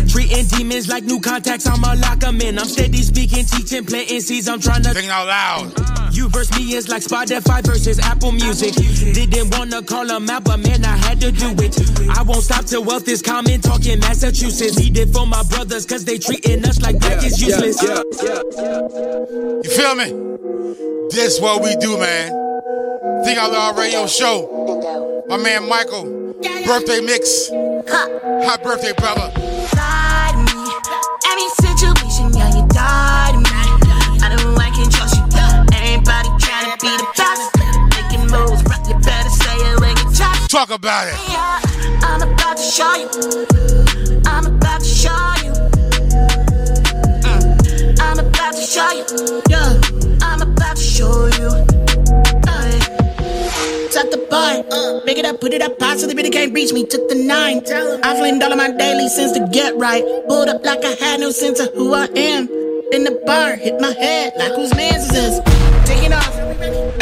Treating 0.08 0.46
demons 0.46 0.88
like 0.88 1.04
new 1.04 1.20
contacts, 1.20 1.68
I'ma 1.68 1.94
lock 1.98 2.24
'em 2.24 2.40
in. 2.42 2.58
I'm 2.60 2.68
steady 2.68 3.02
speaking, 3.02 3.46
teaching, 3.46 3.86
planting 3.86 4.22
seeds, 4.22 4.48
I'm 4.48 4.60
trying 4.60 4.84
to. 4.84 4.94
Sing 4.94 5.10
out 5.10 5.28
loud. 5.28 6.16
You 6.16 6.30
verse 6.30 6.52
me 6.58 6.74
is 6.76 6.88
like 6.90 7.04
Spotify 7.04 7.64
versus 7.66 8.00
Apple 8.00 8.32
Music. 8.32 8.74
Didn't 8.76 9.50
wanna 9.58 9.82
call 9.82 10.06
them 10.06 10.30
out, 10.30 10.44
but 10.44 10.60
man, 10.60 10.86
I 10.86 10.96
had 10.96 11.20
to 11.22 11.32
do 11.32 11.50
it. 11.58 11.76
I 12.10 12.22
won't 12.22 12.44
stop 12.44 12.66
till 12.66 12.84
wealth 12.84 13.08
is 13.08 13.22
common, 13.22 13.62
talking 13.62 14.00
Massachusetts. 14.00 14.78
Need 14.78 14.98
it 14.98 15.12
for 15.14 15.26
my 15.26 15.44
brothers, 15.44 15.86
cause 15.86 16.06
they 16.06 16.18
treating 16.18 16.64
us 16.66 16.80
like 16.82 17.00
black 17.00 17.24
is 17.24 17.42
useless. 17.42 17.82
You 17.82 19.70
feel 19.70 19.96
me? 19.96 20.14
This 21.10 21.40
what 21.40 21.62
we 21.64 21.76
do, 21.76 21.98
man. 21.98 22.32
Think 23.26 23.38
Out 23.38 23.52
Loud 23.52 23.78
Radio 23.78 24.08
Show. 24.08 25.24
My 25.28 25.38
man 25.38 25.68
Michael, 25.68 26.36
birthday 26.66 27.00
mix. 27.02 27.33
Happy 27.34 28.64
birthday, 28.64 28.94
brother. 28.94 29.34
Me. 29.34 30.54
Every 31.26 31.50
situation, 31.58 32.30
yeah, 32.32 32.54
you 32.54 32.62
die 32.68 33.32
to 33.32 33.40
me. 33.40 33.50
I 34.22 34.36
don't 34.38 34.54
like 34.54 34.78
and 34.78 34.92
trust 34.92 35.16
you. 35.18 35.24
Everybody 35.74 36.30
trying 36.38 36.70
to 36.70 36.78
be 36.80 36.94
the 36.96 37.08
best. 37.18 37.50
Making 37.98 38.30
moves, 38.30 38.62
right? 38.70 38.88
You 38.88 38.94
better 39.02 39.30
say 39.30 39.56
it 39.56 39.80
when 39.82 39.98
you 39.98 40.16
try. 40.16 40.46
Talk 40.48 40.70
about 40.70 41.08
it. 41.08 41.16
Yeah, 41.28 41.60
I'm 42.06 42.22
about 42.22 42.58
to 42.58 42.64
show 42.64 42.94
you. 42.94 43.10
I'm 44.28 44.46
about 44.46 44.82
to 44.82 44.86
show 44.86 45.34
you. 45.42 45.54
Mm. 47.26 48.00
I'm 48.00 48.20
about 48.20 48.54
to 48.54 48.62
show 48.62 48.92
you. 48.92 49.42
Yeah, 49.50 49.82
I'm 50.22 50.42
about 50.44 50.76
to 50.76 50.84
show 50.84 51.26
you. 51.40 51.93
Top 53.94 54.10
the 54.10 54.18
bar, 54.28 54.66
uh, 54.72 55.06
make 55.06 55.20
it 55.20 55.26
up, 55.26 55.40
put 55.40 55.54
it 55.54 55.62
up, 55.62 55.80
so 56.00 56.08
they 56.08 56.16
really 56.16 56.32
can't 56.32 56.52
reach 56.52 56.74
me. 56.74 56.84
Took 56.84 57.10
the 57.10 57.16
nine, 57.16 57.62
I 58.04 58.18
flamed 58.18 58.42
all 58.42 58.52
of 58.52 58.58
my 58.58 58.72
daily 58.72 59.08
sins 59.08 59.34
to 59.34 59.48
get 59.52 59.76
right. 59.78 60.04
Pulled 60.28 60.50
up 60.50 60.66
like 60.66 60.84
I 60.84 60.94
had 60.94 61.20
no 61.20 61.30
sense 61.30 61.60
of 61.60 61.72
who 61.76 61.94
I 61.94 62.06
am. 62.16 62.63
In 62.94 63.04
the 63.06 63.20
bar, 63.26 63.56
hit 63.56 63.82
my 63.82 63.92
head 63.92 64.34
like 64.38 64.54
whose 64.54 64.70
man's 64.76 65.06
is 65.06 65.10
this? 65.10 65.42
Taking 65.84 66.14
off, 66.14 66.30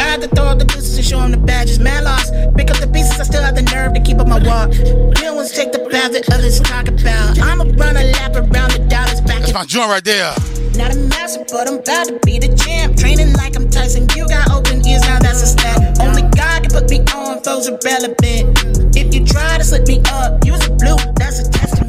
I 0.00 0.02
had 0.02 0.22
to 0.22 0.28
throw 0.28 0.46
up 0.46 0.58
the 0.58 0.64
deuces 0.64 0.96
and 0.96 1.04
show 1.04 1.20
him 1.20 1.32
the 1.32 1.36
badges. 1.36 1.80
Man 1.80 2.04
lost, 2.04 2.32
pick 2.56 2.70
up 2.70 2.78
the 2.78 2.88
pieces, 2.88 3.20
I 3.20 3.24
still 3.24 3.42
have 3.42 3.54
the 3.54 3.60
nerve 3.60 3.92
to 3.92 4.00
keep 4.00 4.16
up 4.16 4.26
my 4.26 4.40
walk. 4.40 4.72
Real 5.20 5.36
ones 5.36 5.52
take 5.52 5.70
the 5.70 5.84
path 5.92 6.12
that 6.16 6.32
others 6.32 6.60
talk 6.60 6.88
about. 6.88 7.38
I'ma 7.38 7.64
run 7.76 8.00
a 8.00 8.08
lap 8.16 8.32
around 8.32 8.72
the 8.72 8.86
dollars 8.88 9.20
back. 9.20 9.44
That's 9.44 9.52
my 9.52 9.66
joint 9.66 9.90
right 9.90 10.02
there. 10.02 10.32
Not 10.80 10.96
a 10.96 10.98
master, 11.12 11.44
but 11.52 11.68
I'm 11.68 11.84
about 11.84 12.08
to 12.08 12.18
be 12.24 12.38
the 12.38 12.56
champ. 12.56 12.96
Training 12.96 13.34
like 13.34 13.54
I'm 13.54 13.68
Tyson. 13.68 14.08
You 14.16 14.26
got 14.26 14.48
open 14.48 14.80
ears, 14.88 15.02
now 15.02 15.18
that's 15.18 15.42
a 15.42 15.46
stat. 15.46 16.00
Only 16.00 16.22
God 16.32 16.64
can 16.64 16.72
put 16.72 16.88
me 16.88 17.04
on, 17.12 17.44
foes 17.44 17.68
irrelevant. 17.68 18.96
If 18.96 19.12
you 19.12 19.26
try 19.26 19.58
to 19.58 19.64
slip 19.64 19.86
me 19.86 20.00
up, 20.08 20.40
use 20.46 20.64
a 20.64 20.72
blue, 20.72 20.96
that's 21.20 21.44
a 21.44 21.50
testament. 21.52 21.81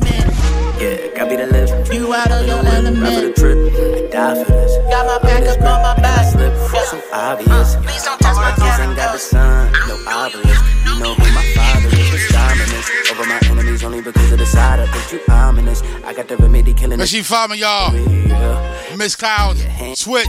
Yeah, 0.80 1.16
got 1.16 1.30
me 1.30 1.36
the 1.38 1.48
lift. 1.48 1.94
You 1.94 2.14
out 2.14 2.32
of 2.32 2.46
your 2.48 2.58
Ride 2.58 2.66
for 2.66 2.76
element. 2.76 3.36
the 3.36 3.40
trip. 3.40 3.58
I 3.58 4.10
die 4.12 4.44
for 4.44 4.52
this. 4.52 4.78
Got 4.90 5.06
my 5.08 5.20
back 5.24 5.44
up 5.48 5.62
on 5.62 5.82
my 5.82 5.96
back. 6.02 6.26
Slip 6.34 6.54
for 6.70 6.84
some 6.86 7.02
obvious. 7.14 7.76
Uh, 7.76 7.82
please 7.84 8.04
don't 8.04 8.20
touch 8.20 8.36
my 8.36 8.50
Ain't 8.84 8.96
got 8.98 9.14
the 9.14 9.20
sun, 9.20 9.72
no 9.88 9.96
obvious. 10.08 10.60
You 10.86 11.00
know 11.00 11.14
who 11.14 11.34
my 11.34 11.46
father 11.56 11.88
is, 11.88 12.14
It's 12.14 12.32
dominant. 12.32 12.86
Over 13.12 13.26
my 13.30 13.40
enemies 13.52 13.84
only 13.84 14.02
because 14.02 14.32
of 14.32 14.40
the 14.40 14.46
side 14.46 14.80
I 14.80 14.88
think 14.88 15.12
you 15.14 15.34
ominous. 15.34 15.82
I 16.04 16.14
got 16.14 16.28
the 16.28 16.38
remedy 16.38 16.74
killing 16.74 16.98
Make 16.98 17.08
sure 17.08 17.18
you 17.20 17.24
follow 17.24 17.50
me, 17.50 17.60
y'all. 17.60 17.92
Mixcloud, 18.98 19.56
Switch, 19.96 20.28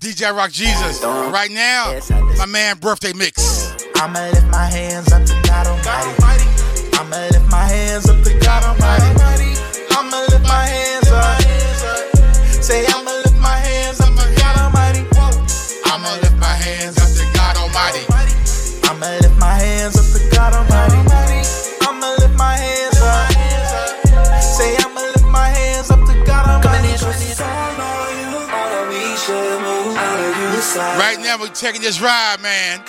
DJ 0.00 0.34
Rock 0.34 0.50
Jesus. 0.52 1.02
Right 1.04 1.50
now, 1.50 1.98
my 2.38 2.46
man 2.46 2.78
birthday 2.78 3.12
mix. 3.12 3.74
I'ma 3.96 4.20
lift 4.30 4.46
my 4.48 4.64
hands 4.66 5.12
up 5.12 5.24
to 5.26 5.34
God 5.44 5.66
Almighty. 5.66 6.46
I'ma 6.96 7.16
lift 7.32 7.50
my 7.50 7.64
hands 7.64 8.08
up 8.08 8.22
to 8.24 8.38
God 8.40 8.64
Almighty. 8.64 9.43
My 10.54 10.66
hands 10.66 11.10
up. 11.10 11.40
Say 12.62 12.86
I'ma 12.86 13.10
lift 13.24 13.38
my 13.40 13.56
hands 13.66 14.00
up 14.00 14.14
to 14.14 14.26
God 14.38 14.56
Almighty. 14.62 15.02
I'ma 15.90 16.10
lift 16.22 16.38
my 16.38 16.54
hands 16.64 16.96
up 17.04 17.10
to 17.18 17.24
God 17.36 17.56
Almighty. 17.56 18.04
I'ma 18.88 19.08
lift 19.22 19.36
my 19.40 19.54
hands 19.64 19.96
up 19.98 20.06
to 20.14 20.20
God 20.36 20.52
Almighty. 20.54 20.93
Right 30.72 31.18
now, 31.20 31.36
we're 31.38 31.48
taking 31.48 31.82
this 31.82 32.00
ride, 32.00 32.40
man. 32.40 32.80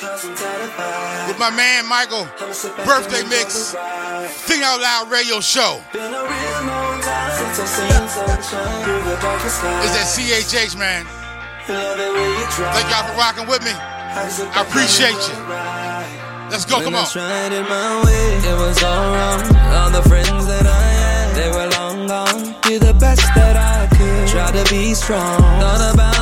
With 1.27 1.37
my 1.37 1.51
man 1.51 1.85
Michael, 1.87 2.25
birthday 2.85 3.27
mix, 3.27 3.75
Think 4.47 4.63
Out 4.63 4.79
Loud 4.79 5.11
Radio 5.11 5.41
Show. 5.41 5.81
It's 5.91 6.03
that 9.93 10.07
CHH, 10.15 10.77
man. 10.79 11.05
Thank 11.67 12.89
y'all 12.89 13.03
for 13.11 13.17
rocking 13.17 13.47
with 13.47 13.61
me. 13.63 13.71
I 13.73 14.61
appreciate 14.65 15.19
you. 15.27 15.35
Let's 16.49 16.63
go, 16.63 16.81
come 16.81 16.95
on. 16.95 17.05
it 17.05 17.67
my 17.67 18.03
way, 18.05 18.37
it 18.37 18.57
was 18.57 18.81
all 18.83 19.13
wrong. 19.13 19.41
All 19.75 19.89
the 19.91 20.01
friends 20.07 20.45
that 20.47 20.65
I 20.65 20.81
had, 20.81 21.35
they 21.35 21.49
were 21.49 21.67
long 21.71 22.07
gone. 22.07 22.55
Be 22.67 22.77
the 22.77 22.93
best 22.93 23.21
that 23.35 23.57
I 23.57 23.87
could. 23.95 24.27
Try 24.29 24.51
to 24.51 24.63
be 24.71 24.93
strong. 24.93 25.41
Thought 25.59 25.93
about 25.93 26.14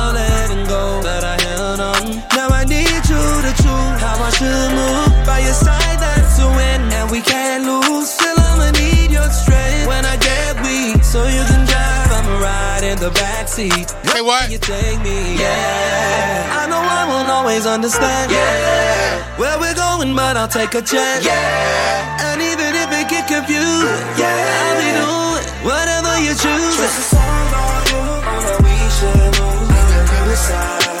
should 4.36 4.70
move. 4.74 5.26
By 5.26 5.38
your 5.46 5.54
side, 5.54 5.98
that's 6.02 6.38
a 6.42 6.48
win, 6.58 6.80
and 6.98 7.10
we 7.10 7.20
can't 7.20 7.64
lose. 7.64 8.10
Still, 8.10 8.38
I'ma 8.38 8.70
need 8.82 9.10
your 9.10 9.30
strength 9.30 9.86
when 9.86 10.04
I 10.04 10.16
get 10.16 10.58
weak, 10.66 11.02
so 11.04 11.22
you 11.24 11.42
can 11.50 11.62
drive. 11.70 12.10
I'ma 12.18 12.34
ride 12.42 12.84
in 12.84 12.98
the 12.98 13.10
backseat. 13.10 13.88
Hey, 14.12 14.22
what? 14.22 14.50
You 14.50 14.58
take 14.58 14.98
me, 15.06 15.38
yeah. 15.38 16.60
I 16.60 16.66
know 16.70 16.82
I 16.82 17.02
won't 17.10 17.30
always 17.30 17.66
understand, 17.66 18.32
yeah. 18.32 19.38
Where 19.38 19.58
we're 19.58 19.74
going, 19.74 20.14
but 20.14 20.36
I'll 20.36 20.48
take 20.48 20.74
a 20.74 20.82
chance, 20.82 21.24
yeah. 21.24 22.26
And 22.28 22.42
even 22.42 22.70
if 22.82 22.88
it 22.90 23.06
get 23.08 23.24
confused, 23.30 24.02
yeah, 24.18 24.62
I'll 24.64 24.78
be 24.82 24.90
doing 24.98 25.44
whatever 25.68 26.12
you 26.26 26.34
choose. 26.34 26.76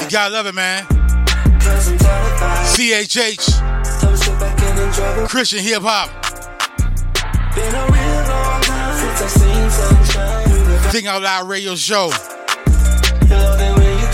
You 0.02 0.10
gotta 0.10 0.32
love 0.32 0.46
it, 0.46 0.54
man. 0.54 1.03
CHH. 2.74 3.54
Christian 5.28 5.60
hip 5.60 5.82
hop. 5.82 6.10
Think 10.90 11.06
Out 11.06 11.22
Loud 11.22 11.48
Radio 11.48 11.76
Show. 11.76 12.10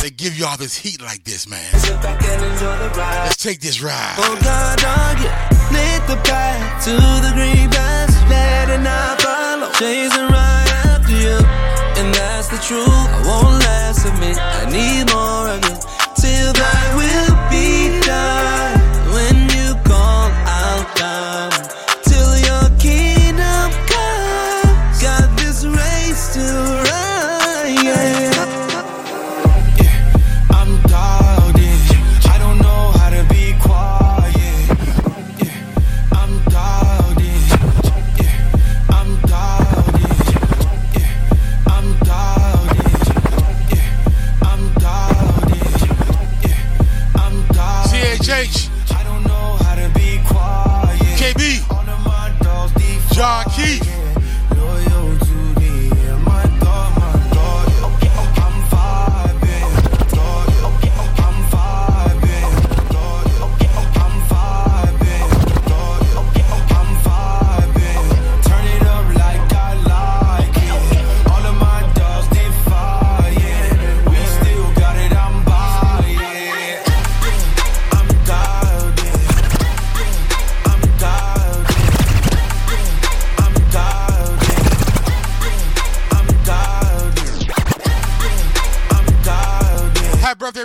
They 0.03 0.11
give 0.11 0.37
you 0.37 0.45
all 0.45 0.59
this 0.59 0.77
heat 0.77 1.01
like 1.01 1.25
this, 1.25 1.49
man. 1.49 1.65
Let's 1.73 3.37
take 3.43 3.61
this 3.61 3.81
ride. 3.83 4.15
Oh 4.19 4.39
God, 4.43 4.79
dog, 4.79 5.19
yeah. 5.25 5.57
The 6.07 6.17
path 6.17 6.85
to 6.85 6.91
the 6.91 7.33
green 7.35 7.71
follow, 9.21 9.71
chasing 9.73 10.29
right 10.29 10.69
after 10.85 11.13
you, 11.13 11.39
and 12.01 12.13
that's 12.15 12.49
the 12.49 12.59
truth. 12.59 12.89
I 12.89 13.23
won't 13.25 13.63
last 13.63 14.05
a 14.07 14.13
minute. 14.19 14.39
I 14.39 14.67
need 14.69 15.09
more 15.13 15.49
of 15.49 15.65
you 15.65 15.77
till 16.21 16.53
will. 16.97 17.30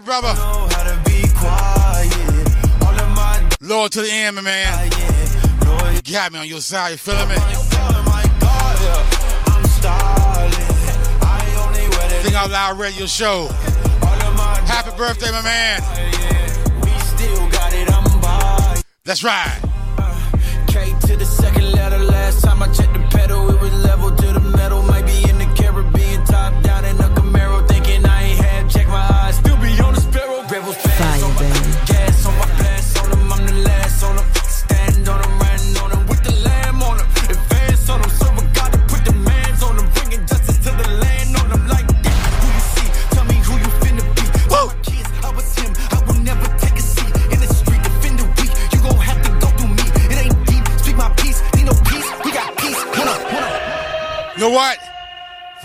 brother. 0.06 0.34
Lord 3.60 3.92
to 3.94 4.02
the 4.02 4.10
end, 4.12 4.42
man. 4.44 4.92
You 6.06 6.14
got 6.14 6.32
me 6.32 6.40
on 6.40 6.48
your 6.48 6.62
side, 6.62 6.92
you 6.92 6.98
feeling 6.98 7.28
me? 7.28 7.36
Think 12.22 12.36
out 12.36 12.52
loud 12.52 12.80
radio 12.80 13.08
show. 13.08 13.48
Happy 14.68 14.96
birthday, 14.96 15.32
my 15.32 15.42
man. 15.42 15.82
That's 19.04 19.24
right. 19.24 19.60
Uh, 19.98 20.38
K 20.68 20.94
to 21.08 21.16
the 21.16 21.26
second 21.26 21.72
letter 21.72 22.00
last 22.00 22.44
time 22.44 22.62
I 22.62 22.68
checked 22.74 22.94
the 22.94 23.05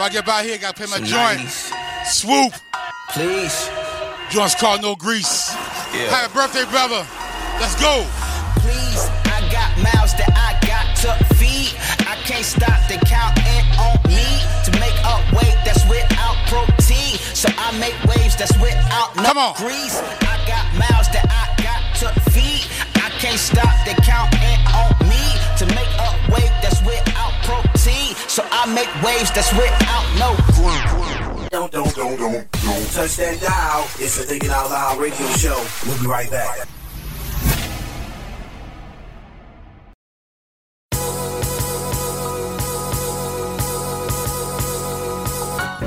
If 0.01 0.07
I 0.07 0.09
get 0.09 0.24
by 0.24 0.42
here, 0.44 0.57
gotta 0.57 0.80
pay 0.80 0.88
my 0.88 0.96
joint. 1.05 1.44
Swoop. 2.09 2.57
Please. 3.12 3.68
Joint's 4.30 4.55
called 4.57 4.80
No 4.80 4.96
Grease. 4.96 5.53
Yeah. 5.92 6.09
Happy 6.09 6.32
birthday, 6.32 6.64
brother. 6.72 7.05
Let's 7.61 7.76
go. 7.76 8.09
Please, 8.64 9.05
I 9.28 9.44
got 9.53 9.68
mouths 9.76 10.16
that 10.16 10.32
I 10.32 10.57
got 10.64 10.88
to 11.05 11.12
feed. 11.36 11.76
I 12.09 12.16
can't 12.24 12.48
stop 12.48 12.80
the 12.88 12.96
counting 13.05 13.61
on 13.76 14.01
me 14.09 14.24
to 14.64 14.72
make 14.80 14.96
up 15.05 15.20
weight 15.36 15.53
that's 15.68 15.84
without 15.84 16.48
protein. 16.48 17.20
So 17.36 17.53
I 17.61 17.68
make 17.76 17.92
waves 18.09 18.40
that's 18.40 18.57
without 18.57 19.12
no 19.20 19.53
grease. 19.61 20.01
I 20.24 20.40
got 20.48 20.64
mouths 20.80 21.12
that 21.12 21.28
I 21.28 21.44
got 21.61 21.84
to 22.01 22.09
feed. 22.32 22.64
I 22.96 23.12
can't 23.20 23.36
stop 23.36 23.76
the 23.84 23.92
counting 24.01 24.64
on 24.72 24.96
me 25.05 25.20
to 25.61 25.68
make 25.76 25.92
up 26.01 26.16
weight 26.32 26.48
that's 26.64 26.80
without 26.80 26.80
protein. 26.80 26.80
So 28.31 28.47
I 28.49 28.64
make 28.72 28.87
waves 29.03 29.33
that's 29.33 29.51
without 29.55 30.07
no 30.16 30.37
grease. 30.55 31.49
Don't, 31.51 31.72
don't, 31.72 31.93
don't, 31.97 32.16
don't, 32.16 32.53
don't 32.62 32.91
touch 32.93 33.16
that 33.16 33.41
dial. 33.41 33.83
It's 33.99 34.18
the 34.18 34.22
Thinking 34.22 34.51
Out 34.51 34.70
Loud 34.70 35.01
radio 35.01 35.26
show. 35.31 35.61
We'll 35.85 35.99
be 36.01 36.07
right 36.07 36.31
back. 36.31 36.68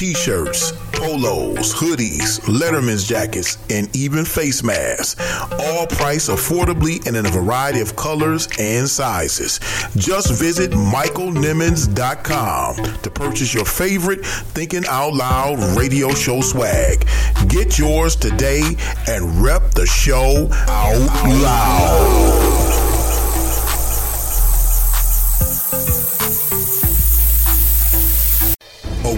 T-shirts, 0.00 0.72
polos, 0.92 1.74
hoodies, 1.74 2.40
Letterman's 2.48 3.06
jackets, 3.06 3.58
and 3.68 3.94
even 3.94 4.24
face 4.24 4.62
masks. 4.62 5.14
All 5.52 5.86
priced 5.86 6.30
affordably 6.30 7.06
and 7.06 7.18
in 7.18 7.26
a 7.26 7.28
variety 7.28 7.82
of 7.82 7.96
colors 7.96 8.48
and 8.58 8.88
sizes. 8.88 9.60
Just 9.96 10.32
visit 10.40 10.70
michaelnimmons.com 10.70 12.76
to 13.02 13.10
purchase 13.10 13.52
your 13.52 13.66
favorite 13.66 14.24
Thinking 14.24 14.86
Out 14.88 15.12
Loud 15.12 15.58
radio 15.76 16.14
show 16.14 16.40
swag. 16.40 17.06
Get 17.48 17.78
yours 17.78 18.16
today 18.16 18.62
and 19.06 19.42
rep 19.42 19.72
the 19.72 19.84
show 19.84 20.48
out 20.50 21.26
loud. 21.42 22.69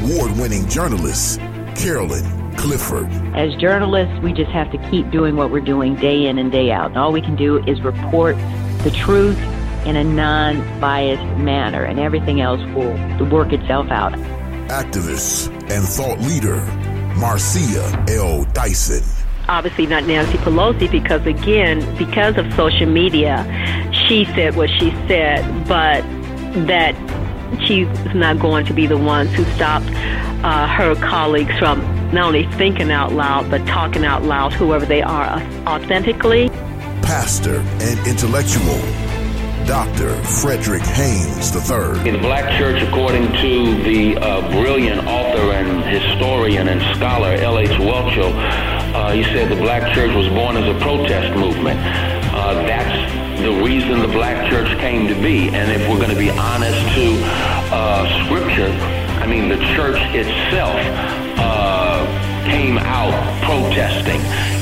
Award 0.03 0.33
winning 0.33 0.69
journalist 0.69 1.39
Carolyn 1.77 2.25
Clifford. 2.57 3.07
As 3.37 3.55
journalists, 3.55 4.21
we 4.21 4.33
just 4.33 4.51
have 4.51 4.69
to 4.73 4.79
keep 4.91 5.09
doing 5.13 5.37
what 5.37 5.53
we're 5.53 5.61
doing 5.61 5.95
day 5.95 6.27
in 6.27 6.39
and 6.39 6.51
day 6.51 6.73
out. 6.73 6.91
And 6.91 6.97
all 6.97 7.13
we 7.13 7.21
can 7.21 7.37
do 7.37 7.63
is 7.67 7.81
report 7.83 8.37
the 8.83 8.91
truth 8.91 9.39
in 9.87 9.95
a 9.95 10.03
non 10.03 10.81
biased 10.81 11.23
manner, 11.39 11.85
and 11.85 12.01
everything 12.01 12.41
else 12.41 12.61
will 12.75 12.95
work 13.31 13.53
itself 13.53 13.93
out. 13.93 14.13
Activist 14.69 15.53
and 15.71 15.87
thought 15.87 16.19
leader 16.19 16.57
Marcia 17.17 18.05
L. 18.09 18.43
Dyson. 18.47 19.05
obviously 19.49 19.87
not 19.87 20.05
Nancy 20.05 20.39
Pelosi 20.39 20.91
because 20.91 21.25
again, 21.27 21.79
because 21.97 22.37
of 22.39 22.53
social 22.55 22.87
media, 22.87 23.45
she 23.93 24.25
said 24.25 24.57
what 24.57 24.69
she 24.69 24.91
said, 25.07 25.69
but 25.69 26.03
that 26.67 26.97
she's 27.61 27.89
not 28.15 28.39
going 28.39 28.67
to 28.67 28.73
be 28.73 28.87
the 28.87 28.99
ones 28.99 29.31
who 29.33 29.45
stop 29.57 29.83
uh, 30.45 30.67
her 30.67 30.95
colleagues 30.97 31.57
from 31.59 31.81
not 32.13 32.27
only 32.27 32.47
thinking 32.53 32.91
out 32.91 33.13
loud 33.13 33.51
but 33.51 33.67
talking 33.67 34.05
out 34.05 34.23
loud, 34.23 34.53
whoever 34.53 34.85
they 34.85 35.03
are, 35.03 35.41
authentically. 35.67 36.49
Pastor 37.03 37.57
and 37.81 38.07
intellectual 38.07 38.79
Dr. 39.67 40.15
Frederick 40.25 40.83
Haynes 40.83 41.55
III. 41.55 42.09
In 42.09 42.15
the 42.15 42.21
black 42.21 42.59
church, 42.59 42.83
according 42.83 43.31
to 43.41 43.83
the 43.83 44.17
uh, 44.17 44.51
brilliant 44.51 45.07
author 45.07 45.53
and 45.53 45.85
historian 45.85 46.69
and 46.69 46.81
scholar 46.97 47.29
L.H. 47.29 47.71
Welcho, 47.71 48.33
uh, 48.33 49.13
he 49.13 49.23
said 49.25 49.51
the 49.51 49.57
black 49.57 49.95
church 49.95 50.15
was 50.15 50.29
born 50.29 50.57
as 50.57 50.69
a 50.69 50.79
protest 50.81 51.37
movement. 51.39 51.79
Uh, 52.35 52.55
that's 52.67 53.22
the 53.43 53.63
reason 53.63 53.99
the 53.99 54.07
black 54.07 54.49
church 54.49 54.69
came 54.79 55.09
to 55.09 55.15
be. 55.15 55.49
And 55.49 55.71
if 55.73 55.89
we're 55.89 55.99
going 55.99 56.11
to 56.11 56.17
be 56.17 56.31
honest 56.31 56.79
to 56.95 57.19
uh, 57.75 58.07
scripture, 58.25 58.71
I 59.19 59.27
mean, 59.27 59.49
the 59.49 59.59
church 59.75 59.99
itself 60.15 60.79
uh, 61.39 62.07
came 62.47 62.79
out 62.79 63.11
protesting. 63.43 64.21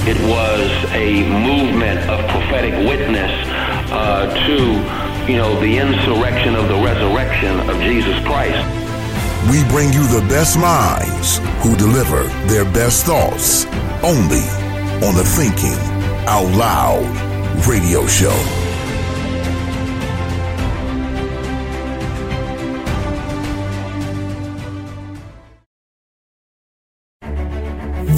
It 0.09 0.16
was 0.24 0.70
a 0.95 1.28
movement 1.28 2.01
of 2.09 2.24
prophetic 2.31 2.72
witness 2.89 3.31
uh, 3.93 4.33
to, 4.47 5.31
you 5.31 5.37
know, 5.37 5.61
the 5.61 5.76
insurrection 5.76 6.55
of 6.57 6.68
the 6.68 6.81
resurrection 6.81 7.61
of 7.68 7.76
Jesus 7.83 8.16
Christ. 8.24 8.64
We 9.53 9.62
bring 9.68 9.93
you 9.93 10.07
the 10.09 10.24
best 10.28 10.59
minds 10.59 11.39
who 11.62 11.76
deliver 11.76 12.22
their 12.49 12.64
best 12.64 13.05
thoughts 13.05 13.66
only 14.03 14.45
on 15.05 15.14
the 15.16 15.24
Thinking 15.24 15.76
Out 16.26 16.49
Loud 16.57 17.66
radio 17.66 18.07
show. 18.07 18.59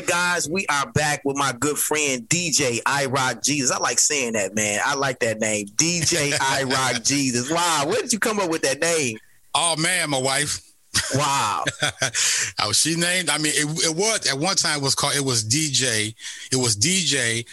Right, 0.00 0.08
guys, 0.08 0.48
we 0.48 0.66
are 0.66 0.90
back 0.92 1.22
with 1.24 1.36
my 1.36 1.52
good 1.58 1.76
friend 1.76 2.26
DJ 2.28 2.80
I 2.86 3.06
Rock 3.06 3.42
Jesus. 3.42 3.70
I 3.70 3.78
like 3.78 3.98
saying 3.98 4.32
that, 4.32 4.54
man. 4.54 4.80
I 4.84 4.94
like 4.94 5.18
that 5.20 5.40
name, 5.40 5.66
DJ 5.68 6.32
I 6.40 6.62
Rock 6.62 7.02
Jesus. 7.04 7.50
Wow, 7.50 7.84
where 7.86 8.00
did 8.00 8.12
you 8.12 8.18
come 8.18 8.38
up 8.38 8.50
with 8.50 8.62
that 8.62 8.80
name? 8.80 9.18
Oh 9.54 9.76
man, 9.76 10.10
my 10.10 10.20
wife. 10.20 10.62
Wow. 11.14 11.64
How 12.58 12.72
she 12.72 12.96
named? 12.96 13.28
I 13.28 13.38
mean, 13.38 13.52
it, 13.54 13.90
it 13.90 13.94
was 13.94 14.26
at 14.26 14.38
one 14.38 14.56
time 14.56 14.78
it 14.78 14.82
was 14.82 14.94
called. 14.94 15.16
It 15.16 15.24
was 15.24 15.44
DJ. 15.44 16.14
It 16.50 16.56
was 16.56 16.76
DJ. 16.76 17.46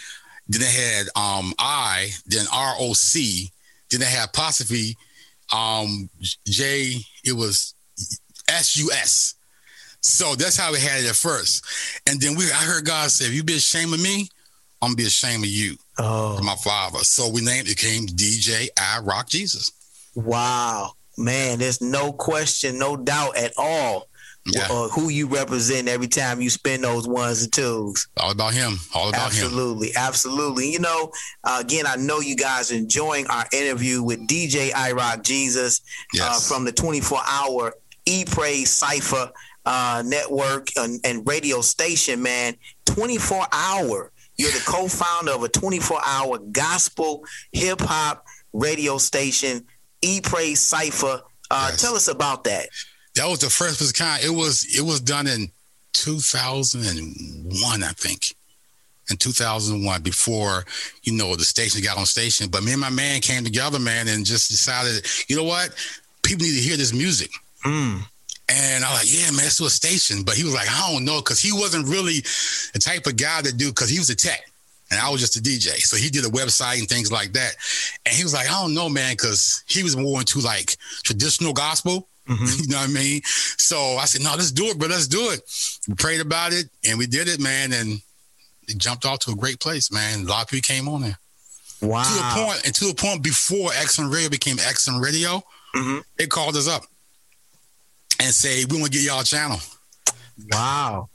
Then 0.48 0.62
it 0.62 0.68
had 0.68 1.06
um 1.14 1.52
I. 1.58 2.10
Then 2.26 2.46
R 2.52 2.74
O 2.78 2.94
C. 2.94 3.50
Then 3.90 4.02
it 4.02 4.08
had 4.08 4.28
apostrophe 4.28 4.96
um 5.52 6.08
J. 6.46 6.96
It 7.24 7.32
was 7.32 7.74
S 8.48 8.76
U 8.76 8.90
S. 8.92 9.34
So 10.00 10.34
that's 10.34 10.56
how 10.56 10.72
we 10.72 10.78
had 10.80 11.02
it 11.04 11.08
at 11.10 11.16
first. 11.16 11.64
And 12.06 12.20
then 12.20 12.36
we 12.36 12.44
I 12.44 12.62
heard 12.64 12.84
God 12.84 13.10
say, 13.10 13.26
if 13.26 13.32
you 13.34 13.42
be 13.42 13.56
ashamed 13.56 13.92
of 13.94 14.02
me, 14.02 14.28
I'm 14.80 14.90
gonna 14.90 14.96
be 14.96 15.06
ashamed 15.06 15.44
of 15.44 15.50
you. 15.50 15.76
Oh. 15.98 16.40
My 16.42 16.54
father. 16.56 17.00
So 17.00 17.28
we 17.28 17.40
named 17.40 17.68
it 17.68 17.76
came 17.78 18.06
DJ 18.06 18.68
I 18.80 19.00
Rock 19.00 19.28
Jesus. 19.28 19.72
Wow. 20.14 20.92
Man, 21.16 21.58
there's 21.58 21.80
no 21.80 22.12
question, 22.12 22.78
no 22.78 22.96
doubt 22.96 23.36
at 23.36 23.52
all 23.56 24.06
Yeah. 24.46 24.68
uh, 24.70 24.88
who 24.88 25.08
you 25.08 25.26
represent 25.26 25.88
every 25.88 26.06
time 26.06 26.40
you 26.40 26.48
spin 26.48 26.80
those 26.80 27.08
ones 27.08 27.42
and 27.42 27.52
twos. 27.52 28.06
All 28.18 28.30
about 28.30 28.54
him. 28.54 28.78
All 28.94 29.08
about 29.08 29.32
him. 29.32 29.44
absolutely, 29.44 29.90
absolutely. 29.96 30.70
You 30.72 30.78
know, 30.78 31.10
uh, 31.42 31.58
again, 31.60 31.86
I 31.88 31.96
know 31.96 32.20
you 32.20 32.36
guys 32.36 32.70
are 32.70 32.76
enjoying 32.76 33.26
our 33.26 33.44
interview 33.52 34.00
with 34.02 34.28
DJ 34.28 34.72
I 34.74 34.92
Rock 34.92 35.24
Jesus 35.24 35.80
uh, 36.22 36.38
from 36.38 36.64
the 36.64 36.72
24 36.72 37.18
hour 37.28 37.74
E 38.06 38.24
Praise 38.24 38.70
Cipher 38.70 39.30
uh, 39.68 40.02
network 40.04 40.68
and, 40.78 40.98
and 41.04 41.28
radio 41.28 41.60
station, 41.60 42.22
man. 42.22 42.56
24 42.86 43.46
hour. 43.52 44.10
You're 44.38 44.50
the 44.50 44.64
co 44.66 44.88
founder 44.88 45.32
of 45.32 45.42
a 45.42 45.48
24 45.48 46.00
hour 46.06 46.38
gospel 46.38 47.22
hip 47.52 47.80
hop 47.80 48.24
radio 48.54 48.96
station, 48.96 49.66
E 50.00 50.20
Praise 50.22 50.60
Cipher. 50.60 51.20
Uh, 51.50 51.70
Tell 51.72 51.94
us 51.94 52.08
about 52.08 52.44
that. 52.44 52.68
That 53.16 53.26
was 53.26 53.40
the 53.40 53.50
first 53.50 53.80
of 53.80 53.88
its 53.88 53.92
kind. 53.92 54.24
It 54.24 54.30
was 54.30 54.64
it 54.74 54.82
was 54.82 55.00
done 55.00 55.26
in 55.26 55.50
2001, 55.92 57.82
I 57.82 57.88
think. 57.88 58.34
In 59.10 59.16
2001, 59.16 60.02
before 60.02 60.64
you 61.02 61.12
know 61.12 61.34
the 61.34 61.44
station 61.44 61.82
got 61.82 61.98
on 61.98 62.06
station, 62.06 62.48
but 62.50 62.62
me 62.62 62.72
and 62.72 62.80
my 62.80 62.90
man 62.90 63.20
came 63.20 63.42
together, 63.42 63.78
man, 63.78 64.06
and 64.06 64.24
just 64.24 64.50
decided, 64.50 65.06
you 65.28 65.36
know 65.36 65.44
what, 65.44 65.74
people 66.22 66.46
need 66.46 66.56
to 66.56 66.62
hear 66.62 66.76
this 66.76 66.92
music. 66.92 67.30
Mm. 67.64 68.02
And 68.48 68.84
I 68.84 68.90
was 68.90 69.00
like, 69.00 69.12
yeah, 69.12 69.30
man, 69.30 69.44
let's 69.44 69.58
do 69.58 69.66
a 69.66 69.70
station. 69.70 70.22
But 70.22 70.34
he 70.34 70.44
was 70.44 70.54
like, 70.54 70.68
I 70.70 70.90
don't 70.92 71.04
know, 71.04 71.20
because 71.20 71.40
he 71.40 71.52
wasn't 71.52 71.86
really 71.86 72.20
the 72.72 72.80
type 72.80 73.06
of 73.06 73.16
guy 73.16 73.42
to 73.42 73.54
do, 73.54 73.68
because 73.68 73.90
he 73.90 73.98
was 73.98 74.08
a 74.10 74.16
tech 74.16 74.42
and 74.90 75.00
I 75.00 75.10
was 75.10 75.20
just 75.20 75.36
a 75.36 75.40
DJ. 75.40 75.76
So 75.80 75.96
he 75.96 76.08
did 76.08 76.24
a 76.24 76.28
website 76.28 76.78
and 76.78 76.88
things 76.88 77.12
like 77.12 77.32
that. 77.32 77.56
And 78.06 78.14
he 78.14 78.22
was 78.22 78.32
like, 78.32 78.48
I 78.48 78.60
don't 78.60 78.74
know, 78.74 78.88
man, 78.88 79.12
because 79.12 79.62
he 79.68 79.82
was 79.82 79.96
more 79.96 80.20
into 80.20 80.40
like 80.40 80.76
traditional 81.04 81.52
gospel. 81.52 82.08
Mm-hmm. 82.26 82.44
you 82.62 82.68
know 82.68 82.78
what 82.78 82.88
I 82.88 82.92
mean? 82.92 83.20
So 83.24 83.76
I 83.76 84.06
said, 84.06 84.22
no, 84.22 84.30
let's 84.30 84.52
do 84.52 84.66
it, 84.66 84.78
but 84.78 84.90
let's 84.90 85.08
do 85.08 85.30
it. 85.30 85.42
We 85.86 85.94
prayed 85.94 86.20
about 86.20 86.52
it 86.52 86.66
and 86.86 86.98
we 86.98 87.06
did 87.06 87.28
it, 87.28 87.40
man. 87.40 87.72
And 87.72 88.00
it 88.66 88.78
jumped 88.78 89.04
off 89.04 89.20
to 89.20 89.32
a 89.32 89.36
great 89.36 89.60
place, 89.60 89.92
man. 89.92 90.20
A 90.20 90.28
lot 90.28 90.44
of 90.44 90.48
people 90.48 90.74
came 90.74 90.88
on 90.88 91.02
there. 91.02 91.18
Wow. 91.80 92.02
To 92.02 92.14
the 92.14 92.44
point, 92.44 92.66
and 92.66 92.74
to 92.74 92.86
the 92.86 92.94
point 92.94 93.22
before 93.22 93.70
XM 93.70 94.12
Radio 94.12 94.30
became 94.30 94.56
XM 94.56 95.02
Radio, 95.02 95.42
mm-hmm. 95.76 95.98
they 96.16 96.26
called 96.26 96.56
us 96.56 96.66
up 96.66 96.84
and 98.20 98.32
say, 98.32 98.64
we 98.68 98.78
want 98.80 98.92
to 98.92 98.98
get 98.98 99.06
y'all 99.06 99.20
a 99.20 99.24
channel. 99.24 99.58
Wow. 100.52 101.08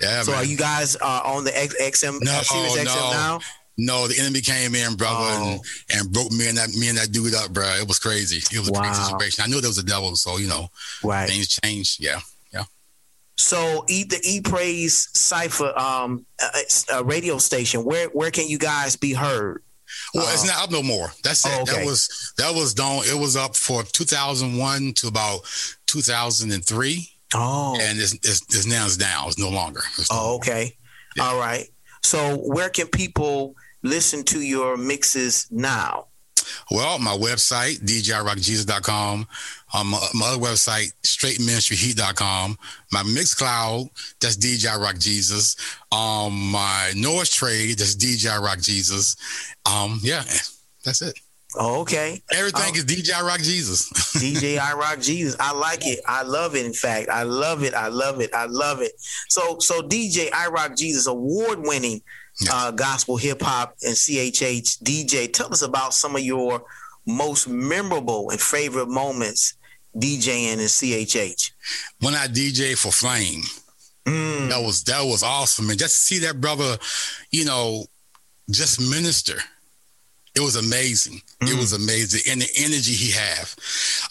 Yeah, 0.00 0.22
So 0.22 0.32
man. 0.32 0.40
are 0.40 0.44
you 0.44 0.56
guys 0.56 0.96
uh, 0.96 1.20
on 1.24 1.44
the 1.44 1.56
X- 1.56 1.76
XM 1.80 2.18
No, 2.22 2.32
uh, 2.32 2.42
Sirius 2.42 2.76
XM 2.78 2.84
no. 2.86 3.10
now? 3.10 3.40
No, 3.78 4.08
the 4.08 4.18
enemy 4.18 4.40
came 4.42 4.74
in, 4.74 4.94
brother, 4.94 5.24
and, 5.42 5.60
and 5.94 6.12
broke 6.12 6.30
me 6.32 6.48
and 6.48 6.58
that 6.58 6.68
me 6.74 6.88
and 6.90 6.98
that 6.98 7.12
dude 7.12 7.34
up, 7.34 7.50
bro. 7.50 7.64
It 7.80 7.88
was 7.88 7.98
crazy. 7.98 8.36
It 8.54 8.58
was 8.58 8.68
a 8.68 8.72
crazy 8.72 9.02
situation. 9.02 9.42
I 9.44 9.46
knew 9.46 9.60
there 9.62 9.70
was 9.70 9.78
a 9.78 9.82
devil, 9.82 10.16
so 10.16 10.36
you 10.36 10.48
know, 10.48 10.68
Right. 11.02 11.26
things 11.28 11.48
changed. 11.48 11.98
Yeah, 12.02 12.20
yeah. 12.52 12.64
So 13.38 13.84
E 13.88 14.04
the 14.04 14.20
E 14.22 14.42
Praise 14.42 15.08
Cipher 15.18 15.72
um 15.78 16.26
uh, 16.42 16.60
a 16.92 17.04
radio 17.04 17.38
station. 17.38 17.82
Where 17.84 18.08
where 18.08 18.30
can 18.30 18.48
you 18.48 18.58
guys 18.58 18.96
be 18.96 19.14
heard? 19.14 19.62
Well, 20.14 20.26
it's 20.32 20.48
uh-huh. 20.48 20.58
not 20.58 20.64
up 20.64 20.70
no 20.70 20.82
more. 20.82 21.12
That's 21.22 21.44
it. 21.44 21.52
Oh, 21.54 21.62
okay. 21.62 21.76
That 21.76 21.86
was 21.86 22.32
that 22.38 22.54
was 22.54 22.74
done. 22.74 23.02
It 23.04 23.18
was 23.18 23.36
up 23.36 23.56
for 23.56 23.82
2001 23.82 24.94
to 24.94 25.08
about 25.08 25.40
2003. 25.86 27.08
Oh, 27.32 27.78
and 27.80 27.98
it's, 27.98 28.14
it's, 28.14 28.42
it's 28.42 28.66
now 28.66 28.86
it's 28.86 28.96
down. 28.96 29.28
It's 29.28 29.38
no 29.38 29.50
longer. 29.50 29.82
It's 29.98 30.08
Oh, 30.10 30.36
okay. 30.36 30.76
All 31.20 31.38
right. 31.38 31.66
So 32.02 32.36
where 32.38 32.70
can 32.70 32.88
people 32.88 33.54
listen 33.82 34.24
to 34.24 34.40
your 34.40 34.76
mixes 34.76 35.46
now? 35.50 36.06
Well, 36.70 36.98
my 36.98 37.16
website, 37.16 37.80
djrockjesus.com. 37.80 39.26
Um, 39.72 39.86
my, 39.86 39.98
my 40.14 40.26
other 40.26 40.42
website, 40.42 40.92
straightministryheat.com. 41.04 42.58
My 42.92 43.02
Mixcloud, 43.02 43.90
that's 44.20 44.36
DJ 44.36 44.76
Rock 44.78 44.98
Jesus. 44.98 45.56
Um, 45.92 46.50
my 46.50 46.92
Noise 46.96 47.30
Trade, 47.30 47.78
that's 47.78 47.94
DJ 47.94 48.40
Rock 48.40 48.60
Jesus. 48.60 49.16
Um, 49.66 50.00
yeah, 50.02 50.24
that's 50.84 51.02
it. 51.02 51.18
Oh, 51.56 51.80
okay. 51.80 52.22
Everything 52.32 52.76
is 52.76 52.84
DJ 52.84 53.20
Rock 53.22 53.40
Jesus. 53.40 53.92
DJ 54.22 54.58
I 54.58 54.74
Rock 54.74 55.00
Jesus. 55.00 55.36
I 55.40 55.52
like 55.52 55.84
it. 55.84 55.98
I 56.06 56.22
love 56.22 56.54
it. 56.54 56.64
In 56.64 56.72
fact, 56.72 57.08
I 57.08 57.24
love 57.24 57.64
it. 57.64 57.74
I 57.74 57.88
love 57.88 58.20
it. 58.20 58.32
I 58.32 58.46
love 58.46 58.80
it. 58.80 58.92
So, 59.28 59.58
so 59.58 59.82
DJ 59.82 60.32
I 60.32 60.46
Rock 60.48 60.76
Jesus, 60.76 61.08
award 61.08 61.60
winning 61.60 62.02
uh, 62.50 62.70
gospel 62.70 63.16
hip 63.16 63.42
hop 63.42 63.74
and 63.82 63.94
CHH 63.94 64.82
DJ. 64.82 65.32
Tell 65.32 65.52
us 65.52 65.62
about 65.62 65.94
some 65.94 66.16
of 66.16 66.22
your 66.22 66.62
most 67.06 67.48
memorable 67.48 68.30
and 68.30 68.40
favorite 68.40 68.88
moments 68.88 69.54
DJing 69.96 70.52
in 70.52 70.58
CHH. 70.60 71.50
when 72.00 72.14
I 72.14 72.26
DJ 72.26 72.78
for 72.78 72.92
Flame, 72.92 73.42
that 74.04 74.62
was 74.62 74.84
that 74.84 75.02
was 75.02 75.22
awesome, 75.22 75.70
and 75.70 75.78
just 75.78 75.94
to 75.94 76.00
see 76.00 76.18
that 76.20 76.40
brother, 76.40 76.78
you 77.30 77.44
know, 77.44 77.86
just 78.50 78.80
minister. 78.80 79.38
It 80.34 80.40
was 80.40 80.56
amazing. 80.56 81.20
It 81.42 81.56
was 81.58 81.72
amazing, 81.72 82.30
and 82.30 82.40
the 82.40 82.48
energy 82.58 82.92
he 82.92 83.10
have. 83.12 83.54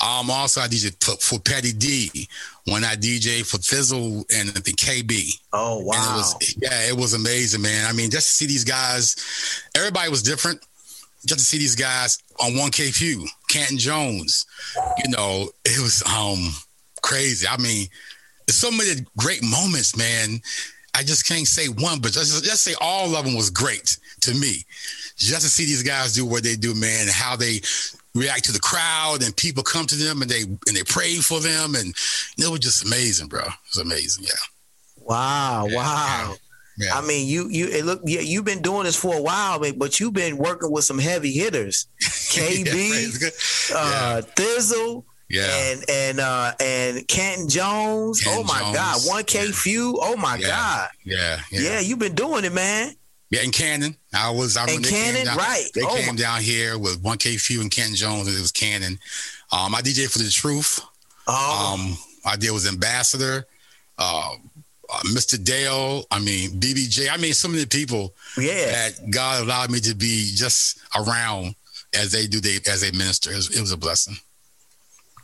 Um, 0.01 0.29
also 0.29 0.61
I 0.61 0.67
DJ 0.67 0.91
for, 1.03 1.15
for 1.17 1.39
Pettidee 1.39 2.27
when 2.65 2.83
I 2.83 2.95
DJ 2.95 3.45
for 3.45 3.57
Fizzle 3.59 4.25
and 4.33 4.49
the 4.49 4.73
KB. 4.73 5.31
Oh 5.53 5.77
And 5.77 5.85
it 5.85 5.87
wow! 5.87 6.15
was, 6.17 6.55
yeah, 6.61 6.87
it 6.89 6.97
was 6.97 7.13
amazing, 7.13 7.61
man. 7.61 7.85
I 7.87 7.93
mean, 7.93 8.09
just 8.09 8.27
to 8.27 8.33
see 8.33 8.45
these 8.47 8.63
guys, 8.65 9.15
everybody 9.75 10.09
was 10.09 10.21
different. 10.23 10.59
Just 11.25 11.39
to 11.39 11.45
see 11.45 11.57
these 11.57 11.75
guys 11.75 12.17
on 12.41 12.57
one 12.57 12.71
K 12.71 12.91
Phew, 12.91 13.25
Canton 13.47 13.77
Jones, 13.77 14.45
you 15.03 15.11
know, 15.11 15.49
it 15.65 15.79
was 15.81 16.03
um 16.05 16.53
crazy. 17.01 17.47
I 17.47 17.57
mean, 17.57 17.87
so 18.49 18.71
many 18.71 19.05
great 19.17 19.43
moments, 19.43 19.95
man. 19.95 20.41
I 20.95 21.03
just 21.03 21.25
can't 21.27 21.47
say 21.47 21.67
one, 21.67 21.99
but 21.99 22.11
just 22.11 22.43
just 22.43 22.63
say 22.63 22.73
all 22.81 23.15
of 23.15 23.25
them 23.25 23.35
was 23.35 23.49
great 23.49 23.97
to 24.21 24.33
me. 24.33 24.63
Just 25.19 25.41
to 25.41 25.49
see 25.49 25.65
these 25.65 25.83
guys 25.83 26.13
do 26.13 26.25
what 26.25 26.43
they 26.43 26.55
do, 26.55 26.73
man, 26.73 27.01
and 27.01 27.09
how 27.09 27.35
they 27.35 27.59
react 28.15 28.45
to 28.45 28.51
the 28.51 28.59
crowd 28.59 29.21
and 29.21 29.35
people 29.35 29.61
come 29.63 29.85
to 29.85 29.95
them 29.95 30.21
and 30.21 30.31
they 30.31 30.41
and 30.41 30.75
they 30.75 30.83
pray 30.83 31.15
for 31.17 31.39
them 31.39 31.75
and 31.75 31.93
it 32.37 32.49
was 32.49 32.59
just 32.61 32.85
amazing, 32.85 33.27
bro. 33.27 33.41
It 33.41 33.53
was 33.75 33.83
amazing, 33.85 34.23
yeah. 34.25 34.31
Wow! 34.97 35.67
wow! 35.69 36.35
Yeah. 36.77 36.95
I 36.97 37.01
mean, 37.05 37.27
you 37.27 37.49
you 37.49 37.67
it 37.67 37.83
look 37.85 38.01
yeah, 38.05 38.21
you've 38.21 38.45
been 38.45 38.61
doing 38.61 38.83
this 38.85 38.95
for 38.95 39.15
a 39.15 39.21
while, 39.21 39.59
but- 39.59 39.99
you've 39.99 40.13
been 40.13 40.37
working 40.37 40.71
with 40.71 40.85
some 40.85 40.97
heavy 40.99 41.31
hitters, 41.31 41.87
KB, 42.03 43.73
uh, 43.75 44.21
Thizzle, 44.35 45.03
Yeah. 45.29 45.47
and 45.51 45.83
and 45.89 46.19
uh, 46.19 46.53
and 46.59 47.07
Canton 47.07 47.49
Jones. 47.49 48.21
oh 48.25 48.29
Canton 48.29 48.47
my 48.47 48.73
God, 48.73 49.01
one 49.05 49.23
K 49.25 49.51
Phew. 49.51 49.97
Oh 50.01 50.15
my 50.15 50.37
Yeah. 50.37 50.47
God, 50.47 50.89
Yeah, 51.03 51.39
yeah. 51.51 51.61
yeah. 51.61 51.79
you've 51.81 51.99
been 51.99 52.15
doing 52.15 52.45
it, 52.45 52.53
man. 52.53 52.93
Yeah, 53.31 53.41
in 53.43 53.51
Cannon. 53.51 53.95
I 54.13 54.31
was 54.31 54.57
I 54.57 54.61
In 54.63 54.67
remember 54.67 54.87
they 54.87 54.93
came 54.93 55.03
Cannon, 55.05 55.25
down- 55.25 55.37
right. 55.37 55.67
They 55.75 55.81
Oh, 55.83 55.95
came 55.95 56.15
my- 56.15 56.21
down 56.21 56.41
here 56.41 56.77
with 56.79 57.01
1K 57.03 57.37
Phew 57.39 57.61
and 57.61 57.69
Canton 57.69 57.95
Jones, 57.95 58.27
and 58.27 58.35
it 58.35 58.41
was 58.41 58.51
Cannon. 58.51 58.99
Um, 59.51 59.75
I 59.75 59.81
DJ 59.81 60.07
for 60.09 60.17
the 60.19 60.29
truth. 60.31 60.81
Oh. 61.27 61.73
Um, 61.73 61.97
I 62.25 62.35
did 62.35 62.51
was 62.51 62.65
Ambassador, 62.67 63.45
uh, 63.99 64.33
uh, 64.91 64.99
Mr. 65.13 65.41
Del, 65.43 66.05
I 66.09 66.19
mean 66.19 66.59
BBJ. 66.59 67.07
I 67.11 67.17
mean 67.17 67.33
so 67.33 67.47
many 67.47 67.65
people 67.67 68.15
Yeah. 68.37 68.65
that 68.65 69.11
God 69.11 69.43
allowed 69.43 69.69
me 69.69 69.79
to 69.81 69.93
be 69.93 70.31
just 70.35 70.79
around 70.95 71.53
as 71.93 72.11
they 72.11 72.25
do 72.25 72.39
they 72.39 72.59
as 72.67 72.81
they 72.81 72.89
minister. 72.91 73.31
It 73.31 73.35
was, 73.35 73.49
it 73.55 73.61
was 73.61 73.71
a 73.71 73.77
blessing. 73.77 74.17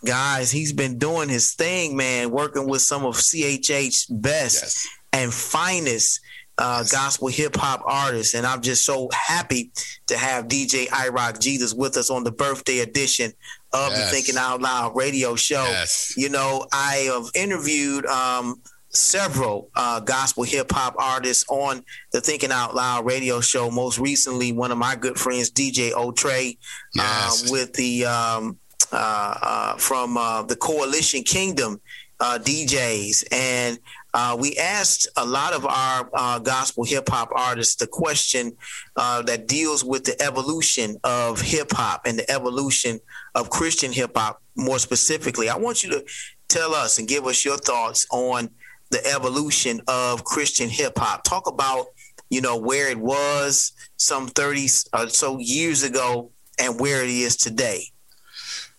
guys, 0.03 0.51
he's 0.51 0.71
been 0.73 0.99
doing 0.99 1.29
his 1.29 1.53
thing, 1.53 1.95
man, 1.97 2.29
working 2.29 2.67
with 2.67 2.81
some 2.83 3.03
of 3.05 3.15
CHH's 3.15 4.05
best 4.05 4.61
yes. 4.61 4.87
and 5.13 5.33
finest 5.33 6.19
uh, 6.57 6.83
gospel 6.83 7.27
hip 7.27 7.55
hop 7.55 7.83
artists. 7.85 8.33
And 8.33 8.45
I'm 8.45 8.61
just 8.61 8.85
so 8.85 9.09
happy 9.13 9.71
to 10.07 10.17
have 10.17 10.47
DJ 10.47 10.87
I 10.91 11.09
Rock 11.09 11.39
Jesus 11.39 11.73
with 11.73 11.97
us 11.97 12.09
on 12.09 12.23
the 12.23 12.31
birthday 12.31 12.79
edition 12.79 13.33
of 13.73 13.91
yes. 13.91 14.09
the 14.09 14.15
Thinking 14.15 14.37
Out 14.37 14.61
Loud 14.61 14.95
radio 14.95 15.35
show. 15.35 15.83
You 16.15 16.29
know, 16.29 16.65
I 16.71 17.09
have 17.11 17.29
interviewed 17.35 18.05
um, 18.05 18.61
several 18.89 19.69
uh, 19.75 19.99
gospel 19.99 20.43
hip 20.43 20.71
hop 20.71 20.95
artists 20.97 21.45
on 21.49 21.83
the 22.11 22.21
Thinking 22.21 22.51
Out 22.51 22.75
Loud 22.75 23.05
radio 23.05 23.41
show. 23.41 23.69
Most 23.69 23.99
recently, 23.99 24.51
one 24.51 24.71
of 24.71 24.77
my 24.77 24.95
good 24.95 25.17
friends, 25.19 25.51
DJ 25.51 25.91
O'Trey, 25.91 26.57
yes. 26.93 27.43
uh, 27.43 27.51
with 27.51 27.73
the 27.73 28.05
um, 28.05 28.57
uh, 28.91 29.37
uh 29.41 29.77
from 29.77 30.17
uh, 30.17 30.43
the 30.43 30.55
Coalition 30.55 31.23
Kingdom 31.23 31.81
uh, 32.20 32.39
DJs, 32.41 33.26
and 33.32 33.80
uh, 34.13 34.38
we 34.39 34.55
asked 34.57 35.07
a 35.18 35.26
lot 35.26 35.53
of 35.53 35.66
our 35.66 36.09
uh, 36.13 36.39
gospel 36.39 36.84
hip 36.84 37.09
hop 37.09 37.30
artists 37.36 37.76
the 37.76 37.88
question 37.88 38.55
that 38.95 39.47
deals 39.47 39.84
with 39.84 40.05
the 40.05 40.20
evolution 40.22 40.97
of 41.03 41.41
hip 41.41 41.72
hop 41.72 42.01
and 42.05 42.20
the 42.20 42.32
evolution 42.32 42.99
of 43.36 43.49
Christian 43.49 43.91
hip 43.91 44.11
hop. 44.16 44.41
More 44.55 44.80
specifically, 44.80 45.49
I 45.49 45.57
want 45.57 45.84
you 45.84 45.89
to 45.91 46.05
tell 46.47 46.74
us 46.74 46.97
and 46.99 47.07
give 47.07 47.26
us 47.26 47.43
your 47.43 47.57
thoughts 47.57 48.07
on 48.11 48.49
the 48.91 49.05
evolution 49.07 49.82
of 49.88 50.24
Christian 50.24 50.70
hip 50.70 50.93
hop. 50.97 51.24
Talk 51.24 51.47
about, 51.47 51.88
you 52.30 52.41
know, 52.41 52.57
where 52.57 52.89
it 52.89 52.97
was 52.97 53.74
some 53.97 54.28
30 54.28 54.68
or 54.93 55.09
so 55.09 55.38
years 55.39 55.84
ago 55.84 56.32
and 56.59 56.80
where 56.80 57.03
it 57.03 57.09
is 57.09 57.36
today. 57.36 57.84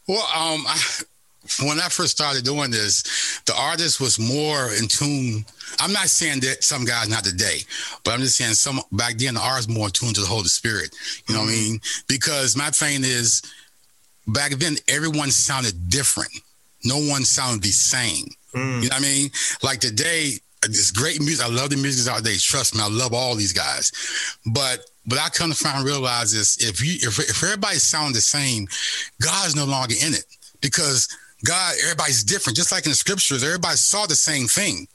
Well, 0.09 0.18
um, 0.18 0.64
I, 0.66 0.80
when 1.62 1.78
I 1.80 1.88
first 1.88 2.12
started 2.12 2.44
doing 2.44 2.70
this, 2.70 3.40
the 3.47 3.55
artist 3.57 4.01
was 4.01 4.18
more 4.18 4.72
in 4.74 4.88
tune. 4.88 5.44
I'm 5.80 5.92
not 5.92 6.09
saying 6.09 6.40
that 6.40 6.64
some 6.64 6.84
guys 6.84 7.09
not 7.09 7.24
today, 7.24 7.59
but 8.05 8.14
I'm 8.14 8.20
just 8.20 8.36
saying 8.36 8.55
some 8.55 8.80
back 8.92 9.16
then 9.16 9.34
the 9.34 9.40
artist 9.40 9.68
more 9.68 9.86
in 9.86 9.92
tune 9.92 10.14
to 10.14 10.20
the 10.20 10.26
Holy 10.26 10.44
Spirit. 10.44 10.94
You 11.28 11.34
know 11.34 11.40
mm-hmm. 11.40 11.47
what 11.47 11.53
I 11.53 11.57
mm-hmm. 11.57 11.70
mean? 11.72 11.80
Because 12.09 12.57
my 12.57 12.70
thing 12.70 13.03
is 13.03 13.42
back 14.26 14.53
then 14.53 14.76
everyone 14.88 15.30
sounded 15.30 15.88
different. 15.88 16.30
No 16.84 16.99
one 16.99 17.24
sounded 17.24 17.62
the 17.62 17.70
same. 17.70 18.26
Mm. 18.55 18.82
You 18.82 18.88
know 18.88 18.94
what 18.97 18.99
I 18.99 19.01
mean? 19.01 19.30
Like 19.62 19.80
today, 19.80 20.32
it's 20.64 20.90
great 20.90 21.20
music. 21.20 21.44
I 21.44 21.49
love 21.49 21.70
the 21.70 21.76
music 21.76 22.12
out 22.12 22.24
there. 22.24 22.34
Trust 22.38 22.74
me, 22.74 22.80
I 22.82 22.88
love 22.88 23.12
all 23.12 23.34
these 23.34 23.53
guys. 23.53 23.92
But 24.47 24.80
but 25.07 25.18
I 25.18 25.28
come 25.28 25.51
to 25.51 25.57
find 25.57 25.84
realize 25.84 26.32
is 26.34 26.57
if 26.61 26.84
you 26.84 27.09
if, 27.09 27.18
if 27.18 27.42
everybody 27.42 27.76
sound 27.76 28.14
the 28.14 28.20
same, 28.20 28.66
God's 29.20 29.55
no 29.55 29.64
longer 29.64 29.94
in 30.05 30.14
it 30.14 30.24
because 30.61 31.09
God 31.47 31.74
everybody's 31.82 32.24
different. 32.24 32.57
Just 32.57 32.72
like 32.72 32.84
in 32.84 32.90
the 32.90 32.97
scriptures, 32.97 33.44
everybody 33.44 33.76
saw 33.76 34.07
the 34.07 34.16
same 34.16 34.47
thing, 34.47 34.88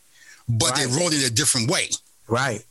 but 0.47 0.71
right. 0.71 0.79
they 0.79 0.85
wrote 0.85 1.13
it 1.13 1.27
a 1.27 1.33
different 1.33 1.69
way. 1.69 1.89
Right. 2.27 2.63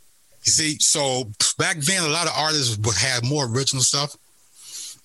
You 0.44 0.52
see, 0.52 0.76
so 0.78 1.24
back 1.58 1.76
then 1.76 2.02
a 2.02 2.08
lot 2.08 2.26
of 2.26 2.32
artists 2.36 2.78
would 2.78 2.96
have 2.96 3.24
more 3.24 3.46
original 3.46 3.82
stuff. 3.82 4.16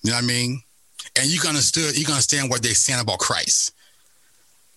You 0.02 0.10
know 0.10 0.16
what 0.16 0.24
I 0.24 0.26
mean? 0.26 0.62
And 1.18 1.26
you 1.26 1.38
can 1.38 1.50
understand 1.50 1.96
you 1.96 2.04
can 2.04 2.14
understand 2.14 2.50
what 2.50 2.62
they're 2.62 2.74
saying 2.74 3.00
about 3.00 3.18
Christ. 3.18 3.72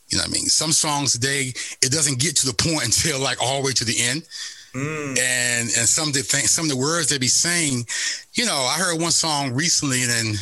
You 0.10 0.18
know 0.18 0.24
what 0.24 0.32
I 0.32 0.34
mean? 0.34 0.46
Some 0.46 0.72
songs 0.72 1.14
today, 1.14 1.54
it 1.82 1.92
doesn't 1.92 2.20
get 2.20 2.36
to 2.38 2.48
the 2.48 2.54
point 2.54 2.86
until 2.86 3.20
like 3.20 3.42
all 3.42 3.62
the 3.62 3.68
way 3.68 3.74
to 3.74 3.86
the 3.86 4.02
end. 4.02 4.24
Mm. 4.74 5.18
And 5.20 5.70
and 5.78 5.88
some 5.88 6.10
of 6.10 6.14
the 6.14 6.22
things, 6.22 6.52
some 6.52 6.66
of 6.66 6.70
the 6.70 6.78
words 6.78 7.10
they 7.10 7.18
be 7.18 7.28
saying, 7.28 7.86
you 8.34 8.46
know, 8.46 8.54
I 8.70 8.76
heard 8.78 9.02
one 9.02 9.12
song 9.12 9.54
recently 9.54 10.04
and 10.04 10.12
then 10.12 10.36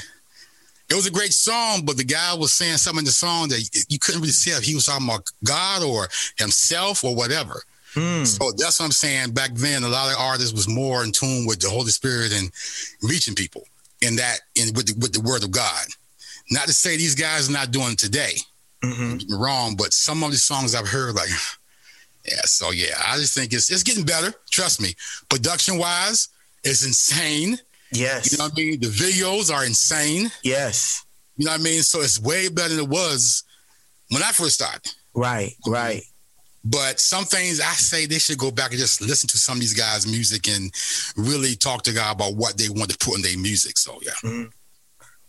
it 0.90 0.96
was 0.96 1.06
a 1.06 1.12
great 1.12 1.34
song, 1.34 1.82
but 1.84 1.98
the 1.98 2.04
guy 2.04 2.34
was 2.34 2.54
saying 2.54 2.78
something 2.78 3.00
in 3.00 3.06
the 3.06 3.12
song 3.12 3.50
that 3.50 3.86
you 3.90 4.00
couldn't 4.00 4.22
really 4.22 4.32
see 4.32 4.52
if 4.52 4.64
he 4.64 4.74
was 4.76 4.86
talking 4.86 5.08
about 5.08 5.30
God 5.44 5.84
or 5.84 6.08
himself 6.38 7.04
or 7.04 7.14
whatever. 7.16 7.62
Mm. 7.94 8.26
So 8.26 8.52
that's 8.52 8.80
what 8.80 8.86
I'm 8.86 8.92
saying. 8.92 9.32
Back 9.32 9.52
then, 9.54 9.84
a 9.84 9.90
lot 9.90 10.12
of 10.12 10.20
artists 10.20 10.54
was 10.54 10.68
more 10.68 11.04
in 11.04 11.12
tune 11.12 11.46
with 11.46 11.60
the 11.60 11.70
Holy 11.70 11.90
Spirit 11.92 12.32
and 12.34 12.52
reaching 13.02 13.36
people 13.36 13.64
in 14.02 14.16
that 14.18 14.40
in 14.56 14.74
with 14.76 14.88
the, 14.88 14.94
with 15.00 15.14
the 15.14 15.22
Word 15.22 15.44
of 15.44 15.52
God. 15.52 15.86
Not 16.52 16.68
to 16.68 16.74
say 16.74 16.96
these 16.96 17.16
guys 17.16 17.50
are 17.50 17.54
not 17.54 17.72
doing 17.72 17.94
it 17.94 18.00
today. 18.00 18.36
Mm-hmm. 18.84 19.36
wrong, 19.36 19.76
but 19.76 19.92
some 19.92 20.24
of 20.24 20.30
the 20.30 20.38
songs 20.38 20.76
I've 20.76 20.88
heard, 20.88 21.16
like, 21.16 21.30
yeah. 22.26 22.42
So 22.44 22.72
yeah, 22.72 23.02
I 23.06 23.18
just 23.18 23.34
think 23.34 23.52
it's 23.52 23.72
it's 23.72 23.84
getting 23.84 24.06
better. 24.06 24.34
Trust 24.52 24.80
me. 24.82 24.94
Production 25.30 25.78
wise, 25.78 26.30
it's 26.64 26.86
insane. 26.86 27.58
Yes. 27.92 28.32
You 28.32 28.38
know 28.38 28.46
what 28.46 28.54
I 28.54 28.62
mean? 28.62 28.80
The 28.80 28.88
videos 28.88 29.54
are 29.54 29.66
insane. 29.66 30.32
Yes. 30.44 31.06
You 31.38 31.46
know 31.46 31.52
what 31.52 31.62
I 31.62 31.64
mean? 31.64 31.84
So 31.84 32.02
it's 32.02 32.20
way 32.20 32.50
better 32.50 32.70
than 32.70 32.80
it 32.80 32.90
was 32.90 33.44
when 34.10 34.24
I 34.24 34.32
first 34.32 34.56
started. 34.56 34.92
Right. 35.14 35.56
Right. 35.66 36.04
But 36.64 37.00
some 37.00 37.24
things 37.24 37.62
I 37.62 37.72
say 37.74 38.06
they 38.06 38.20
should 38.20 38.38
go 38.38 38.52
back 38.52 38.72
and 38.72 38.80
just 38.80 39.02
listen 39.02 39.30
to 39.30 39.38
some 39.38 39.56
of 39.56 39.62
these 39.62 39.74
guys' 39.74 40.06
music 40.06 40.50
and 40.50 40.72
really 41.16 41.56
talk 41.56 41.84
to 41.84 41.94
God 41.94 42.16
about 42.16 42.36
what 42.36 42.58
they 42.58 42.68
want 42.70 42.90
to 42.90 42.98
put 42.98 43.16
in 43.16 43.22
their 43.22 43.38
music. 43.38 43.78
So 43.78 44.00
yeah. 44.02 44.12
Mm-hmm. 44.24 44.50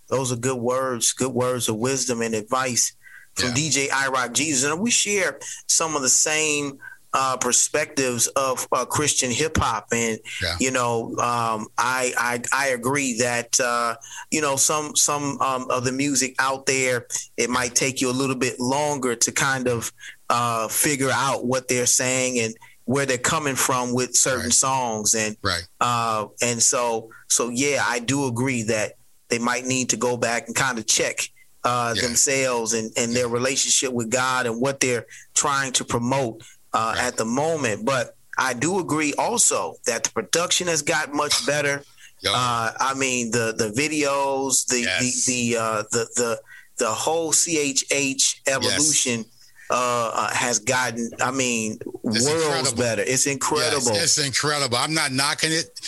Those 0.09 0.33
are 0.33 0.37
good 0.37 0.57
words, 0.57 1.13
good 1.13 1.33
words 1.33 1.69
of 1.69 1.77
wisdom 1.77 2.23
and 2.23 2.35
advice 2.35 2.95
from 3.35 3.51
yeah. 3.51 3.55
DJ 3.55 3.89
I 3.93 4.09
Rock 4.09 4.33
Jesus, 4.33 4.71
and 4.71 4.81
we 4.81 4.91
share 4.91 5.39
some 5.67 5.95
of 5.95 6.03
the 6.03 6.09
same 6.09 6.79
uh, 7.15 7.37
perspectives 7.37 8.27
of 8.29 8.67
uh, 8.73 8.85
Christian 8.85 9.31
hip 9.31 9.57
hop, 9.57 9.89
and 9.93 10.19
yeah. 10.43 10.57
you 10.61 10.71
know, 10.71 11.17
um, 11.19 11.69
I, 11.79 12.13
I 12.19 12.43
I 12.53 12.69
agree 12.69 13.19
that 13.19 13.59
uh, 13.61 13.97
you 14.31 14.41
know 14.41 14.57
some 14.57 14.95
some 14.95 15.41
um, 15.41 15.71
of 15.71 15.85
the 15.85 15.93
music 15.93 16.35
out 16.39 16.67
there 16.67 17.07
it 17.37 17.51
might 17.51 17.75
take 17.75 18.01
you 18.01 18.11
a 18.11 18.13
little 18.13 18.37
bit 18.37 18.61
longer 18.61 19.15
to 19.17 19.33
kind 19.33 19.69
of 19.69 19.93
uh, 20.29 20.69
figure 20.69 21.11
out 21.11 21.47
what 21.47 21.69
they're 21.69 21.87
saying 21.87 22.39
and 22.41 22.55
where 22.85 23.07
they're 23.07 23.19
coming 23.19 23.57
from 23.57 23.95
with 23.95 24.15
certain 24.15 24.45
right. 24.45 24.53
songs, 24.53 25.15
and 25.15 25.37
right, 25.43 25.67
uh, 25.81 26.27
and 26.43 26.63
so 26.63 27.11
so 27.29 27.49
yeah, 27.49 27.83
I 27.87 28.01
do 28.01 28.27
agree 28.27 28.65
that 28.65 28.95
they 29.29 29.39
might 29.39 29.65
need 29.65 29.91
to 29.91 29.97
go 29.97 30.17
back 30.17 30.47
and 30.47 30.57
kind 30.57 30.79
of 30.79 30.87
check 30.87 31.21
uh, 31.65 31.93
yeah. 31.95 32.03
themselves 32.03 32.73
and, 32.73 32.91
and 32.97 33.15
their 33.15 33.29
relationship 33.29 33.93
with 33.93 34.11
God 34.11 34.47
and 34.47 34.61
what 34.61 34.81
they're 34.81 35.07
trying 35.35 35.73
to 35.73 35.85
promote 35.85 36.43
uh, 36.73 36.95
right. 36.97 37.07
at 37.07 37.17
the 37.17 37.25
moment. 37.25 37.85
But 37.85 38.17
I 38.39 38.55
do 38.55 38.79
agree 38.79 39.15
also 39.19 39.75
that 39.87 40.05
the 40.05 40.11
production 40.11 40.69
has 40.69 40.83
got 40.83 41.13
much 41.13 41.47
better. 41.47 41.83
Uh, 42.27 42.73
I 42.79 42.95
mean 42.95 43.31
the 43.31 43.55
the 43.57 43.71
videos, 43.71 44.67
the 44.67 44.81
yes. 44.81 45.25
the 45.27 45.53
the, 45.53 45.61
uh, 45.61 45.83
the 45.93 46.09
the 46.17 46.41
the 46.79 46.89
whole 46.89 47.33
CHH 47.33 48.41
evolution. 48.47 49.19
Yes. 49.19 49.35
Uh, 49.71 50.11
uh, 50.15 50.31
has 50.33 50.61
gotten, 50.61 51.11
I 51.21 51.31
mean, 51.31 51.73
it's 52.05 52.25
worlds 52.25 52.71
incredible. 52.71 52.79
better. 52.79 53.03
It's 53.03 53.27
incredible. 53.27 53.93
Yes, 53.93 54.17
it's 54.17 54.27
incredible. 54.27 54.79
I'm 54.79 54.95
not 54.95 55.13
knocking 55.13 55.53
it. 55.53 55.79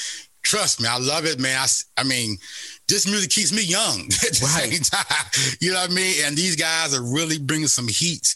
Trust 0.43 0.83
me, 0.83 0.87
I 0.87 0.99
love 0.99 1.25
it, 1.25 1.41
man. 1.41 1.57
I, 1.59 1.67
I 1.97 2.05
mean, 2.05 2.37
this 2.91 3.07
music 3.07 3.31
keeps 3.31 3.55
me 3.55 3.63
young 3.63 4.01
at 4.05 4.35
the 4.35 4.51
right. 4.55 4.71
same 4.71 4.83
time. 4.83 5.57
You 5.61 5.73
know 5.73 5.81
what 5.81 5.91
I 5.91 5.95
mean? 5.95 6.15
And 6.27 6.37
these 6.37 6.57
guys 6.57 6.95
are 6.95 7.03
really 7.03 7.39
bringing 7.39 7.69
some 7.69 7.89
heat, 7.89 8.35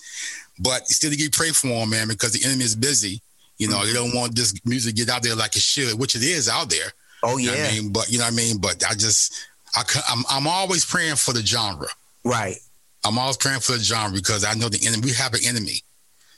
but 0.58 0.86
still 0.88 1.12
you 1.12 1.30
pray 1.30 1.50
for 1.50 1.68
them, 1.68 1.90
man, 1.90 2.08
because 2.08 2.32
the 2.32 2.46
enemy 2.46 2.64
is 2.64 2.76
busy. 2.76 3.20
You 3.58 3.68
know, 3.68 3.76
mm-hmm. 3.76 3.86
they 3.86 3.92
don't 3.92 4.14
want 4.14 4.34
this 4.34 4.54
music 4.64 4.94
to 4.94 5.04
get 5.04 5.14
out 5.14 5.22
there 5.22 5.34
like 5.34 5.56
it 5.56 5.62
should, 5.62 5.98
which 5.98 6.16
it 6.16 6.22
is 6.22 6.48
out 6.48 6.70
there. 6.70 6.92
Oh 7.22 7.36
yeah. 7.36 7.50
You 7.50 7.56
know 7.56 7.64
I 7.64 7.72
mean, 7.72 7.92
but 7.92 8.10
you 8.10 8.18
know 8.18 8.24
what 8.24 8.32
I 8.32 8.36
mean. 8.36 8.58
But 8.58 8.82
I 8.88 8.94
just, 8.94 9.46
I, 9.74 9.82
I'm, 10.08 10.24
I'm 10.30 10.46
always 10.46 10.84
praying 10.84 11.16
for 11.16 11.32
the 11.32 11.44
genre. 11.44 11.88
Right. 12.24 12.56
I'm 13.04 13.18
always 13.18 13.36
praying 13.36 13.60
for 13.60 13.72
the 13.72 13.84
genre 13.84 14.14
because 14.14 14.44
I 14.44 14.54
know 14.54 14.68
the 14.68 14.84
enemy. 14.86 15.02
We 15.04 15.12
have 15.12 15.34
an 15.34 15.40
enemy. 15.44 15.82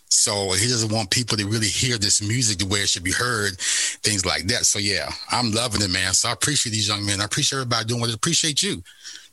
So 0.08 0.52
he 0.52 0.68
doesn't 0.68 0.92
want 0.92 1.10
people 1.10 1.36
to 1.36 1.46
really 1.46 1.66
hear 1.66 1.98
this 1.98 2.22
music 2.22 2.58
the 2.58 2.66
way 2.66 2.80
it 2.80 2.88
should 2.88 3.02
be 3.02 3.12
heard, 3.12 3.58
things 3.58 4.24
like 4.24 4.46
that. 4.46 4.64
So 4.64 4.78
yeah, 4.78 5.10
I'm 5.30 5.50
loving 5.50 5.82
it, 5.82 5.90
man. 5.90 6.14
So 6.14 6.28
I 6.28 6.32
appreciate 6.32 6.72
these 6.72 6.88
young 6.88 7.04
men. 7.04 7.20
I 7.20 7.24
appreciate 7.24 7.58
everybody 7.58 7.86
doing 7.86 8.00
what 8.00 8.08
they 8.08 8.12
appreciate 8.14 8.62
you. 8.62 8.82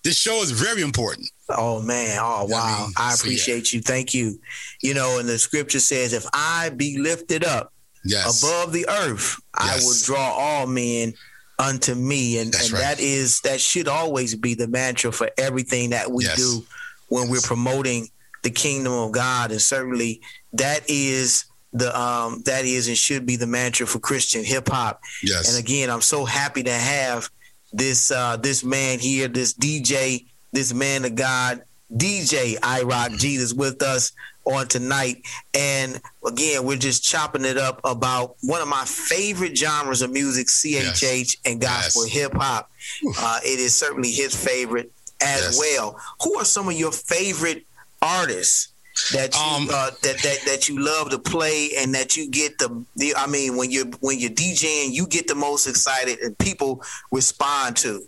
This 0.04 0.18
show 0.18 0.42
is 0.42 0.52
very 0.52 0.82
important. 0.82 1.30
Oh 1.50 1.82
man! 1.82 2.20
Oh 2.22 2.46
wow! 2.46 2.78
I, 2.78 2.84
mean? 2.84 2.94
I 2.98 3.14
appreciate 3.14 3.68
so, 3.68 3.76
yeah. 3.76 3.78
you. 3.78 3.82
Thank 3.82 4.14
you. 4.14 4.40
You 4.82 4.94
know, 4.94 5.20
and 5.20 5.28
the 5.28 5.40
scripture 5.40 5.80
says, 5.80 6.12
"If 6.14 6.26
I 6.34 6.72
be 6.76 6.98
lifted 6.98 7.46
up 7.46 7.72
yes. 8.04 8.44
above 8.44 8.74
the 8.74 8.86
earth, 8.90 9.40
yes. 9.60 9.82
I 9.82 9.86
will 9.86 10.16
draw 10.18 10.34
all 10.34 10.68
men 10.68 11.14
unto 11.58 11.96
me." 11.96 12.40
And, 12.40 12.54
and 12.54 12.72
right. 12.72 12.80
that 12.80 13.00
is 13.00 13.40
that 13.42 13.62
should 13.62 13.88
always 13.88 14.36
be 14.36 14.56
the 14.56 14.68
mantra 14.68 15.12
for 15.12 15.30
everything 15.38 15.92
that 15.92 16.12
we 16.12 16.26
yes. 16.26 16.36
do 16.36 16.66
when 17.08 17.30
we're 17.30 17.42
promoting 17.42 18.10
the 18.42 18.50
kingdom 18.50 18.92
of 18.92 19.14
God, 19.14 19.52
and 19.52 19.62
certainly 19.62 20.22
that 20.52 20.82
is 20.90 21.46
the 21.72 21.98
um, 21.98 22.42
that 22.46 22.66
is 22.66 22.88
and 22.88 22.98
should 22.98 23.26
be 23.26 23.36
the 23.36 23.48
mantra 23.48 23.88
for 23.88 24.00
Christian 24.00 24.44
hip 24.44 24.70
hop. 24.70 25.02
Yes. 25.24 25.50
And 25.50 25.64
again, 25.64 25.90
I'm 25.90 26.02
so 26.02 26.26
happy 26.26 26.64
to 26.64 26.74
have 26.74 27.30
this 27.74 28.12
uh, 28.12 28.38
this 28.38 28.64
man 28.64 29.00
here, 29.00 29.28
this 29.28 29.54
DJ, 29.54 30.26
this 30.52 30.74
man 30.74 31.06
of 31.06 31.16
God, 31.16 31.64
DJ 31.92 32.58
I 32.62 32.84
Rock 32.84 33.12
Jesus 33.14 33.54
with 33.54 33.82
us 33.82 34.12
on 34.46 34.68
tonight. 34.68 35.26
And 35.54 36.02
again, 36.26 36.66
we're 36.66 36.78
just 36.78 37.04
chopping 37.04 37.46
it 37.46 37.58
up 37.58 37.82
about 37.84 38.36
one 38.42 38.62
of 38.62 38.68
my 38.68 38.84
favorite 38.86 39.58
genres 39.58 40.02
of 40.02 40.12
music, 40.12 40.48
CHH 40.48 41.02
yes. 41.02 41.36
and 41.46 41.60
gospel 41.60 42.06
yes. 42.06 42.16
hip 42.16 42.34
hop. 42.36 42.70
Uh, 43.18 43.40
it 43.44 43.60
is 43.60 43.74
certainly 43.74 44.12
his 44.12 44.36
favorite 44.36 44.92
as 45.22 45.42
yes. 45.42 45.60
well. 45.60 46.00
Who 46.24 46.38
are 46.40 46.46
some 46.46 46.68
of 46.68 46.76
your 46.76 46.92
favorite 46.92 47.66
artist 48.02 48.73
that 49.12 49.34
you 49.36 49.42
Um, 49.42 49.68
uh, 49.72 49.92
that, 50.02 50.18
that 50.20 50.38
that 50.46 50.70
you 50.70 50.80
love 50.80 51.10
to 51.10 51.20
play 51.20 51.72
and 51.78 51.94
that 51.96 52.16
you 52.16 52.30
get 52.30 52.58
the, 52.58 52.86
the 52.96 53.16
I 53.16 53.28
mean 53.28 53.58
when 53.58 53.72
you 53.72 53.86
when 54.02 54.20
you're 54.20 54.32
DJing 54.32 54.92
you 54.92 55.08
get 55.08 55.28
the 55.28 55.36
most 55.36 55.68
excited 55.68 56.20
and 56.20 56.38
people 56.38 56.84
respond 57.12 57.78
to. 57.78 58.04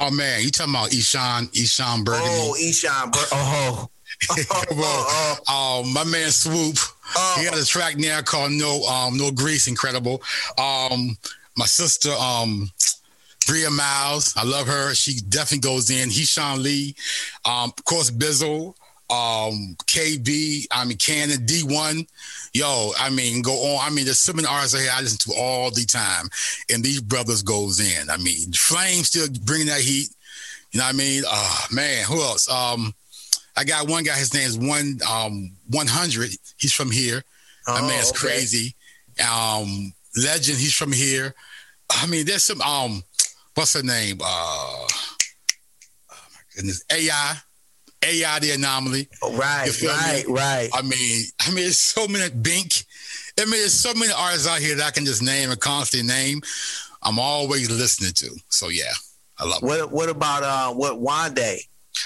Oh 0.00 0.10
man, 0.10 0.42
you 0.42 0.50
talking 0.50 0.72
about 0.72 0.90
Eshawn, 0.90 1.52
Eshawn 1.52 2.04
Burgundy? 2.04 2.28
Oh, 2.30 2.56
Eshawn, 2.58 3.12
Bur- 3.12 3.28
oh, 3.32 3.88
well, 4.76 5.82
um, 5.82 5.92
my 5.92 6.04
man 6.04 6.30
Swoop, 6.30 6.76
he 7.36 7.44
got 7.44 7.58
a 7.58 7.64
track 7.64 7.96
now 7.98 8.20
called 8.22 8.52
"No 8.52 8.82
um, 8.84 9.16
No 9.16 9.30
Grease," 9.30 9.68
incredible. 9.68 10.22
Um, 10.58 11.16
my 11.56 11.66
sister, 11.66 12.10
um, 12.12 12.70
Bria 13.46 13.70
Miles, 13.70 14.34
I 14.36 14.44
love 14.44 14.66
her. 14.66 14.94
She 14.94 15.20
definitely 15.28 15.68
goes 15.68 15.90
in. 15.90 16.08
He 16.08 16.24
Sean 16.24 16.62
Lee, 16.62 16.94
um, 17.44 17.72
of 17.76 17.84
course, 17.84 18.10
Bizzle, 18.10 18.74
um, 19.10 19.76
KB, 19.86 20.66
I 20.70 20.84
mean 20.84 20.96
Canon, 20.98 21.46
D1. 21.46 22.06
Yo, 22.54 22.92
I 22.98 23.10
mean, 23.10 23.42
go 23.42 23.52
on. 23.52 23.86
I 23.86 23.94
mean, 23.94 24.04
there's 24.04 24.20
so 24.20 24.32
many 24.32 24.48
artists 24.48 24.78
here 24.78 24.90
I 24.92 25.00
listen 25.00 25.32
to 25.32 25.38
all 25.38 25.70
the 25.70 25.84
time, 25.84 26.28
and 26.70 26.82
these 26.82 27.00
brothers 27.00 27.42
goes 27.42 27.80
in. 27.80 28.10
I 28.10 28.16
mean, 28.16 28.52
Flame 28.52 29.04
still 29.04 29.28
bringing 29.44 29.68
that 29.68 29.80
heat. 29.80 30.08
You 30.72 30.78
know 30.78 30.84
what 30.84 30.94
I 30.94 30.98
mean? 30.98 31.22
Oh 31.26 31.66
man, 31.72 32.04
who 32.04 32.22
else? 32.22 32.48
Um, 32.48 32.94
I 33.56 33.64
got 33.64 33.88
one 33.88 34.04
guy. 34.04 34.16
His 34.16 34.32
name 34.32 34.46
is 34.46 34.58
one 34.58 34.98
um 35.08 35.52
one 35.68 35.86
hundred. 35.86 36.30
He's 36.56 36.72
from 36.72 36.90
here. 36.90 37.22
I 37.66 37.80
mean 37.82 37.98
it's 37.98 38.10
okay. 38.10 38.28
crazy. 38.28 38.74
Um, 39.20 39.92
Legend. 40.16 40.58
He's 40.58 40.74
from 40.74 40.92
here. 40.92 41.34
I 41.90 42.06
mean, 42.06 42.24
there's 42.26 42.44
some 42.44 42.62
um, 42.62 43.02
what's 43.54 43.74
her 43.74 43.82
name? 43.82 44.20
Uh, 44.22 44.24
oh 44.26 44.86
my 46.10 46.40
goodness, 46.54 46.84
AI. 46.90 47.36
AI 48.02 48.38
the 48.40 48.50
anomaly. 48.52 49.08
Right, 49.32 49.66
You 49.66 49.72
feel 49.72 49.90
me? 49.90 49.96
right, 49.96 50.24
right. 50.28 50.70
I 50.74 50.82
mean, 50.82 51.24
I 51.40 51.48
mean, 51.48 51.64
there's 51.64 51.78
so 51.78 52.08
many 52.08 52.28
Bink. 52.34 52.84
I 53.38 53.44
mean, 53.44 53.52
there's 53.52 53.72
so 53.74 53.94
many 53.94 54.12
artists 54.12 54.46
out 54.46 54.58
here 54.58 54.74
that 54.76 54.86
I 54.86 54.90
can 54.90 55.04
just 55.04 55.22
name 55.22 55.50
and 55.50 55.60
constantly 55.60 56.06
name. 56.08 56.42
I'm 57.02 57.18
always 57.18 57.70
listening 57.70 58.12
to. 58.14 58.30
So 58.48 58.68
yeah, 58.68 58.92
I 59.38 59.44
love 59.44 59.62
it. 59.62 59.66
What 59.66 59.92
what 59.92 60.08
about 60.08 60.42
uh 60.42 60.72
what 60.74 60.94
Wande? 61.00 61.58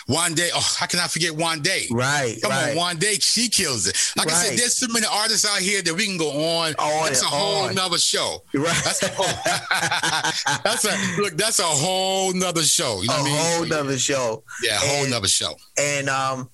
Wande, 0.08 0.48
oh, 0.54 0.74
how 0.78 0.86
can 0.86 1.00
I 1.00 1.06
forget 1.06 1.32
Wande? 1.32 1.86
Right, 1.90 2.36
Come 2.42 2.50
right. 2.50 2.76
on, 2.76 2.96
Wande 2.96 3.22
she 3.22 3.48
kills 3.48 3.86
it. 3.86 3.96
Like 4.16 4.28
I 4.30 4.34
said, 4.34 4.58
there's 4.58 4.76
so 4.76 4.86
many 4.90 5.06
artists 5.10 5.44
out 5.48 5.58
here 5.60 5.82
that 5.82 5.94
we 5.94 6.06
can 6.06 6.16
go 6.16 6.30
on. 6.30 6.74
On 6.74 7.04
that's 7.06 7.22
a 7.22 7.26
whole 7.26 7.66
on. 7.68 7.74
nother 7.74 7.98
show. 7.98 8.42
Right. 8.54 8.66
That's 8.84 9.02
a 9.02 9.08
whole, 9.08 9.26
that's 10.64 10.84
a 10.84 11.20
look. 11.20 11.36
That's 11.36 11.58
a 11.58 11.62
whole 11.64 12.32
nother 12.34 12.62
show. 12.62 13.00
You 13.02 13.08
know 13.08 13.14
a 13.14 13.18
what 13.22 13.30
I 13.30 13.32
mean? 13.32 13.36
whole 13.56 13.66
nother 13.66 13.98
show. 13.98 14.44
Yeah, 14.62 14.76
a 14.76 14.78
whole 14.78 15.02
And- 15.02 15.10
nother 15.10 15.28
show. 15.28 15.54
And 15.78 16.08
um, 16.08 16.50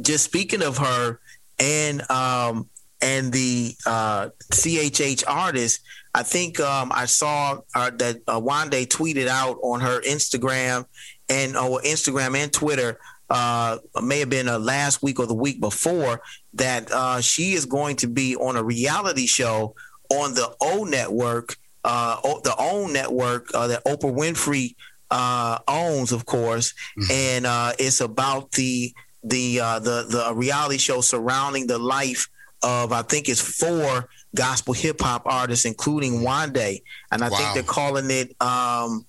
just 0.00 0.24
speaking 0.24 0.62
of 0.62 0.78
her 0.78 1.20
and 1.58 2.08
um 2.10 2.68
and 3.00 3.32
the 3.32 3.74
uh, 3.86 4.28
CHH 4.52 5.22
artist, 5.28 5.80
I 6.14 6.24
think 6.24 6.58
um, 6.58 6.90
I 6.92 7.06
saw 7.06 7.60
uh, 7.74 7.90
that 7.90 8.16
uh, 8.26 8.40
Wande 8.40 8.86
tweeted 8.88 9.28
out 9.28 9.56
on 9.62 9.80
her 9.80 10.00
Instagram 10.02 10.84
and 11.28 11.56
or 11.56 11.80
Instagram 11.82 12.36
and 12.36 12.52
Twitter. 12.52 12.98
Uh, 13.30 13.76
may 14.02 14.20
have 14.20 14.30
been 14.30 14.48
uh, 14.48 14.58
last 14.58 15.02
week 15.02 15.20
or 15.20 15.26
the 15.26 15.34
week 15.34 15.60
before 15.60 16.22
that 16.54 16.90
uh, 16.90 17.20
she 17.20 17.52
is 17.52 17.66
going 17.66 17.94
to 17.94 18.06
be 18.06 18.34
on 18.36 18.56
a 18.56 18.62
reality 18.62 19.26
show 19.26 19.74
on 20.10 20.32
the 20.32 20.50
O 20.62 20.84
Network, 20.84 21.56
uh, 21.84 22.16
o- 22.24 22.40
the 22.42 22.54
OWN 22.58 22.92
network 22.94 23.50
uh, 23.54 23.66
that 23.66 23.84
Oprah 23.84 24.14
Winfrey 24.16 24.74
uh, 25.10 25.58
owns, 25.68 26.10
of 26.12 26.24
course, 26.24 26.72
and 27.10 27.44
uh, 27.44 27.72
it's 27.78 28.00
about 28.00 28.50
the 28.52 28.94
the 29.22 29.60
uh, 29.60 29.78
the 29.78 30.06
the 30.08 30.34
reality 30.34 30.78
show 30.78 31.02
surrounding 31.02 31.66
the 31.66 31.78
life 31.78 32.28
of 32.62 32.92
I 32.92 33.02
think 33.02 33.28
it's 33.28 33.40
four 33.40 34.08
gospel 34.34 34.72
hip 34.72 35.02
hop 35.02 35.22
artists, 35.26 35.66
including 35.66 36.20
Wande, 36.22 36.82
and 37.12 37.22
I 37.22 37.28
think 37.28 37.40
they're 37.54 37.62
calling 37.62 38.10
it. 38.10 38.34
Um, 38.40 39.04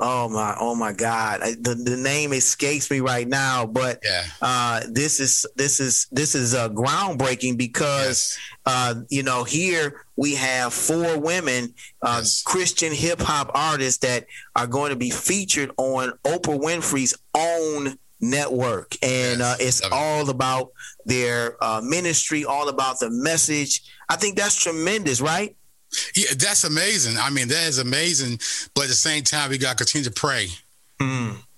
oh 0.00 0.28
my, 0.28 0.56
oh 0.60 0.74
my 0.74 0.92
God, 0.92 1.40
I, 1.42 1.52
the 1.52 1.74
the 1.74 1.96
name 1.96 2.32
escapes 2.32 2.90
me 2.90 3.00
right 3.00 3.26
now, 3.26 3.66
but 3.66 4.00
Yeah. 4.04 4.24
uh, 4.42 4.80
this 4.90 5.20
is 5.20 5.46
this 5.56 5.80
is 5.80 6.06
this 6.12 6.34
is 6.34 6.54
uh, 6.54 6.68
groundbreaking 6.68 7.56
because 7.56 8.36
uh, 8.66 8.94
you 9.08 9.22
know 9.22 9.44
here 9.44 10.04
we 10.16 10.34
have 10.34 10.72
four 10.74 11.18
women 11.18 11.74
uh, 12.02 12.22
Christian 12.44 12.92
hip 12.92 13.20
hop 13.20 13.50
artists 13.54 13.98
that 14.00 14.26
are 14.54 14.66
going 14.66 14.90
to 14.90 14.96
be 14.96 15.10
featured 15.10 15.70
on 15.76 16.12
Oprah 16.24 16.58
Winfrey's 16.60 17.14
own 17.34 17.98
network, 18.20 18.96
and 19.02 19.42
uh, 19.42 19.54
it's 19.60 19.82
all 19.92 20.28
about 20.30 20.72
their 21.04 21.62
uh, 21.62 21.80
ministry, 21.84 22.44
all 22.44 22.68
about 22.68 22.98
the 22.98 23.10
message. 23.10 23.82
I 24.08 24.16
think 24.16 24.36
that's 24.36 24.56
tremendous, 24.56 25.20
right? 25.20 25.56
Yeah, 26.14 26.30
that's 26.38 26.64
amazing. 26.64 27.16
I 27.18 27.30
mean, 27.30 27.48
that 27.48 27.68
is 27.68 27.78
amazing. 27.78 28.38
But 28.74 28.84
at 28.84 28.88
the 28.88 28.94
same 28.94 29.22
time, 29.22 29.50
we 29.50 29.58
got 29.58 29.76
to 29.78 29.84
continue 29.84 30.04
to 30.04 30.12
pray 30.12 30.48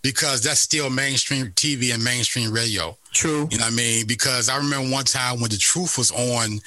because 0.03 0.43
that's 0.43 0.61
still 0.61 0.91
mainstream 0.91 1.49
TV 1.49 1.93
and 1.93 2.03
mainstream 2.03 2.53
radio. 2.53 2.97
True. 3.13 3.49
You 3.51 3.59
know 3.59 3.65
what 3.65 3.73
I 3.73 3.77
mean? 3.77 4.07
Because 4.07 4.49
I 4.49 4.57
remember 4.57 4.91
one 4.91 5.05
time 5.05 5.41
when 5.41 5.51
the 5.51 5.57
truth 5.57 5.99
was 5.99 6.11
on 6.11 6.61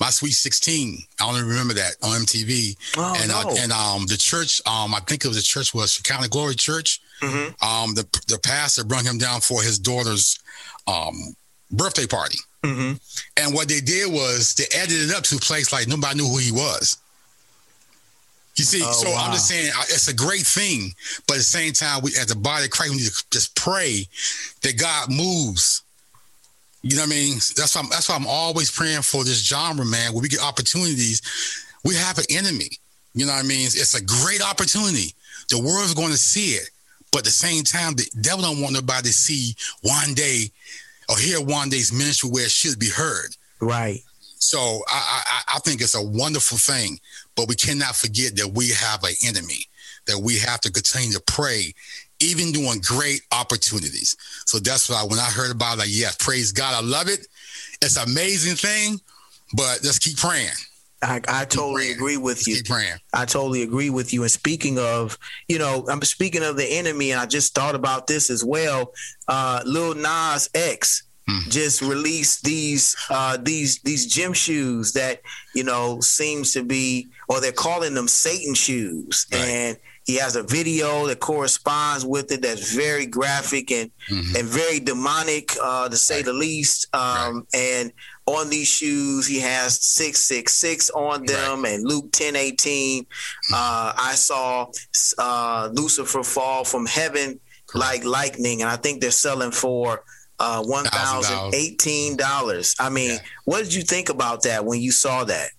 my 0.00 0.10
Sweet 0.10 0.32
16. 0.32 0.98
I 1.20 1.28
only 1.28 1.42
remember 1.42 1.74
that 1.74 1.96
on 2.02 2.20
MTV. 2.22 2.76
Oh, 2.96 3.16
and 3.20 3.30
uh, 3.30 3.54
and 3.58 3.72
um 3.72 4.06
the 4.06 4.16
church, 4.16 4.60
um, 4.66 4.94
I 4.94 5.00
think 5.00 5.24
it 5.24 5.28
was 5.28 5.36
the 5.36 5.42
church 5.42 5.74
was 5.74 5.98
County 5.98 6.28
Glory 6.28 6.54
Church. 6.54 7.00
Mm-hmm. 7.22 7.64
Um, 7.64 7.94
the 7.94 8.06
the 8.28 8.38
pastor 8.38 8.84
brought 8.84 9.04
him 9.04 9.18
down 9.18 9.40
for 9.40 9.62
his 9.62 9.78
daughter's 9.78 10.38
um 10.86 11.34
birthday 11.70 12.06
party. 12.06 12.38
Mm-hmm. 12.62 12.94
And 13.36 13.54
what 13.54 13.68
they 13.68 13.80
did 13.80 14.12
was 14.12 14.54
they 14.54 14.64
edited 14.76 15.10
it 15.10 15.16
up 15.16 15.24
to 15.24 15.36
a 15.36 15.38
place 15.38 15.72
like 15.72 15.86
nobody 15.86 16.16
knew 16.16 16.28
who 16.28 16.38
he 16.38 16.52
was. 16.52 16.98
You 18.56 18.64
see, 18.64 18.82
Oh, 18.84 18.92
so 18.92 19.10
wow. 19.10 19.24
I'm 19.26 19.32
just 19.32 19.48
saying 19.48 19.72
it's 19.88 20.08
a 20.08 20.14
great 20.14 20.42
thing, 20.46 20.92
but 21.26 21.34
at 21.34 21.38
the 21.38 21.42
same 21.42 21.72
time, 21.72 22.02
we 22.02 22.10
as 22.16 22.30
a 22.30 22.36
body 22.36 22.64
of 22.64 22.70
Christ, 22.70 22.92
we 22.92 22.98
need 22.98 23.06
to 23.10 23.24
just 23.32 23.56
pray 23.56 24.06
that 24.62 24.78
God 24.78 25.10
moves. 25.10 25.82
You 26.82 26.96
know 26.96 27.02
what 27.02 27.08
I 27.08 27.14
mean? 27.16 27.34
That's 27.56 27.74
why 27.74 27.80
I'm, 27.82 27.88
that's 27.88 28.08
why 28.08 28.14
I'm 28.14 28.26
always 28.26 28.70
praying 28.70 29.02
for 29.02 29.24
this 29.24 29.42
genre, 29.44 29.84
man. 29.84 30.12
When 30.12 30.22
we 30.22 30.28
get 30.28 30.40
opportunities, 30.42 31.20
we 31.82 31.94
have 31.96 32.18
an 32.18 32.26
enemy. 32.30 32.68
You 33.14 33.26
know 33.26 33.32
what 33.32 33.44
I 33.44 33.48
mean? 33.48 33.64
It's, 33.66 33.74
it's 33.74 33.94
a 33.94 34.04
great 34.04 34.42
opportunity. 34.42 35.14
The 35.50 35.58
world's 35.58 35.94
going 35.94 36.10
to 36.10 36.16
see 36.18 36.52
it, 36.56 36.70
but 37.10 37.18
at 37.20 37.24
the 37.24 37.30
same 37.30 37.64
time, 37.64 37.94
the 37.94 38.08
devil 38.20 38.42
don't 38.42 38.60
want 38.60 38.74
nobody 38.74 39.08
to 39.08 39.12
see 39.14 39.54
Wande 39.84 40.50
or 41.08 41.18
hear 41.18 41.38
Wande's 41.38 41.92
ministry 41.92 42.30
where 42.30 42.44
it 42.44 42.50
should 42.50 42.78
be 42.78 42.88
heard. 42.88 43.36
Right. 43.60 44.00
So 44.38 44.58
I, 44.88 45.22
I, 45.26 45.56
I 45.56 45.58
think 45.60 45.80
it's 45.80 45.94
a 45.94 46.02
wonderful 46.02 46.58
thing, 46.58 46.98
but 47.36 47.48
we 47.48 47.54
cannot 47.54 47.96
forget 47.96 48.36
that 48.36 48.48
we 48.54 48.70
have 48.70 49.02
an 49.04 49.14
enemy, 49.24 49.66
that 50.06 50.18
we 50.18 50.38
have 50.38 50.60
to 50.62 50.72
continue 50.72 51.12
to 51.12 51.22
pray, 51.26 51.72
even 52.20 52.52
during 52.52 52.80
great 52.80 53.20
opportunities. 53.32 54.16
So 54.46 54.58
that's 54.58 54.88
why 54.88 55.04
when 55.06 55.18
I 55.18 55.30
heard 55.30 55.50
about 55.50 55.74
it, 55.74 55.78
like, 55.80 55.88
yeah, 55.90 56.10
praise 56.18 56.52
God, 56.52 56.74
I 56.74 56.86
love 56.86 57.08
it. 57.08 57.26
It's 57.82 57.96
an 57.96 58.08
amazing 58.08 58.56
thing, 58.56 59.00
but 59.54 59.80
let's 59.82 59.98
keep 59.98 60.16
praying. 60.16 60.50
I, 61.02 61.20
I 61.28 61.44
totally 61.44 61.92
agree 61.92 62.16
with 62.16 62.48
you. 62.48 62.56
Keep 62.56 62.66
praying. 62.66 62.96
I 63.12 63.26
totally 63.26 63.62
agree 63.62 63.90
with 63.90 64.12
you. 64.14 64.22
And 64.22 64.30
speaking 64.30 64.78
of, 64.78 65.18
you 65.48 65.58
know, 65.58 65.84
I'm 65.88 66.00
speaking 66.02 66.42
of 66.42 66.56
the 66.56 66.64
enemy, 66.64 67.10
and 67.10 67.20
I 67.20 67.26
just 67.26 67.54
thought 67.54 67.74
about 67.74 68.06
this 68.06 68.30
as 68.30 68.42
well. 68.42 68.92
Uh, 69.28 69.62
Lil 69.66 69.94
Nas 69.94 70.48
X 70.54 71.03
just 71.48 71.80
released 71.80 72.44
these 72.44 72.94
uh, 73.10 73.36
these 73.40 73.80
these 73.80 74.06
gym 74.06 74.32
shoes 74.32 74.92
that 74.92 75.22
you 75.54 75.64
know 75.64 76.00
seems 76.00 76.52
to 76.52 76.62
be, 76.62 77.08
or 77.28 77.40
they're 77.40 77.52
calling 77.52 77.94
them 77.94 78.08
Satan 78.08 78.54
shoes, 78.54 79.26
and 79.32 79.76
he 80.04 80.16
has 80.16 80.36
a 80.36 80.42
video 80.42 81.06
that 81.06 81.20
corresponds 81.20 82.04
with 82.04 82.30
it 82.30 82.42
that's 82.42 82.74
very 82.74 83.06
graphic 83.06 83.70
and 83.70 83.90
and 84.10 84.44
very 84.46 84.78
demonic, 84.80 85.52
uh, 85.62 85.88
to 85.88 85.96
say 85.96 86.20
the 86.22 86.32
least. 86.32 86.94
Um, 86.94 87.46
And 87.54 87.90
on 88.26 88.50
these 88.50 88.68
shoes, 88.68 89.26
he 89.26 89.38
has 89.40 89.82
six 89.82 90.20
six 90.20 90.54
six 90.54 90.90
on 90.90 91.24
them, 91.24 91.64
and 91.64 91.86
Luke 91.88 92.12
ten 92.12 92.36
eighteen. 92.36 93.06
Uh, 93.52 93.92
I 93.96 94.14
saw 94.14 94.66
uh, 95.18 95.70
Lucifer 95.72 96.22
fall 96.22 96.64
from 96.64 96.84
heaven 96.86 97.40
like 97.74 98.04
lightning, 98.04 98.60
and 98.62 98.70
I 98.70 98.76
think 98.76 99.00
they're 99.00 99.10
selling 99.10 99.50
for 99.52 100.04
uh, 100.38 100.62
one 100.64 100.84
thousand 100.84 101.54
eighteen 101.54 102.16
dollars. 102.16 102.74
I 102.78 102.88
mean, 102.90 103.18
what 103.44 103.62
did 103.62 103.74
you 103.74 103.82
think 103.82 104.08
about 104.08 104.42
that 104.42 104.64
when 104.64 104.80
you 104.80 104.92
saw 104.92 105.24
that? 105.24 105.50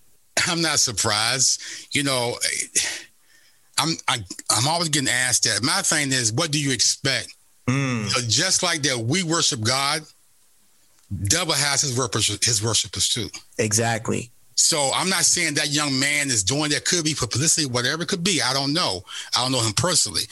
I'm 0.46 0.60
not 0.60 0.78
surprised. 0.78 1.62
You 1.92 2.02
know, 2.02 2.34
I'm 3.78 3.96
I, 4.08 4.18
I'm 4.50 4.68
always 4.68 4.88
getting 4.88 5.08
asked 5.08 5.44
that. 5.44 5.62
My 5.62 5.82
thing 5.82 6.12
is, 6.12 6.32
what 6.32 6.50
do 6.50 6.60
you 6.60 6.72
expect? 6.72 7.34
Mm. 7.68 8.08
So 8.08 8.20
just 8.28 8.62
like 8.62 8.82
that, 8.82 8.98
we 8.98 9.22
worship 9.22 9.60
God. 9.60 10.02
Devil 11.24 11.54
has 11.54 11.82
his 11.82 11.96
worshipers, 11.96 12.44
his 12.44 12.62
worshipers 12.62 13.08
too. 13.08 13.28
Exactly. 13.58 14.30
So 14.56 14.90
I'm 14.94 15.08
not 15.08 15.24
saying 15.24 15.54
that 15.54 15.68
young 15.68 15.98
man 15.98 16.28
is 16.28 16.42
doing 16.42 16.70
that. 16.70 16.84
Could 16.84 17.04
be 17.04 17.12
for 17.12 17.26
publicity, 17.26 17.66
whatever 17.66 18.02
it 18.02 18.08
could 18.08 18.24
be. 18.24 18.40
I 18.42 18.52
don't 18.52 18.72
know. 18.72 19.04
I 19.36 19.42
don't 19.42 19.52
know 19.52 19.60
him 19.60 19.74
personally. 19.74 20.22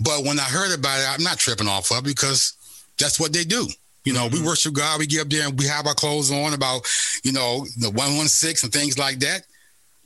But 0.00 0.24
when 0.24 0.38
I 0.38 0.42
heard 0.42 0.76
about 0.76 0.98
it, 0.98 1.08
I'm 1.08 1.22
not 1.22 1.38
tripping 1.38 1.68
off 1.68 1.92
of 1.92 1.98
it 1.98 2.04
because 2.04 2.54
that's 2.98 3.20
what 3.20 3.32
they 3.32 3.44
do. 3.44 3.68
You 4.04 4.12
know, 4.14 4.28
we 4.32 4.40
worship 4.42 4.72
God. 4.74 4.98
We 4.98 5.06
get 5.06 5.22
up 5.22 5.28
there 5.28 5.46
and 5.46 5.58
we 5.58 5.66
have 5.66 5.86
our 5.86 5.94
clothes 5.94 6.30
on 6.30 6.54
about, 6.54 6.86
you 7.24 7.32
know, 7.32 7.66
the 7.78 7.90
one 7.90 8.16
one 8.16 8.28
six 8.28 8.62
and 8.62 8.72
things 8.72 8.98
like 8.98 9.18
that. 9.20 9.42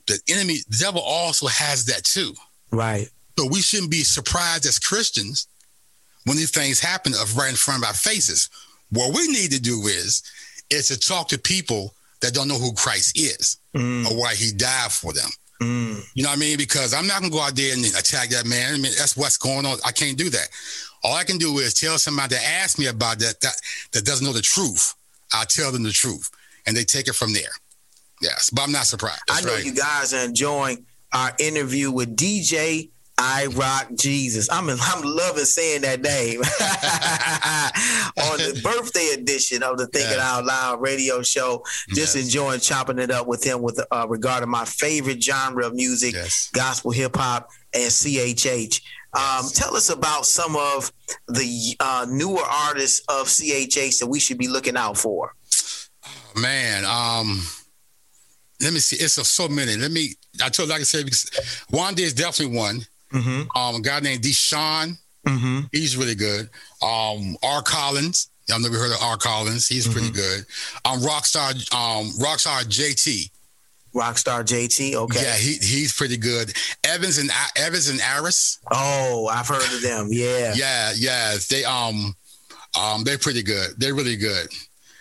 The 0.07 0.19
enemy, 0.27 0.57
the 0.69 0.77
devil, 0.77 1.01
also 1.01 1.47
has 1.47 1.85
that 1.85 2.03
too. 2.03 2.33
Right. 2.71 3.07
So 3.39 3.47
we 3.47 3.61
shouldn't 3.61 3.91
be 3.91 4.03
surprised 4.03 4.65
as 4.65 4.77
Christians 4.79 5.47
when 6.25 6.35
these 6.37 6.51
things 6.51 6.79
happen 6.79 7.13
of 7.13 7.37
right 7.37 7.49
in 7.49 7.55
front 7.55 7.81
of 7.83 7.87
our 7.87 7.93
faces. 7.93 8.49
What 8.89 9.15
we 9.15 9.27
need 9.27 9.51
to 9.51 9.59
do 9.61 9.81
is 9.87 10.21
is 10.69 10.87
to 10.89 10.97
talk 10.99 11.29
to 11.29 11.37
people 11.37 11.93
that 12.21 12.33
don't 12.33 12.47
know 12.47 12.57
who 12.59 12.73
Christ 12.73 13.17
is 13.17 13.57
Mm. 13.75 14.05
or 14.09 14.15
why 14.15 14.35
he 14.35 14.51
died 14.51 14.91
for 14.91 15.13
them. 15.13 15.29
You 15.61 16.23
know 16.23 16.29
what 16.29 16.37
I 16.37 16.39
mean? 16.39 16.57
Because 16.57 16.93
I'm 16.93 17.07
not 17.07 17.21
gonna 17.21 17.31
go 17.31 17.39
out 17.39 17.55
there 17.55 17.73
and 17.73 17.85
attack 17.85 18.29
that 18.29 18.45
man. 18.45 18.73
I 18.73 18.77
mean, 18.77 18.91
that's 18.97 19.15
what's 19.15 19.37
going 19.37 19.65
on. 19.65 19.77
I 19.85 19.91
can't 19.93 20.17
do 20.17 20.29
that. 20.29 20.49
All 21.03 21.15
I 21.15 21.23
can 21.23 21.37
do 21.37 21.59
is 21.59 21.73
tell 21.73 21.97
somebody 21.97 22.35
that 22.35 22.43
asks 22.43 22.79
me 22.79 22.87
about 22.87 23.19
that 23.19 23.41
that 23.41 23.55
that 23.91 24.05
doesn't 24.05 24.25
know 24.25 24.33
the 24.33 24.41
truth. 24.41 24.95
I'll 25.33 25.45
tell 25.45 25.71
them 25.71 25.83
the 25.83 25.91
truth, 25.91 26.29
and 26.65 26.75
they 26.75 26.83
take 26.83 27.07
it 27.07 27.15
from 27.15 27.33
there. 27.33 27.51
Yes, 28.21 28.49
but 28.49 28.61
I'm 28.61 28.71
not 28.71 28.85
surprised. 28.85 29.23
I 29.29 29.41
know 29.41 29.55
you 29.57 29.73
guys 29.73 30.13
are 30.13 30.23
enjoying 30.23 30.85
our 31.11 31.31
interview 31.39 31.91
with 31.91 32.15
DJ 32.15 32.89
I 33.17 33.45
Rock 33.47 33.89
Jesus. 33.95 34.49
I'm 34.51 34.69
I'm 34.69 35.01
loving 35.03 35.45
saying 35.45 35.81
that 35.81 36.01
name 36.01 36.39
on 38.31 38.37
the 38.37 38.59
birthday 38.63 39.09
edition 39.13 39.61
of 39.61 39.77
the 39.77 39.87
Thinking 39.87 40.17
Out 40.19 40.45
Loud 40.45 40.81
radio 40.81 41.21
show. 41.21 41.63
Just 41.89 42.15
enjoying 42.15 42.59
chopping 42.59 42.99
it 42.99 43.11
up 43.11 43.27
with 43.27 43.43
him 43.43 43.61
with 43.61 43.79
uh, 43.91 44.07
regarding 44.09 44.49
my 44.49 44.65
favorite 44.65 45.21
genre 45.23 45.67
of 45.67 45.75
music, 45.75 46.15
gospel, 46.53 46.91
hip 46.91 47.15
hop, 47.15 47.49
and 47.73 47.91
CHH. 47.91 48.81
Um, 49.15 49.45
tell 49.53 49.75
us 49.75 49.89
about 49.89 50.25
some 50.25 50.55
of 50.55 50.91
the 51.27 51.75
uh, 51.79 52.05
newer 52.09 52.41
artists 52.41 52.99
of 53.09 53.27
CHH 53.27 53.99
that 53.99 54.07
we 54.07 54.19
should 54.19 54.37
be 54.37 54.47
looking 54.47 54.75
out 54.75 54.97
for. 54.97 55.33
Man, 56.35 56.83
um, 56.85 57.41
let 58.61 58.73
me 58.73 58.79
see. 58.79 58.95
It's 58.97 59.17
a, 59.17 59.23
so 59.25 59.47
many. 59.47 59.75
Let 59.75 59.91
me. 59.91 60.13
I 60.43 60.49
told, 60.49 60.69
like 60.69 60.79
I 60.79 60.83
said, 60.83 61.05
because 61.05 61.29
Wande 61.71 61.99
is 61.99 62.13
definitely 62.13 62.57
one. 62.57 62.79
Mm-hmm. 63.13 63.55
Um, 63.57 63.75
a 63.75 63.79
guy 63.81 63.99
named 63.99 64.23
Deshawn. 64.23 64.97
Mm-hmm. 65.27 65.59
He's 65.71 65.95
really 65.95 66.15
good. 66.15 66.49
Um, 66.81 67.37
R. 67.43 67.61
Collins. 67.61 68.29
Y'all 68.49 68.59
never 68.59 68.77
heard 68.77 68.91
of 68.91 68.97
R. 69.01 69.15
Collins. 69.17 69.67
He's 69.67 69.87
pretty 69.87 70.07
Mm-hmm. 70.09 70.15
good. 70.15 70.45
Um, 70.85 70.99
Rockstar. 71.01 71.51
Um, 71.73 72.07
Rockstar 72.19 72.63
JT. 72.63 73.29
Rockstar 73.93 74.43
JT. 74.43 74.95
Okay. 74.95 75.21
Yeah, 75.21 75.35
he 75.35 75.53
he's 75.53 75.93
pretty 75.93 76.17
good. 76.17 76.51
Evans 76.83 77.17
and 77.19 77.29
Evans 77.55 77.89
and 77.89 77.99
Aris. 78.17 78.59
Oh, 78.71 79.27
I've 79.31 79.47
heard 79.47 79.63
of 79.73 79.81
them. 79.81 80.07
Yeah. 80.11 80.53
Yeah, 80.55 80.93
yeah. 80.95 81.35
They 81.49 81.63
um 81.63 82.15
um 82.79 83.03
they're 83.03 83.17
pretty 83.19 83.43
good. 83.43 83.71
They're 83.77 83.93
really 83.95 84.15
good. 84.17 84.47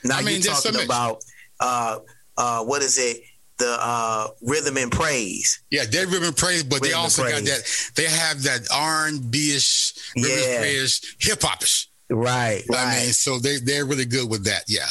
Now 0.04 0.18
I 0.18 0.22
mean, 0.22 0.34
you're 0.34 0.42
there's 0.52 0.62
so 0.62 0.70
talking 0.70 0.84
about 0.84 1.24
uh 1.60 1.98
uh 2.36 2.64
what 2.64 2.82
is 2.82 2.98
it? 2.98 3.22
The 3.58 3.76
uh 3.80 4.28
rhythm 4.42 4.76
and 4.76 4.90
praise. 4.92 5.62
Yeah, 5.70 5.84
they're 5.88 6.06
rhythm 6.06 6.24
and 6.24 6.36
praise, 6.36 6.62
but 6.64 6.82
they 6.82 6.88
Rhythm 6.88 6.98
and 6.98 7.04
also 7.04 7.22
got 7.22 7.42
that. 7.44 7.90
They 7.96 8.04
have 8.04 8.42
that 8.42 8.68
R 8.72 9.06
and 9.06 9.30
B 9.30 9.54
ish, 9.56 9.94
rhythm 10.16 10.30
Yeah. 10.50 10.58
praise, 10.58 11.16
hip 11.18 11.40
hop 11.42 11.62
ish. 11.62 11.88
Right, 12.10 12.62
I 12.70 12.74
right. 12.74 13.02
mean, 13.04 13.12
so 13.12 13.38
they 13.38 13.56
they're 13.56 13.86
really 13.86 14.04
good 14.04 14.28
with 14.28 14.44
that. 14.44 14.64
Yeah. 14.68 14.88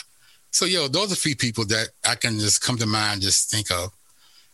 So 0.52 0.66
yo, 0.66 0.88
those 0.88 1.12
are 1.12 1.14
a 1.14 1.18
few 1.18 1.36
people 1.36 1.66
that 1.66 1.90
I 2.08 2.16
can 2.16 2.38
just 2.40 2.62
come 2.62 2.78
to 2.78 2.86
mind, 2.86 3.22
just 3.22 3.50
think 3.50 3.72
of. 3.72 3.92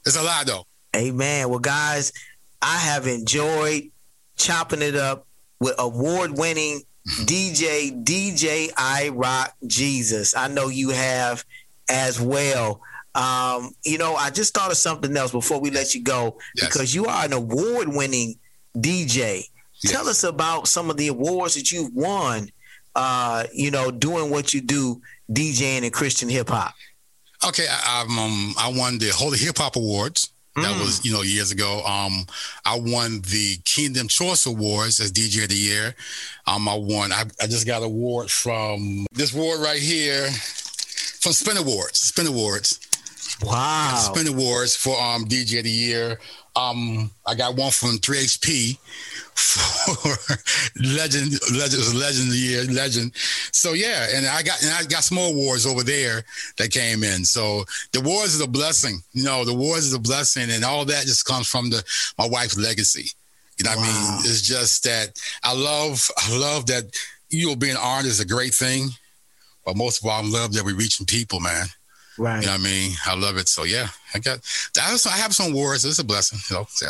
There's 0.03 0.15
a 0.15 0.23
lot 0.23 0.45
though. 0.45 0.65
Amen. 0.95 1.49
Well, 1.49 1.59
guys, 1.59 2.13
I 2.61 2.77
have 2.77 3.07
enjoyed 3.07 3.91
chopping 4.37 4.81
it 4.81 4.95
up 4.95 5.25
with 5.59 5.75
award 5.79 6.37
winning 6.37 6.81
DJ, 7.07 8.03
DJ 8.03 8.71
I 8.77 9.09
Rock 9.09 9.55
Jesus. 9.65 10.35
I 10.35 10.47
know 10.47 10.67
you 10.67 10.89
have 10.89 11.43
as 11.89 12.19
well. 12.19 12.81
Um, 13.15 13.71
you 13.83 13.97
know, 13.97 14.15
I 14.15 14.29
just 14.29 14.53
thought 14.53 14.71
of 14.71 14.77
something 14.77 15.15
else 15.17 15.31
before 15.31 15.59
we 15.59 15.71
let 15.71 15.95
you 15.95 16.03
go 16.03 16.37
because 16.55 16.93
you 16.93 17.05
are 17.05 17.25
an 17.25 17.33
award 17.33 17.87
winning 17.87 18.35
DJ. 18.75 19.45
Tell 19.85 20.07
us 20.07 20.23
about 20.23 20.67
some 20.67 20.89
of 20.89 20.97
the 20.97 21.07
awards 21.07 21.55
that 21.55 21.71
you've 21.71 21.93
won, 21.93 22.49
uh, 22.97 23.43
you 23.53 23.69
know, 23.71 23.91
doing 23.91 24.29
what 24.31 24.53
you 24.53 24.59
do, 24.61 25.01
DJing 25.31 25.83
in 25.83 25.91
Christian 25.91 26.27
hip 26.29 26.49
hop. 26.49 26.73
Okay, 27.47 27.67
I, 27.69 28.01
um, 28.01 28.55
I 28.57 28.71
won 28.75 28.97
the 28.97 29.09
Holy 29.09 29.37
Hip 29.37 29.57
Hop 29.59 29.75
Awards. 29.75 30.31
That 30.55 30.73
Mm. 30.75 30.79
was 30.79 31.05
you 31.05 31.11
know 31.13 31.21
years 31.21 31.51
ago. 31.51 31.83
Um, 31.85 32.25
I 32.65 32.79
won 32.79 33.21
the 33.21 33.57
Kingdom 33.63 34.07
Choice 34.07 34.47
Awards 34.47 34.99
as 34.99 35.11
DJ 35.11 35.43
of 35.43 35.49
the 35.49 35.55
Year. 35.55 35.93
Um, 36.47 36.67
I 36.67 36.73
won. 36.73 37.11
I, 37.13 37.25
I 37.39 37.45
just 37.45 37.67
got 37.67 37.83
an 37.83 37.89
award 37.89 38.31
from 38.31 39.05
this 39.13 39.35
award 39.35 39.59
right 39.59 39.79
here 39.79 40.31
from 41.21 41.33
Spin 41.33 41.57
Awards. 41.57 41.99
Spin 41.99 42.25
Awards. 42.25 42.79
Wow. 43.43 44.11
Spin 44.11 44.27
Awards 44.27 44.75
for 44.75 44.99
um 44.99 45.25
DJ 45.25 45.59
of 45.59 45.65
the 45.65 45.69
Year. 45.69 46.19
Um, 46.57 47.11
I 47.25 47.35
got 47.35 47.55
one 47.55 47.69
from 47.71 47.99
3HP 47.99 48.79
for 49.35 50.09
legend, 50.81 51.33
legend, 51.53 51.93
legend 51.93 52.27
of 52.27 52.31
the 52.31 52.39
year, 52.39 52.63
legend. 52.65 53.11
So 53.51 53.73
yeah, 53.73 54.07
and 54.15 54.25
I 54.25 54.41
got 54.41 54.63
and 54.63 54.71
I 54.71 54.83
got 54.85 55.03
some 55.03 55.19
awards 55.19 55.67
over 55.67 55.83
there 55.83 56.23
that 56.57 56.71
came 56.71 57.03
in. 57.03 57.25
So 57.25 57.63
the 57.91 57.99
awards 57.99 58.33
is 58.33 58.41
a 58.41 58.47
blessing. 58.47 58.99
You 59.13 59.23
know, 59.25 59.45
the 59.45 59.51
awards 59.51 59.85
is 59.85 59.93
a 59.93 59.99
blessing, 59.99 60.49
and 60.49 60.65
all 60.65 60.85
that 60.85 61.03
just 61.03 61.25
comes 61.25 61.47
from 61.47 61.69
the 61.69 61.83
my 62.17 62.27
wife's 62.27 62.57
legacy. 62.57 63.11
You 63.57 63.65
know 63.65 63.71
what 63.71 63.79
I 63.79 63.81
mean? 63.83 64.19
It's 64.19 64.41
just 64.41 64.83
that 64.83 65.19
I 65.43 65.53
love, 65.53 66.09
I 66.17 66.37
love 66.37 66.67
that 66.67 66.85
you 67.29 67.47
know 67.47 67.55
being 67.55 67.75
artist 67.77 68.13
is 68.13 68.19
a 68.19 68.25
great 68.25 68.53
thing, 68.53 68.89
but 69.65 69.75
most 69.75 70.03
of 70.03 70.09
all, 70.09 70.23
I 70.23 70.27
love 70.27 70.53
that 70.53 70.65
we're 70.65 70.75
reaching 70.75 71.05
people, 71.05 71.39
man. 71.39 71.67
Right. 72.17 72.39
You 72.39 72.47
know 72.47 72.53
what 72.53 72.61
I 72.61 72.63
mean? 72.63 72.91
I 73.05 73.15
love 73.15 73.37
it. 73.37 73.47
So 73.47 73.63
yeah, 73.63 73.89
I 74.17 74.19
got 74.19 74.39
I 74.77 74.89
have 74.89 74.99
some, 74.99 75.13
I 75.13 75.17
have 75.17 75.33
some 75.33 75.51
awards. 75.51 75.85
It's 75.85 75.99
a 75.99 76.03
blessing. 76.03 76.39
You 76.49 76.57
know, 76.57 76.67
so. 76.69 76.87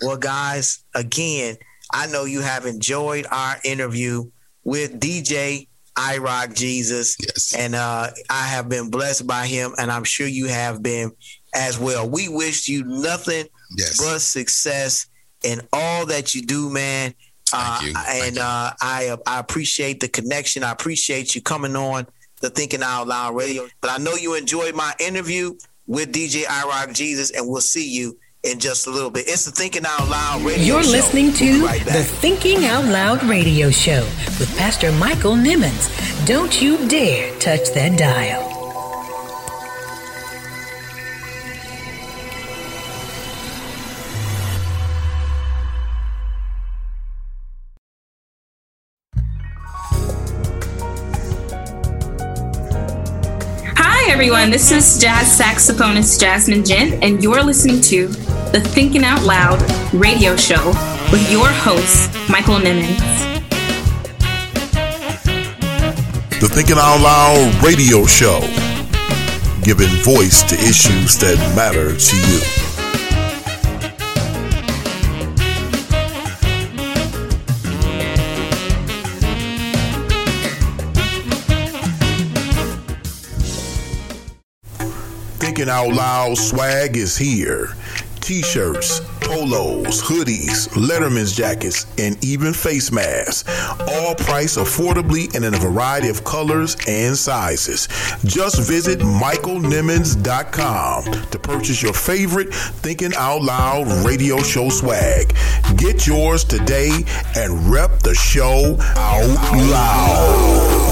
Well, 0.00 0.16
guys, 0.16 0.82
again, 0.94 1.56
I 1.92 2.06
know 2.06 2.24
you 2.24 2.40
have 2.40 2.66
enjoyed 2.66 3.26
our 3.30 3.56
interview 3.64 4.30
with 4.64 4.98
DJ 4.98 5.68
I 5.96 6.18
Rock 6.18 6.54
Jesus. 6.54 7.16
Yes. 7.20 7.54
And 7.56 7.74
uh, 7.74 8.08
I 8.30 8.44
have 8.44 8.68
been 8.68 8.90
blessed 8.90 9.26
by 9.26 9.46
him, 9.46 9.74
and 9.78 9.90
I'm 9.90 10.04
sure 10.04 10.26
you 10.26 10.46
have 10.46 10.82
been 10.82 11.12
as 11.54 11.78
well. 11.78 12.08
We 12.08 12.28
wish 12.28 12.68
you 12.68 12.84
nothing 12.84 13.46
yes. 13.76 13.98
but 13.98 14.20
success 14.20 15.06
in 15.44 15.60
all 15.72 16.06
that 16.06 16.34
you 16.34 16.42
do, 16.42 16.70
man. 16.70 17.14
Uh, 17.54 17.92
and 18.08 18.38
uh, 18.38 18.72
I 18.80 19.14
I 19.26 19.38
appreciate 19.38 20.00
the 20.00 20.08
connection. 20.08 20.64
I 20.64 20.70
appreciate 20.70 21.34
you 21.34 21.42
coming 21.42 21.76
on 21.76 22.06
the 22.40 22.48
Thinking 22.48 22.82
Out 22.82 23.08
Loud 23.08 23.36
radio. 23.36 23.68
But 23.82 23.90
I 23.90 23.98
know 24.02 24.14
you 24.14 24.34
enjoyed 24.34 24.74
my 24.74 24.94
interview 24.98 25.56
with 25.86 26.12
DJ 26.12 26.44
I 26.48 26.64
Rock 26.64 26.94
Jesus, 26.94 27.30
and 27.30 27.48
we'll 27.48 27.60
see 27.60 27.88
you 27.88 28.18
in 28.44 28.58
just 28.58 28.86
a 28.86 28.90
little 28.90 29.10
bit. 29.10 29.28
It's 29.28 29.44
the 29.44 29.52
Thinking 29.52 29.84
Out 29.86 30.08
Loud 30.08 30.42
radio 30.42 30.64
You're 30.64 30.82
show. 30.82 30.90
listening 30.90 31.26
We'll 31.26 31.60
to 31.60 31.66
right 31.66 31.84
the 31.84 32.04
Thinking 32.04 32.64
Out 32.64 32.84
Loud 32.84 33.22
radio 33.24 33.70
show 33.70 34.02
with 34.38 34.52
Pastor 34.58 34.92
Michael 34.92 35.34
Nimmons. 35.34 36.26
Don't 36.26 36.60
you 36.60 36.88
dare 36.88 37.36
touch 37.38 37.70
that 37.74 37.98
dial. 37.98 38.51
Everyone. 54.22 54.50
This 54.50 54.70
is 54.70 55.00
jazz 55.00 55.36
saxophonist 55.36 56.20
Jasmine 56.20 56.64
Gent, 56.64 57.02
and 57.02 57.24
you're 57.24 57.42
listening 57.42 57.80
to 57.80 58.06
the 58.52 58.60
Thinking 58.60 59.02
Out 59.02 59.24
Loud 59.24 59.60
radio 59.92 60.36
show 60.36 60.64
with 61.10 61.28
your 61.28 61.48
host, 61.48 62.08
Michael 62.30 62.60
Nimmons. 62.60 63.00
The 66.38 66.48
Thinking 66.48 66.76
Out 66.78 67.00
Loud 67.00 67.64
radio 67.64 68.06
show, 68.06 68.38
giving 69.64 69.90
voice 70.04 70.44
to 70.44 70.54
issues 70.54 71.18
that 71.18 71.38
matter 71.56 71.96
to 71.96 72.16
you. 72.16 72.71
Thinking 85.62 85.78
Out 85.78 85.94
Loud 85.94 86.38
swag 86.38 86.96
is 86.96 87.16
here. 87.16 87.76
T-shirts, 88.20 88.98
polos, 89.20 90.02
hoodies, 90.02 90.68
Letterman's 90.70 91.36
jackets, 91.36 91.86
and 91.98 92.18
even 92.24 92.52
face 92.52 92.90
masks. 92.90 93.48
All 93.80 94.16
priced 94.16 94.58
affordably 94.58 95.32
and 95.36 95.44
in 95.44 95.54
a 95.54 95.58
variety 95.58 96.08
of 96.08 96.24
colors 96.24 96.76
and 96.88 97.16
sizes. 97.16 97.86
Just 98.24 98.68
visit 98.68 98.98
michaelnimmons.com 98.98 101.04
to 101.04 101.38
purchase 101.38 101.80
your 101.80 101.92
favorite 101.92 102.52
Thinking 102.52 103.12
Out 103.16 103.42
Loud 103.42 103.86
radio 104.04 104.42
show 104.42 104.68
swag. 104.68 105.32
Get 105.76 106.08
yours 106.08 106.42
today 106.42 106.90
and 107.36 107.70
rep 107.70 108.00
the 108.00 108.16
show 108.16 108.76
out 108.96 109.28
loud. 109.70 110.91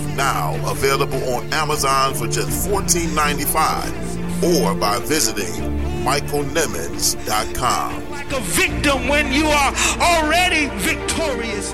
now, 0.15 0.55
available 0.69 1.23
on 1.33 1.51
Amazon 1.53 2.13
for 2.13 2.27
just 2.27 2.69
$14.95 2.69 4.11
or 4.43 4.75
by 4.75 4.99
visiting 4.99 5.53
michaelnimmons.com. 6.03 8.09
Like 8.09 8.31
a 8.31 8.39
victim 8.39 9.07
when 9.07 9.31
you 9.31 9.45
are 9.45 9.73
already 9.99 10.65
victorious. 10.79 11.73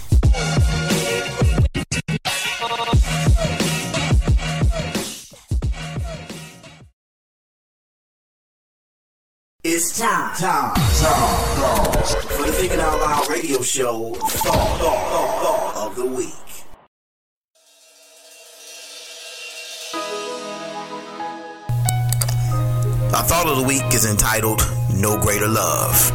It's 9.63 9.99
time, 9.99 10.35
time, 10.37 10.73
time, 10.73 12.03
for 12.29 12.47
the 12.47 12.51
Thinking 12.51 12.79
Out 12.79 12.99
Loud 12.99 13.29
radio 13.29 13.61
show 13.61 14.15
thought, 14.15 14.79
thought, 14.79 15.75
thought 15.75 15.85
of 15.85 15.95
the 15.95 16.05
week. 16.07 16.33
Our 23.13 23.23
thought 23.23 23.45
of 23.45 23.57
the 23.57 23.63
week 23.67 23.83
is 23.93 24.09
entitled 24.09 24.61
No 24.95 25.21
Greater 25.21 25.47
Love. 25.47 26.11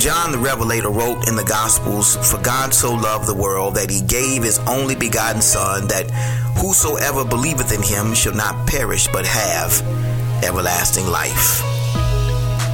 John 0.00 0.32
the 0.32 0.38
Revelator 0.38 0.90
wrote 0.90 1.28
in 1.28 1.36
the 1.36 1.44
Gospels, 1.44 2.16
For 2.28 2.42
God 2.42 2.74
so 2.74 2.92
loved 2.92 3.28
the 3.28 3.36
world 3.36 3.76
that 3.76 3.88
he 3.88 4.00
gave 4.02 4.42
his 4.42 4.58
only 4.66 4.96
begotten 4.96 5.42
Son, 5.42 5.86
that 5.86 6.10
whosoever 6.58 7.24
believeth 7.24 7.72
in 7.72 7.84
him 7.84 8.14
shall 8.14 8.34
not 8.34 8.66
perish 8.66 9.06
but 9.12 9.24
have 9.24 10.17
everlasting 10.44 11.06
life. 11.06 11.62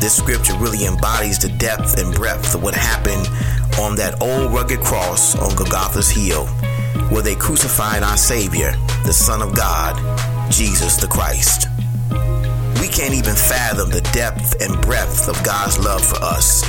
This 0.01 0.17
scripture 0.17 0.57
really 0.59 0.85
embodies 0.87 1.39
the 1.39 1.49
depth 1.49 1.99
and 1.99 2.15
breadth 2.15 2.55
of 2.55 2.63
what 2.63 2.75
happened 2.75 3.27
on 3.81 3.97
that 3.97 4.21
old 4.21 4.53
rugged 4.53 4.81
cross 4.81 5.35
on 5.37 5.55
Golgotha's 5.57 6.11
hill, 6.11 6.47
where 7.11 7.23
they 7.23 7.35
crucified 7.35 8.03
our 8.03 8.17
Savior, 8.17 8.73
the 9.05 9.13
Son 9.13 9.41
of 9.41 9.57
God, 9.57 9.97
Jesus 10.51 10.97
the 10.97 11.07
Christ. 11.07 11.69
We 12.81 12.89
can't 12.89 13.15
even 13.15 13.35
fathom 13.35 13.91
the 13.91 14.03
depth 14.13 14.61
and 14.61 14.81
breadth 14.83 15.29
of 15.29 15.43
God's 15.43 15.79
love 15.79 16.05
for 16.05 16.23
us, 16.23 16.63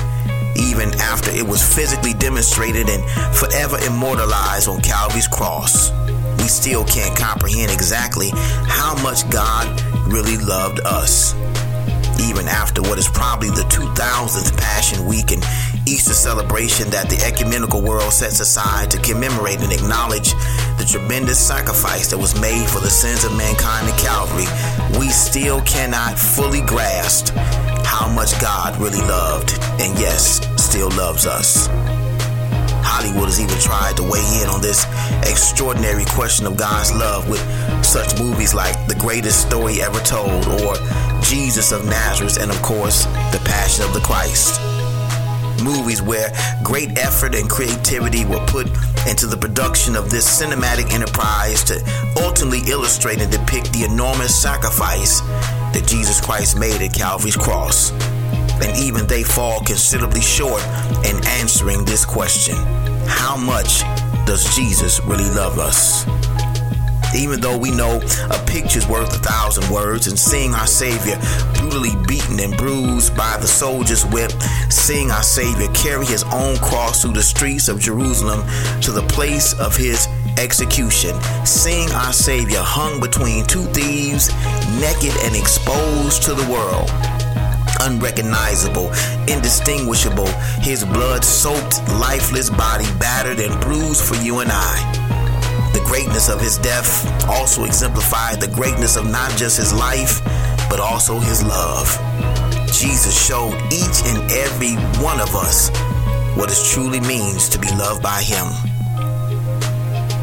even 0.58 0.94
after 1.02 1.30
it 1.32 1.46
was 1.46 1.62
physically 1.62 2.14
demonstrated 2.14 2.90
and 2.90 3.04
forever 3.36 3.78
immortalized 3.86 4.70
on 4.70 4.82
Calvary's 4.82 5.28
cross. 5.28 5.92
We 6.46 6.50
still 6.50 6.84
can't 6.84 7.18
comprehend 7.18 7.72
exactly 7.72 8.30
how 8.68 8.94
much 9.02 9.28
God 9.32 9.66
really 10.06 10.38
loved 10.38 10.80
us. 10.86 11.34
Even 12.22 12.48
after 12.48 12.84
what 12.84 13.00
is 13.00 13.08
probably 13.08 13.50
the 13.50 13.64
2000th 13.64 14.56
Passion 14.56 15.08
Week 15.08 15.32
and 15.32 15.44
Easter 15.88 16.14
celebration 16.14 16.92
that 16.92 17.10
the 17.10 17.18
ecumenical 17.26 17.82
world 17.82 18.14
sets 18.14 18.40
aside 18.42 18.92
to 18.92 19.00
commemorate 19.00 19.58
and 19.62 19.74
acknowledge 19.74 20.34
the 20.78 20.86
tremendous 20.88 21.40
sacrifice 21.40 22.12
that 22.12 22.20
was 22.20 22.40
made 22.40 22.70
for 22.70 22.80
the 22.80 22.92
sins 22.92 23.24
of 23.24 23.36
mankind 23.36 23.90
at 23.90 23.98
Calvary, 23.98 24.46
we 25.00 25.10
still 25.10 25.62
cannot 25.62 26.14
fully 26.20 26.62
grasp 26.62 27.34
how 27.84 28.08
much 28.08 28.40
God 28.40 28.80
really 28.80 29.02
loved, 29.02 29.58
and 29.82 29.98
yes, 29.98 30.46
still 30.64 30.92
loves 30.92 31.26
us. 31.26 31.70
Hollywood 33.06 33.30
has 33.30 33.40
even 33.40 33.60
tried 33.60 33.96
to 33.98 34.04
weigh 34.04 34.42
in 34.42 34.50
on 34.50 34.62
this 34.62 34.84
extraordinary 35.30 36.06
question 36.06 36.48
of 36.48 36.58
God's 36.58 36.92
love 36.92 37.30
with 37.30 37.40
such 37.86 38.18
movies 38.20 38.56
like 38.56 38.74
The 38.88 38.96
Greatest 38.96 39.46
Story 39.48 39.80
Ever 39.80 40.00
Told 40.00 40.48
or 40.48 40.74
Jesus 41.22 41.72
of 41.72 41.86
Nazareth 41.86 42.42
and, 42.42 42.50
of 42.50 42.60
course, 42.64 43.06
The 43.30 43.40
Passion 43.46 43.86
of 43.86 43.94
the 43.94 44.00
Christ. 44.00 44.60
Movies 45.64 46.02
where 46.02 46.34
great 46.64 46.98
effort 46.98 47.36
and 47.36 47.48
creativity 47.48 48.26
were 48.26 48.44
put 48.48 48.66
into 49.06 49.28
the 49.28 49.38
production 49.38 49.96
of 49.96 50.10
this 50.10 50.26
cinematic 50.26 50.92
enterprise 50.92 51.64
to 51.66 51.78
ultimately 52.24 52.62
illustrate 52.72 53.22
and 53.22 53.32
depict 53.32 53.72
the 53.72 53.84
enormous 53.84 54.34
sacrifice 54.34 55.22
that 55.78 55.84
Jesus 55.86 56.20
Christ 56.20 56.58
made 56.58 56.82
at 56.82 56.92
Calvary's 56.92 57.38
cross 57.38 57.92
and 58.64 58.78
even 58.78 59.06
they 59.06 59.22
fall 59.22 59.60
considerably 59.60 60.22
short 60.22 60.64
in 61.06 61.24
answering 61.28 61.84
this 61.86 62.06
question 62.06 62.56
How 63.08 63.38
much 63.38 63.82
does 64.26 64.56
Jesus 64.56 65.00
really 65.02 65.30
love 65.32 65.60
us? 65.60 66.06
Even 67.16 67.40
though 67.40 67.58
we 67.58 67.72
know 67.72 68.02
a 68.30 68.46
picture's 68.46 68.88
worth 68.88 69.16
a 69.16 69.20
thousand 69.20 69.72
words, 69.74 70.08
and 70.08 70.20
seeing 70.20 70.54
our 70.54 70.68
Savior 70.68 71.18
brutally 71.54 71.96
beaten 72.08 72.40
and 72.40 72.58
bruised 72.58 73.16
by 73.16 73.38
the 73.38 73.48
soldier's 73.48 74.06
whip, 74.08 74.32
seeing 74.70 75.12
our 75.12 75.24
Savior 75.24 75.68
carry 75.74 76.06
his 76.06 76.24
own 76.34 76.58
cross 76.58 77.02
through 77.02 77.14
the 77.14 77.24
streets 77.24 77.70
of 77.70 77.80
Jerusalem 77.80 78.42
to 78.82 78.92
the 78.92 79.06
place 79.08 79.58
of 79.60 79.76
his 79.78 80.08
execution, 80.38 81.16
seeing 81.46 81.90
our 81.92 82.12
Savior 82.12 82.60
hung 82.60 83.00
between 83.00 83.46
two 83.46 83.64
thieves, 83.74 84.30
naked 84.80 85.16
and 85.24 85.36
exposed 85.36 86.24
to 86.24 86.34
the 86.34 86.52
world 86.52 87.15
unrecognizable, 87.82 88.88
indistinguishable, 89.28 90.28
his 90.62 90.84
blood 90.86 91.24
soaked, 91.24 91.82
lifeless 92.00 92.50
body 92.50 92.86
battered 93.00 93.40
and 93.40 93.60
bruised 93.62 94.04
for 94.04 94.16
you 94.16 94.40
and 94.40 94.50
I. 94.52 95.72
The 95.74 95.84
greatness 95.86 96.30
of 96.30 96.40
his 96.40 96.58
death 96.58 97.06
also 97.28 97.64
exemplified 97.64 98.40
the 98.40 98.48
greatness 98.48 98.96
of 98.96 99.10
not 99.10 99.32
just 99.32 99.58
his 99.58 99.74
life, 99.74 100.24
but 100.70 100.80
also 100.80 101.20
his 101.20 101.44
love. 101.44 101.88
Jesus 102.72 103.16
showed 103.16 103.56
each 103.72 104.04
and 104.06 104.32
every 104.32 104.76
one 105.04 105.20
of 105.20 105.36
us 105.36 105.70
what 106.36 106.52
it 106.52 106.58
truly 106.72 107.00
means 107.02 107.48
to 107.50 107.60
be 107.60 107.70
loved 107.70 108.04
by 108.04 108.22
him. 108.22 108.75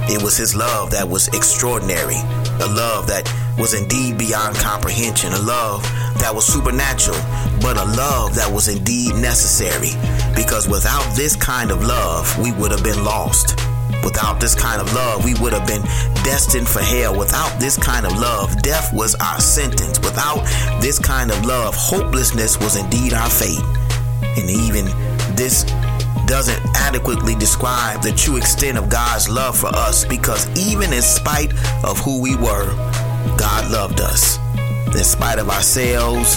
It 0.08 0.22
was 0.22 0.36
his 0.36 0.54
love 0.54 0.90
that 0.90 1.08
was 1.08 1.28
extraordinary, 1.28 2.16
a 2.60 2.66
love 2.66 3.06
that 3.06 3.26
was 3.58 3.74
indeed 3.74 4.18
beyond 4.18 4.56
comprehension, 4.56 5.32
a 5.32 5.38
love 5.38 5.82
that 6.18 6.34
was 6.34 6.46
supernatural, 6.46 7.18
but 7.60 7.76
a 7.76 7.84
love 7.84 8.34
that 8.34 8.50
was 8.50 8.68
indeed 8.68 9.14
necessary. 9.16 9.94
Because 10.34 10.68
without 10.68 11.04
this 11.16 11.36
kind 11.36 11.70
of 11.70 11.84
love, 11.84 12.26
we 12.38 12.52
would 12.52 12.70
have 12.70 12.82
been 12.82 13.04
lost. 13.04 13.58
Without 14.04 14.40
this 14.40 14.54
kind 14.54 14.80
of 14.80 14.92
love, 14.94 15.24
we 15.24 15.34
would 15.34 15.52
have 15.52 15.66
been 15.66 15.82
destined 16.24 16.68
for 16.68 16.80
hell. 16.80 17.16
Without 17.16 17.60
this 17.60 17.76
kind 17.76 18.04
of 18.04 18.12
love, 18.12 18.60
death 18.62 18.92
was 18.92 19.14
our 19.16 19.40
sentence. 19.40 19.98
Without 20.00 20.42
this 20.80 20.98
kind 20.98 21.30
of 21.30 21.44
love, 21.46 21.74
hopelessness 21.76 22.58
was 22.58 22.76
indeed 22.76 23.12
our 23.12 23.30
fate. 23.30 23.62
And 24.36 24.50
even 24.50 24.86
this 25.36 25.64
doesn't 26.26 26.60
adequately 26.76 27.34
describe 27.34 28.02
the 28.02 28.12
true 28.12 28.36
extent 28.36 28.78
of 28.78 28.88
God's 28.88 29.28
love 29.28 29.58
for 29.58 29.68
us 29.68 30.04
because 30.04 30.48
even 30.58 30.92
in 30.92 31.02
spite 31.02 31.52
of 31.84 31.98
who 31.98 32.20
we 32.20 32.36
were, 32.36 32.66
God 33.36 33.70
loved 33.70 34.00
us. 34.00 34.38
In 34.86 35.04
spite 35.04 35.38
of 35.38 35.48
ourselves, 35.48 36.36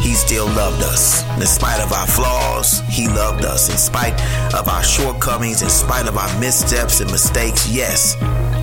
He 0.00 0.14
still 0.14 0.46
loved 0.46 0.82
us. 0.82 1.22
In 1.38 1.46
spite 1.46 1.80
of 1.80 1.92
our 1.92 2.06
flaws, 2.06 2.80
He 2.88 3.08
loved 3.08 3.44
us. 3.44 3.70
In 3.70 3.76
spite 3.76 4.14
of 4.54 4.68
our 4.68 4.82
shortcomings, 4.82 5.62
in 5.62 5.70
spite 5.70 6.08
of 6.08 6.16
our 6.16 6.40
missteps 6.40 7.00
and 7.00 7.10
mistakes, 7.10 7.68
yes, 7.68 8.16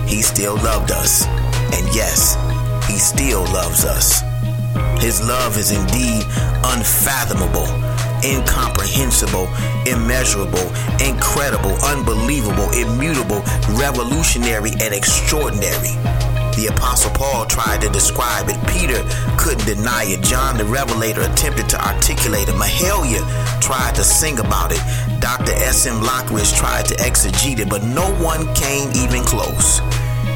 He 0.06 0.22
still 0.22 0.56
loved 0.56 0.90
us. 0.90 1.26
And 1.72 1.94
yes, 1.94 2.36
He 2.86 2.98
still 2.98 3.42
loves 3.52 3.84
us. 3.84 4.22
His 5.02 5.26
love 5.26 5.56
is 5.58 5.70
indeed 5.72 6.22
unfathomable, 6.64 7.66
incomprehensible, 8.24 9.48
immeasurable, 9.86 10.66
incredible, 11.02 11.74
unbelievable, 11.84 12.70
immutable, 12.72 13.42
revolutionary, 13.78 14.72
and 14.80 14.94
extraordinary. 14.94 15.96
The 16.56 16.68
Apostle 16.68 17.10
Paul 17.12 17.46
tried 17.46 17.80
to 17.80 17.88
describe 17.88 18.48
it. 18.50 18.58
Peter 18.68 19.02
couldn't 19.38 19.64
deny 19.64 20.04
it. 20.04 20.22
John 20.22 20.58
the 20.58 20.64
Revelator 20.66 21.22
attempted 21.22 21.68
to 21.70 21.82
articulate 21.82 22.48
it. 22.48 22.54
Mahalia 22.54 23.24
tried 23.60 23.94
to 23.94 24.04
sing 24.04 24.38
about 24.38 24.70
it. 24.70 24.80
Dr. 25.18 25.52
S.M. 25.52 26.02
Lockridge 26.02 26.54
tried 26.54 26.84
to 26.86 26.94
exegete 26.96 27.60
it, 27.60 27.70
but 27.70 27.82
no 27.82 28.12
one 28.22 28.52
came 28.54 28.90
even 28.94 29.22
close. 29.24 29.80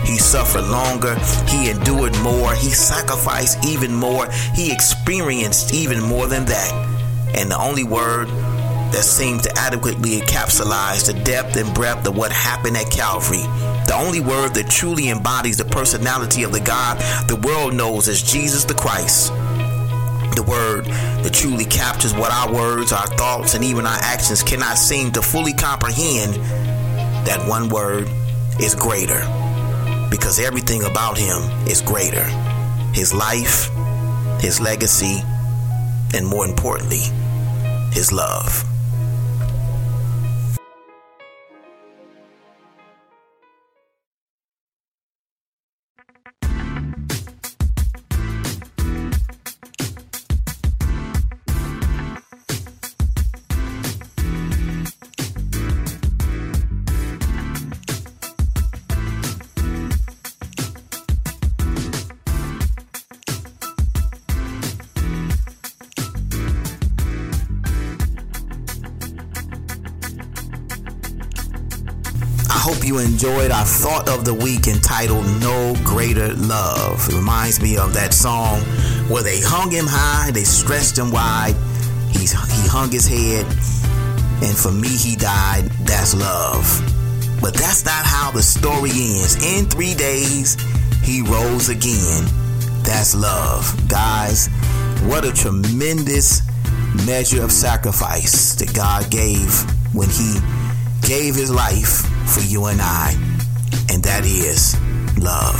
He 0.07 0.17
suffered 0.17 0.65
longer. 0.65 1.17
He 1.49 1.69
endured 1.69 2.17
more. 2.23 2.55
He 2.55 2.71
sacrificed 2.71 3.63
even 3.67 3.95
more. 3.95 4.31
He 4.55 4.73
experienced 4.73 5.75
even 5.75 6.01
more 6.01 6.27
than 6.29 6.47
that. 6.47 6.96
And 7.35 7.51
the 7.51 7.59
only 7.59 7.85
word 7.85 8.29
that 8.93 9.03
seemed 9.03 9.43
to 9.43 9.53
adequately 9.59 10.21
encapsulate 10.21 11.07
the 11.07 11.13
depth 11.25 11.57
and 11.57 11.75
breadth 11.75 12.07
of 12.07 12.17
what 12.17 12.33
happened 12.33 12.77
at 12.77 12.91
Calvary. 12.91 13.43
The 13.87 13.95
only 13.95 14.21
word 14.21 14.55
that 14.55 14.71
truly 14.71 15.11
embodies 15.11 15.57
the 15.57 15.65
personality 15.65 16.45
of 16.45 16.53
the 16.53 16.61
God 16.61 16.99
the 17.29 17.37
world 17.37 17.75
knows 17.75 18.09
as 18.09 18.23
Jesus 18.23 18.65
the 18.65 18.75
Christ. 18.75 19.33
The 20.35 20.45
word 20.47 20.85
that 20.85 21.33
truly 21.33 21.65
captures 21.65 22.15
what 22.15 22.31
our 22.31 22.53
words, 22.53 22.93
our 22.93 23.07
thoughts, 23.07 23.55
and 23.55 23.65
even 23.65 23.87
our 23.87 23.99
actions 24.03 24.43
cannot 24.43 24.77
seem 24.79 25.11
to 25.13 25.23
fully 25.23 25.53
comprehend. 25.53 26.35
That 27.27 27.47
one 27.49 27.69
word 27.69 28.09
is 28.61 28.75
greater. 28.75 29.21
Because 30.11 30.39
everything 30.39 30.85
about 30.85 31.19
him 31.19 31.43
is 31.67 31.83
greater. 31.83 32.25
His 32.93 33.13
life, 33.13 33.71
his 34.41 34.61
legacy, 34.61 35.23
and 36.15 36.27
more 36.27 36.45
importantly, 36.45 37.05
his 37.93 38.13
love. 38.13 38.76
Enjoyed 73.17 73.51
our 73.51 73.65
thought 73.65 74.11
of 74.11 74.27
the 74.27 74.35
week 74.35 74.67
entitled 74.67 75.25
No 75.41 75.75
Greater 75.83 76.35
Love. 76.35 77.09
It 77.09 77.15
reminds 77.15 77.63
me 77.63 77.79
of 77.79 77.95
that 77.95 78.13
song 78.13 78.61
where 79.09 79.23
they 79.23 79.41
hung 79.41 79.71
him 79.71 79.87
high, 79.89 80.33
they 80.33 80.45
stretched 80.45 80.99
him 80.99 81.11
wide, 81.11 81.55
He's, 82.11 82.33
he 82.33 82.69
hung 82.69 82.91
his 82.91 83.09
head, 83.09 83.47
and 84.45 84.55
for 84.55 84.71
me 84.71 84.89
he 84.89 85.17
died. 85.17 85.65
That's 85.89 86.15
love. 86.15 86.69
But 87.41 87.55
that's 87.55 87.87
not 87.87 88.05
how 88.05 88.33
the 88.33 88.43
story 88.43 88.91
ends. 88.91 89.43
In 89.43 89.65
three 89.65 89.95
days, 89.95 90.61
he 91.03 91.23
rose 91.23 91.71
again. 91.71 92.23
That's 92.83 93.15
love. 93.15 93.65
Guys, 93.89 94.49
what 95.09 95.25
a 95.25 95.33
tremendous 95.33 96.43
measure 97.07 97.43
of 97.43 97.51
sacrifice 97.51 98.57
that 98.57 98.75
God 98.75 99.11
gave 99.11 99.49
when 99.95 100.11
he 100.11 100.37
gave 101.01 101.35
his 101.35 101.51
life 101.51 102.05
for 102.27 102.41
you 102.41 102.67
and 102.67 102.81
I, 102.81 103.13
and 103.91 104.03
that 104.05 104.25
is 104.25 104.77
love. 105.19 105.59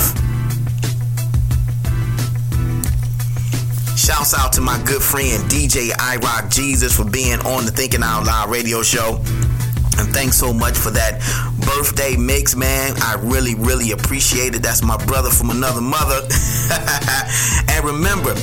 Shouts 3.97 4.33
out 4.37 4.53
to 4.53 4.61
my 4.61 4.81
good 4.83 5.01
friend 5.01 5.43
DJ 5.49 5.91
I 5.99 6.17
Rock 6.17 6.49
Jesus 6.49 6.95
for 6.95 7.03
being 7.03 7.39
on 7.41 7.65
the 7.65 7.71
Thinking 7.71 8.03
Out 8.03 8.25
Loud 8.25 8.49
radio 8.49 8.81
show. 8.81 9.21
And 9.97 10.13
thanks 10.13 10.37
so 10.37 10.53
much 10.53 10.77
for 10.77 10.91
that 10.91 11.19
birthday 11.65 12.15
mix, 12.15 12.55
man. 12.55 12.93
I 13.01 13.15
really, 13.19 13.55
really 13.55 13.91
appreciate 13.91 14.55
it. 14.55 14.61
That's 14.61 14.83
my 14.83 14.97
brother 15.05 15.29
from 15.29 15.49
another 15.49 15.81
mother. 15.81 16.21
and 17.69 17.83
remember, 17.85 18.35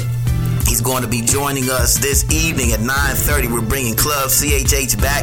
He's 0.74 0.80
going 0.80 1.02
to 1.02 1.09
be 1.09 1.20
joining 1.20 1.70
us 1.70 1.98
this 1.98 2.24
evening 2.32 2.72
at 2.72 2.80
9:30. 2.80 3.46
We're 3.52 3.60
bringing 3.60 3.94
Club 3.94 4.28
CHH 4.28 5.01
back 5.01 5.22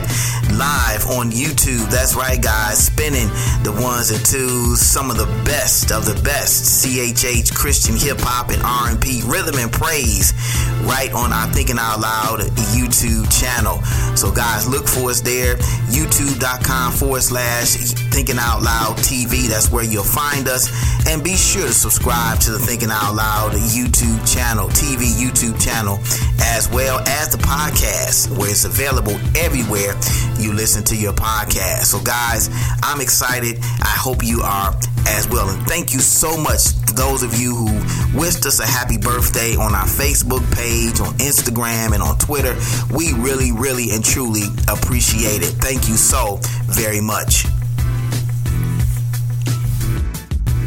live 0.55 1.05
on 1.07 1.29
YouTube. 1.29 1.91
That's 1.91 2.15
right, 2.15 2.41
guys. 2.41 2.85
Spinning 2.85 3.27
the 3.67 3.75
ones 3.83 4.11
and 4.11 4.25
twos, 4.25 4.79
some 4.79 5.11
of 5.11 5.17
the 5.17 5.27
best 5.43 5.91
of 5.91 6.05
the 6.05 6.15
best 6.23 6.85
CHH 6.85 7.53
Christian 7.53 7.97
hip 7.97 8.19
hop 8.21 8.49
and 8.49 8.63
R&B 8.63 9.23
rhythm 9.25 9.55
and 9.59 9.69
praise 9.69 10.31
right 10.87 11.11
on 11.11 11.33
our 11.33 11.47
Thinking 11.51 11.77
Out 11.77 11.99
Loud 11.99 12.39
YouTube 12.71 13.27
channel. 13.27 13.83
So, 14.15 14.31
guys, 14.31 14.69
look 14.69 14.87
for 14.87 15.09
us 15.09 15.19
there. 15.19 15.55
YouTube.com 15.91 16.93
forward 16.93 17.23
slash 17.23 17.75
Thinking 18.15 18.37
Out 18.39 18.61
Loud 18.61 18.95
TV. 19.03 19.49
That's 19.49 19.69
where 19.69 19.83
you'll 19.83 20.03
find 20.03 20.47
us. 20.47 20.71
And 21.07 21.21
be 21.21 21.35
sure 21.35 21.67
to 21.67 21.73
subscribe 21.73 22.39
to 22.41 22.51
the 22.51 22.59
Thinking 22.59 22.91
Out 22.91 23.15
Loud 23.15 23.51
YouTube 23.51 24.19
channel, 24.31 24.69
TV 24.69 25.11
YouTube 25.19 25.40
channel, 25.57 25.97
as 26.39 26.69
well 26.69 26.99
as 27.07 27.29
the 27.29 27.37
podcast, 27.37 28.29
where 28.37 28.49
it's 28.49 28.65
available 28.65 29.17
everywhere 29.35 29.97
you 30.37 30.53
listen 30.53 30.83
to 30.85 30.95
your 30.95 31.13
podcast. 31.13 31.85
So, 31.85 31.99
guys, 32.01 32.49
I'm 32.83 33.01
excited. 33.01 33.57
I 33.81 33.95
hope 33.97 34.23
you 34.23 34.41
are 34.41 34.75
as 35.07 35.27
well. 35.27 35.49
And 35.49 35.61
thank 35.67 35.93
you 35.93 35.99
so 35.99 36.37
much 36.37 36.73
to 36.85 36.93
those 36.93 37.23
of 37.23 37.33
you 37.39 37.55
who 37.55 37.73
wished 38.17 38.45
us 38.45 38.59
a 38.59 38.65
happy 38.65 38.97
birthday 38.97 39.55
on 39.55 39.73
our 39.73 39.87
Facebook 39.87 40.45
page, 40.53 40.99
on 40.99 41.17
Instagram, 41.17 41.93
and 41.93 42.03
on 42.03 42.17
Twitter. 42.19 42.55
We 42.93 43.13
really, 43.13 43.51
really, 43.51 43.89
and 43.91 44.05
truly 44.05 44.43
appreciate 44.67 45.41
it. 45.41 45.57
Thank 45.57 45.89
you 45.89 45.95
so 45.95 46.39
very 46.67 47.01
much. 47.01 47.45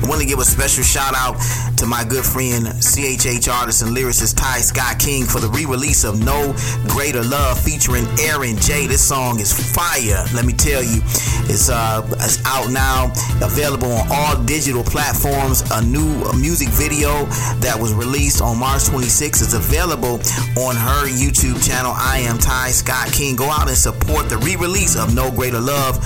I 0.03 0.07
want 0.07 0.21
to 0.21 0.27
give 0.27 0.39
a 0.39 0.45
special 0.45 0.83
shout 0.85 1.15
out 1.15 1.37
to 1.79 1.87
my 1.87 2.05
good 2.05 2.25
friend, 2.25 2.67
CHH 2.67 3.53
artist 3.53 3.83
and 3.83 3.97
lyricist 3.97 4.37
Ty 4.37 4.59
Scott 4.59 4.99
King 4.99 5.25
for 5.25 5.41
the 5.41 5.49
re-release 5.49 6.05
of 6.05 6.23
No 6.25 6.55
Greater 6.89 7.23
Love 7.23 7.61
featuring 7.61 8.07
Aaron 8.21 8.57
J. 8.57 8.87
This 8.87 9.07
song 9.07 9.41
is 9.41 9.53
fire. 9.53 10.25
Let 10.35 10.45
me 10.45 10.53
tell 10.53 10.83
you, 10.83 11.01
it's 11.49 11.69
uh 11.69 12.07
it's 12.21 12.45
out 12.47 12.71
now, 12.71 13.13
available 13.43 13.93
on 13.93 14.07
all 14.11 14.43
digital 14.45 14.85
platforms. 14.85 15.63
A 15.73 15.83
new 15.85 16.07
music 16.39 16.69
video 16.69 17.25
that 17.61 17.77
was 17.79 17.93
released 17.93 18.41
on 18.41 18.59
March 18.59 18.83
26th 18.83 19.43
is 19.43 19.55
available 19.55 20.21
on 20.61 20.77
her 20.77 21.09
YouTube 21.09 21.59
channel. 21.67 21.93
I 21.95 22.19
am 22.29 22.39
Ty 22.39 22.71
Scott 22.71 23.13
King. 23.13 23.37
Go 23.37 23.49
out 23.49 23.69
and 23.69 23.77
support 23.77 24.29
the 24.29 24.39
re-release 24.39 24.97
of 24.97 25.15
No 25.15 25.31
Greater 25.31 25.61
Love, 25.61 25.97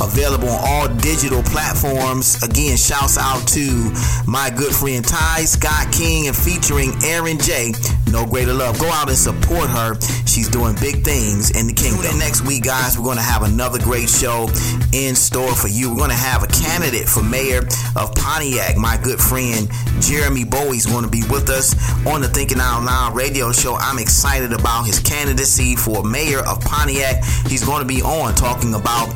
available 0.00 0.48
on 0.48 0.60
all 0.62 0.88
digital 0.96 1.42
platforms. 1.42 2.42
Again, 2.42 2.76
shouts 2.76 3.18
out 3.18 3.37
to 3.46 3.92
my 4.26 4.50
good 4.50 4.74
friend 4.74 5.04
Ty 5.04 5.44
Scott 5.44 5.92
King 5.92 6.28
and 6.28 6.36
featuring 6.36 6.92
Aaron 7.04 7.38
J. 7.38 7.72
No 8.10 8.26
Greater 8.26 8.54
Love. 8.54 8.78
Go 8.78 8.88
out 8.88 9.08
and 9.08 9.18
support 9.18 9.68
her. 9.68 10.00
She's 10.26 10.48
doing 10.48 10.74
big 10.80 11.04
things 11.04 11.50
in 11.58 11.66
the 11.66 11.72
kingdom. 11.72 12.02
Tune 12.02 12.12
in 12.12 12.18
next 12.18 12.46
week, 12.46 12.64
guys. 12.64 12.98
We're 12.98 13.04
going 13.04 13.16
to 13.16 13.22
have 13.22 13.42
another 13.42 13.78
great 13.78 14.08
show 14.08 14.48
in 14.92 15.14
store 15.14 15.54
for 15.54 15.68
you. 15.68 15.90
We're 15.90 15.98
going 15.98 16.10
to 16.10 16.16
have 16.16 16.42
a 16.42 16.46
candidate 16.48 17.08
for 17.08 17.22
mayor 17.22 17.62
of 17.96 18.14
Pontiac. 18.14 18.76
My 18.76 18.98
good 19.02 19.20
friend 19.20 19.68
Jeremy 20.00 20.44
Bowie's 20.44 20.86
going 20.86 21.04
to 21.04 21.10
be 21.10 21.22
with 21.30 21.50
us 21.50 21.74
on 22.06 22.20
the 22.20 22.28
Thinking 22.28 22.58
Out 22.60 22.84
Loud 22.84 23.14
radio 23.14 23.52
show. 23.52 23.74
I'm 23.74 23.98
excited 23.98 24.52
about 24.52 24.84
his 24.84 24.98
candidacy 25.00 25.76
for 25.76 26.02
mayor 26.02 26.40
of 26.40 26.60
Pontiac. 26.60 27.24
He's 27.46 27.64
going 27.64 27.80
to 27.80 27.88
be 27.88 28.02
on 28.02 28.34
talking 28.34 28.74
about 28.74 29.08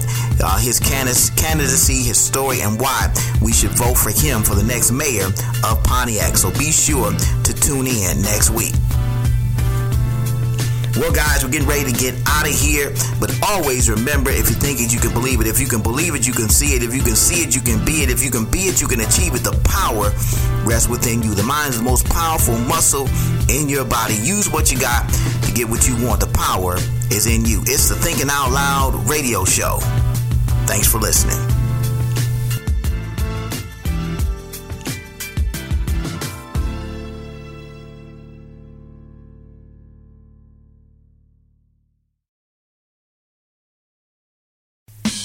uh, 0.42 0.58
his 0.58 0.80
candidacy, 0.80 2.02
his 2.02 2.18
story, 2.18 2.60
and 2.60 2.80
why 2.80 3.12
we 3.40 3.52
should 3.52 3.70
vote 3.70 3.96
for 3.96 4.10
him 4.18 4.42
for 4.42 4.54
the 4.54 4.62
next 4.62 4.90
mayor 4.90 5.26
of 5.64 5.82
Pontiac. 5.84 6.36
So 6.36 6.50
be 6.50 6.72
sure 6.72 7.12
to 7.12 7.52
tune 7.54 7.86
in 7.86 8.22
next 8.22 8.50
week. 8.50 8.74
Well, 10.96 11.10
guys, 11.10 11.42
we're 11.42 11.50
getting 11.50 11.68
ready 11.68 11.90
to 11.90 11.98
get 11.98 12.14
out 12.26 12.46
of 12.46 12.52
here. 12.52 12.92
But 13.18 13.32
always 13.48 13.88
remember 13.88 14.30
if 14.30 14.50
you 14.50 14.56
think 14.56 14.80
it, 14.80 14.92
you 14.92 15.00
can 15.00 15.12
believe 15.12 15.40
it. 15.40 15.46
If 15.46 15.58
you 15.58 15.66
can 15.66 15.82
believe 15.82 16.14
it, 16.14 16.26
you 16.26 16.34
can 16.34 16.48
see 16.50 16.76
it. 16.76 16.82
If 16.82 16.94
you 16.94 17.00
can 17.00 17.16
see 17.16 17.42
it, 17.42 17.54
you 17.54 17.62
can 17.62 17.82
be 17.84 18.02
it. 18.02 18.10
If 18.10 18.22
you 18.22 18.30
can 18.30 18.44
be 18.44 18.68
it, 18.68 18.80
you 18.80 18.86
can 18.86 19.00
achieve 19.00 19.34
it. 19.34 19.42
The 19.42 19.58
power 19.64 20.12
rests 20.68 20.88
within 20.88 21.22
you. 21.22 21.34
The 21.34 21.42
mind 21.44 21.70
is 21.70 21.78
the 21.78 21.84
most 21.84 22.06
powerful 22.08 22.58
muscle 22.58 23.08
in 23.48 23.68
your 23.68 23.84
body. 23.84 24.14
Use 24.14 24.50
what 24.50 24.70
you 24.70 24.78
got 24.78 25.08
to 25.08 25.52
get 25.52 25.68
what 25.68 25.88
you 25.88 25.96
want. 26.04 26.20
The 26.20 26.32
power 26.34 26.76
is 27.10 27.26
in 27.26 27.46
you. 27.46 27.62
It's 27.62 27.88
the 27.88 27.96
Thinking 27.96 28.28
Out 28.30 28.50
Loud 28.50 29.08
radio 29.08 29.44
show. 29.44 29.78
Thanks 30.66 30.86
for 30.86 30.98
listening. 30.98 31.61